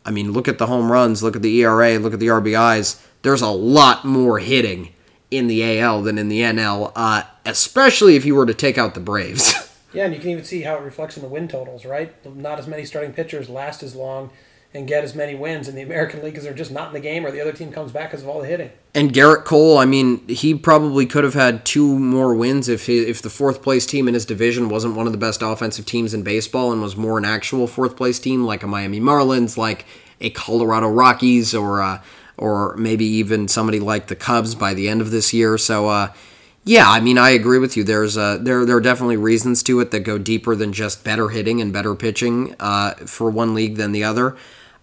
I 0.05 0.11
mean, 0.11 0.33
look 0.33 0.47
at 0.47 0.59
the 0.59 0.67
home 0.67 0.93
runs, 0.93 1.23
look 1.23 1.37
at 1.37 1.43
the 1.43 1.59
ERA, 1.63 1.99
look 1.99 2.13
at 2.13 2.21
the 2.21 2.27
RBIs. 2.27 3.03
There's 3.23 3.41
a 3.41 3.49
lot 3.49 4.05
more 4.05 4.39
hitting 4.39 4.93
in 5.31 5.47
the 5.47 5.81
AL 5.81 6.03
than 6.03 6.19
in 6.19 6.29
the 6.29 6.41
NL, 6.41 6.93
uh, 6.95 7.23
especially 7.47 8.15
if 8.15 8.25
you 8.25 8.35
were 8.35 8.47
to 8.47 8.55
take 8.55 8.79
out 8.79 8.95
the 8.95 9.01
Braves. 9.01 9.55
yeah, 9.93 10.05
and 10.05 10.15
you 10.15 10.21
can 10.21 10.31
even 10.31 10.45
see 10.45 10.63
how 10.63 10.77
it 10.77 10.83
reflects 10.83 11.17
in 11.17 11.23
the 11.23 11.29
win 11.29 11.49
totals, 11.49 11.85
right? 11.85 12.15
Not 12.37 12.59
as 12.59 12.67
many 12.67 12.85
starting 12.85 13.13
pitchers 13.13 13.49
last 13.49 13.83
as 13.83 13.95
long 13.95 14.31
and 14.75 14.87
get 14.87 15.03
as 15.03 15.15
many 15.15 15.35
wins 15.35 15.67
in 15.67 15.75
the 15.75 15.81
American 15.81 16.23
League 16.23 16.33
because 16.33 16.45
they're 16.45 16.53
just 16.53 16.71
not 16.71 16.89
in 16.89 16.93
the 16.93 17.01
game 17.01 17.25
or 17.25 17.31
the 17.31 17.41
other 17.41 17.53
team 17.53 17.73
comes 17.73 17.91
back 17.91 18.11
because 18.11 18.23
of 18.23 18.29
all 18.29 18.41
the 18.41 18.47
hitting. 18.47 18.71
And 18.95 19.13
Gerrit 19.13 19.45
Cole, 19.45 19.79
I 19.79 19.87
mean, 19.87 20.27
he 20.29 20.55
probably 20.55 21.07
could 21.07 21.25
have 21.25 21.35
had 21.35 21.65
two 21.65 21.99
more 21.99 22.35
wins 22.35 22.69
if 22.69 22.87
he, 22.87 22.99
if 22.99 23.23
the 23.23 23.31
fourth 23.31 23.63
place 23.63 23.87
team 23.87 24.09
in 24.09 24.15
his 24.15 24.27
division 24.27 24.69
wasn't 24.69 24.95
one 24.95 25.07
of 25.07 25.13
the 25.13 25.19
best 25.19 25.41
offensive 25.41 25.87
teams 25.87 26.13
in 26.13 26.23
baseball 26.23 26.71
and 26.71 26.83
was 26.83 26.97
more 26.97 27.17
an 27.17 27.25
actual 27.25 27.67
fourth 27.67 27.97
place 27.97 28.19
team 28.19 28.45
like 28.45 28.63
a 28.63 28.67
Miami 28.67 29.01
Marlins, 29.01 29.57
like 29.57 29.87
a 30.21 30.29
Colorado 30.31 30.89
Rockies, 30.89 31.55
or 31.55 31.81
uh, 31.81 32.03
or 32.37 32.77
maybe 32.77 33.05
even 33.05 33.49
somebody 33.49 33.81
like 33.81 34.09
the 34.09 34.17
Cubs 34.17 34.55
by 34.55 34.75
the 34.75 34.89
end 34.89 35.01
of 35.01 35.11
this 35.11 35.33
year. 35.33 35.57
So. 35.57 35.89
Uh, 35.89 36.13
yeah, 36.69 36.91
I 36.91 37.01
mean, 37.01 37.17
I 37.17 37.31
agree 37.31 37.59
with 37.59 37.79
you. 37.79 37.85
There's 37.85 38.19
uh, 38.19 38.37
there 38.43 38.67
there 38.67 38.77
are 38.77 38.81
definitely 38.81 39.17
reasons 39.17 39.63
to 39.63 39.81
it 39.81 39.91
that 39.91 40.01
go 40.01 40.19
deeper 40.19 40.55
than 40.55 40.75
just 40.75 41.03
better 41.03 41.31
hitting 41.31 41.63
and 41.63 41.73
better 41.73 41.95
pitching 41.95 42.55
uh, 42.61 42.93
for 43.07 43.31
one 43.31 43.55
league 43.55 43.77
than 43.77 43.93
the 43.93 44.05
other. 44.05 44.37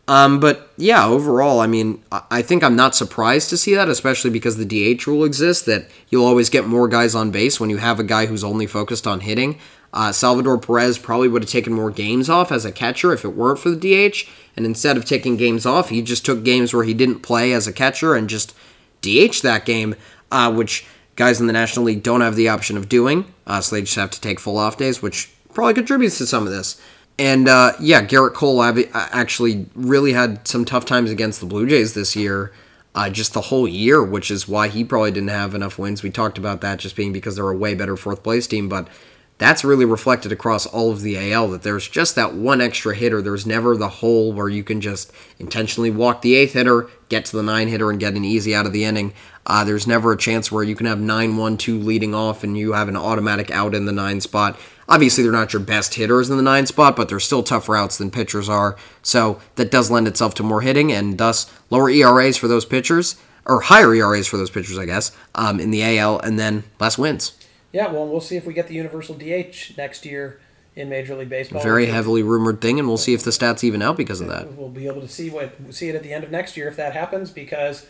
Um, 0.08 0.40
but 0.40 0.72
yeah, 0.78 1.06
overall, 1.06 1.60
I 1.60 1.68
mean, 1.68 2.04
I 2.12 2.42
think 2.42 2.64
I'm 2.64 2.76
not 2.76 2.96
surprised 2.96 3.52
to 3.52 3.58
see 3.58 3.76
that, 3.76 3.88
especially 3.88 4.32
because 4.32 4.58
the 4.58 4.96
DH 4.96 5.06
rule 5.06 5.24
exists 5.24 5.64
that 5.66 5.88
you'll 6.10 6.26
always 6.26 6.50
get 6.50 6.66
more 6.66 6.88
guys 6.88 7.14
on 7.14 7.30
base 7.30 7.60
when 7.60 7.70
you 7.70 7.78
have 7.78 8.00
a 8.00 8.04
guy 8.04 8.26
who's 8.26 8.44
only 8.44 8.66
focused 8.66 9.06
on 9.06 9.20
hitting. 9.20 9.60
Uh, 9.94 10.12
Salvador 10.12 10.58
Perez 10.58 10.98
probably 10.98 11.28
would 11.28 11.44
have 11.44 11.52
taken 11.52 11.72
more 11.72 11.92
games 11.92 12.30
off 12.32 12.52
as 12.52 12.66
a 12.66 12.72
catcher 12.72 13.14
if 13.14 13.24
it 13.24 13.36
weren't 13.36 13.60
for 13.60 13.70
the 13.70 13.78
DH. 14.10 14.28
And 14.58 14.66
instead 14.66 14.98
of 14.98 15.06
taking 15.06 15.38
games 15.38 15.68
off, 15.68 15.90
he 15.90 16.02
just 16.02 16.26
took 16.26 16.44
games 16.44 16.74
where 16.74 16.84
he 16.84 16.96
didn't 16.96 17.20
play 17.20 17.54
as 17.54 17.68
a 17.68 17.74
catcher 17.74 18.16
and 18.16 18.28
just 18.28 18.56
DH 19.02 19.42
that 19.44 19.66
game, 19.66 19.96
uh, 20.32 20.52
which 20.52 20.86
guys 21.16 21.40
in 21.40 21.48
the 21.48 21.54
National 21.54 21.86
League 21.86 22.04
don't 22.04 22.22
have 22.22 22.36
the 22.36 22.50
option 22.50 22.78
of 22.78 22.90
doing. 22.90 23.26
Uh, 23.48 23.62
so 23.62 23.76
they 23.76 23.82
just 23.82 23.96
have 23.96 24.12
to 24.12 24.22
take 24.22 24.40
full 24.40 24.58
off 24.58 24.78
days, 24.78 25.02
which 25.02 25.34
probably 25.54 25.74
contributes 25.74 26.18
to 26.18 26.28
some 26.28 26.46
of 26.46 26.52
this. 26.52 26.80
And 27.18 27.48
uh, 27.48 27.74
yeah, 27.80 28.04
Gerrit 28.04 28.34
Cole 28.34 28.62
actually 28.62 29.68
really 29.74 30.14
had 30.14 30.48
some 30.48 30.66
tough 30.66 30.86
times 30.86 31.12
against 31.12 31.40
the 31.40 31.46
Blue 31.46 31.66
Jays 31.66 31.94
this 31.94 32.16
year, 32.16 32.52
uh, 32.94 33.10
just 33.10 33.34
the 33.34 33.42
whole 33.42 33.68
year, 33.68 34.04
which 34.04 34.30
is 34.30 34.48
why 34.48 34.68
he 34.68 34.84
probably 34.84 35.12
didn't 35.12 35.30
have 35.30 35.56
enough 35.56 35.80
wins. 35.80 36.04
We 36.04 36.10
talked 36.10 36.38
about 36.38 36.60
that 36.62 36.80
just 36.80 36.96
being 36.96 37.14
because 37.14 37.38
they're 37.38 37.50
a 37.50 37.56
way 37.56 37.74
better 37.74 37.96
fourth 37.96 38.22
place 38.22 38.48
team, 38.48 38.68
but 38.68 38.90
that's 39.38 39.66
really 39.66 39.86
reflected 39.86 40.32
across 40.32 40.66
all 40.66 40.92
of 40.92 41.02
the 41.02 41.34
AL 41.34 41.50
that 41.50 41.64
there's 41.64 41.88
just 41.88 42.16
that 42.16 42.34
one 42.34 42.62
extra 42.62 42.96
hitter. 42.96 43.22
There's 43.22 43.46
never 43.46 43.76
the 43.76 43.90
hole 43.90 44.32
where 44.32 44.48
you 44.48 44.64
can 44.64 44.80
just 44.80 45.12
intentionally 45.40 45.92
walk 45.92 46.22
the 46.22 46.36
eighth 46.36 46.54
hitter, 46.54 46.90
get 47.10 47.26
to 47.26 47.36
the 47.36 47.44
nine 47.44 47.68
hitter, 47.68 47.90
and 47.90 48.00
get 48.00 48.14
an 48.14 48.24
easy 48.24 48.56
out 48.56 48.66
of 48.66 48.72
the 48.72 48.86
inning. 48.86 49.14
Uh, 49.46 49.64
there's 49.64 49.86
never 49.86 50.12
a 50.12 50.18
chance 50.18 50.52
where 50.52 50.64
you 50.64 50.76
can 50.76 50.88
have 50.88 51.00
9 51.00 51.38
1 51.38 51.58
2 51.58 51.80
leading 51.80 52.16
off 52.16 52.44
and 52.44 52.58
you 52.58 52.74
have 52.74 52.88
an 52.88 52.98
automatic 52.98 53.52
out 53.52 53.76
in 53.76 53.86
the 53.86 53.92
nine 53.92 54.20
spot. 54.22 54.60
Obviously, 54.88 55.24
they're 55.24 55.32
not 55.32 55.54
your 55.54 55.62
best 55.62 55.96
hitters 55.96 56.30
in 56.30 56.38
the 56.38 56.44
nine 56.44 56.66
spot, 56.66 56.96
but 56.96 57.10
they're 57.10 57.20
still 57.20 57.44
tougher 57.44 57.74
routes 57.74 57.98
than 57.98 58.12
pitchers 58.12 58.50
are. 58.50 58.76
So 59.02 59.40
that 59.56 59.72
does 59.72 59.90
lend 59.90 60.08
itself 60.08 60.36
to 60.36 60.44
more 60.44 60.62
hitting 60.62 60.92
and 60.92 61.18
thus 61.18 61.52
lower 61.70 61.90
ERAs 61.90 62.38
for 62.38 62.48
those 62.48 62.66
pitchers, 62.66 63.16
or 63.46 63.62
higher 63.62 63.94
ERAs 63.94 64.28
for 64.28 64.38
those 64.38 64.50
pitchers, 64.50 64.78
I 64.78 64.86
guess, 64.86 65.12
um, 65.36 65.60
in 65.60 65.72
the 65.72 65.84
AL, 65.84 66.20
and 66.20 66.40
then 66.40 66.64
less 66.80 66.98
wins. 66.98 67.34
Yeah, 67.72 67.92
well, 67.92 68.08
we'll 68.08 68.22
see 68.22 68.38
if 68.38 68.46
we 68.46 68.54
get 68.54 68.68
the 68.68 68.74
universal 68.74 69.16
DH 69.16 69.78
next 69.78 70.06
year 70.06 70.40
in 70.76 70.90
Major 70.90 71.16
League 71.16 71.30
Baseball. 71.30 71.62
Very 71.62 71.88
heavily 71.88 72.24
rumored 72.24 72.62
thing, 72.62 72.80
and 72.80 72.88
we'll 72.88 72.98
see 72.98 73.14
if 73.14 73.24
the 73.24 73.32
stats 73.32 73.64
even 73.64 73.82
out 73.82 73.98
because 73.98 74.22
of 74.22 74.28
that. 74.28 74.54
We'll 74.54 74.70
be 74.70 74.88
able 74.88 75.02
to 75.02 75.08
see 75.08 75.30
what 75.30 75.56
see 75.72 75.90
it 75.90 75.96
at 75.96 76.04
the 76.04 76.14
end 76.14 76.24
of 76.24 76.32
next 76.32 76.58
year 76.58 76.68
if 76.68 76.76
that 76.78 76.94
happens, 76.94 77.32
because 77.32 77.86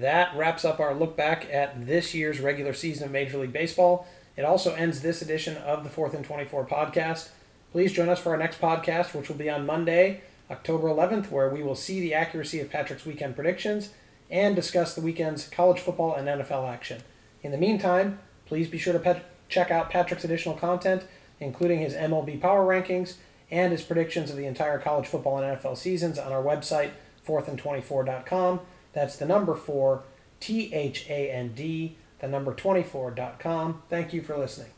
that 0.00 0.36
wraps 0.36 0.64
up 0.64 0.80
our 0.80 0.94
look 0.94 1.16
back 1.16 1.46
at 1.52 1.86
this 1.86 2.14
year's 2.14 2.40
regular 2.40 2.72
season 2.72 3.04
of 3.04 3.10
Major 3.10 3.38
League 3.38 3.52
Baseball. 3.52 4.06
It 4.36 4.44
also 4.44 4.74
ends 4.74 5.00
this 5.00 5.22
edition 5.22 5.56
of 5.56 5.84
the 5.84 5.90
4th 5.90 6.14
and 6.14 6.24
24 6.24 6.66
podcast. 6.66 7.30
Please 7.72 7.92
join 7.92 8.08
us 8.08 8.18
for 8.18 8.30
our 8.30 8.36
next 8.36 8.60
podcast, 8.60 9.14
which 9.14 9.28
will 9.28 9.36
be 9.36 9.50
on 9.50 9.66
Monday, 9.66 10.22
October 10.50 10.88
11th, 10.88 11.30
where 11.30 11.48
we 11.48 11.62
will 11.62 11.74
see 11.74 12.00
the 12.00 12.14
accuracy 12.14 12.60
of 12.60 12.70
Patrick's 12.70 13.06
weekend 13.06 13.34
predictions 13.34 13.90
and 14.30 14.54
discuss 14.54 14.94
the 14.94 15.00
weekend's 15.00 15.48
college 15.48 15.80
football 15.80 16.14
and 16.14 16.28
NFL 16.28 16.68
action. 16.68 17.02
In 17.42 17.52
the 17.52 17.58
meantime, 17.58 18.18
please 18.44 18.68
be 18.68 18.78
sure 18.78 18.92
to 18.92 18.98
pet- 18.98 19.24
check 19.48 19.70
out 19.70 19.90
Patrick's 19.90 20.24
additional 20.24 20.56
content, 20.56 21.04
including 21.40 21.80
his 21.80 21.94
MLB 21.94 22.40
power 22.40 22.66
rankings 22.66 23.14
and 23.50 23.72
his 23.72 23.82
predictions 23.82 24.30
of 24.30 24.36
the 24.36 24.46
entire 24.46 24.78
college 24.78 25.06
football 25.06 25.38
and 25.38 25.58
NFL 25.58 25.76
seasons 25.76 26.18
on 26.18 26.32
our 26.32 26.42
website, 26.42 26.90
4thand24.com. 27.26 28.60
That's 28.96 29.18
the 29.18 29.26
number 29.26 29.54
4, 29.54 30.04
T 30.40 30.72
H 30.72 31.04
A 31.10 31.30
N 31.30 31.52
D, 31.54 31.98
the 32.20 32.28
number 32.28 32.54
24.com. 32.54 33.82
Thank 33.90 34.14
you 34.14 34.22
for 34.22 34.38
listening. 34.38 34.70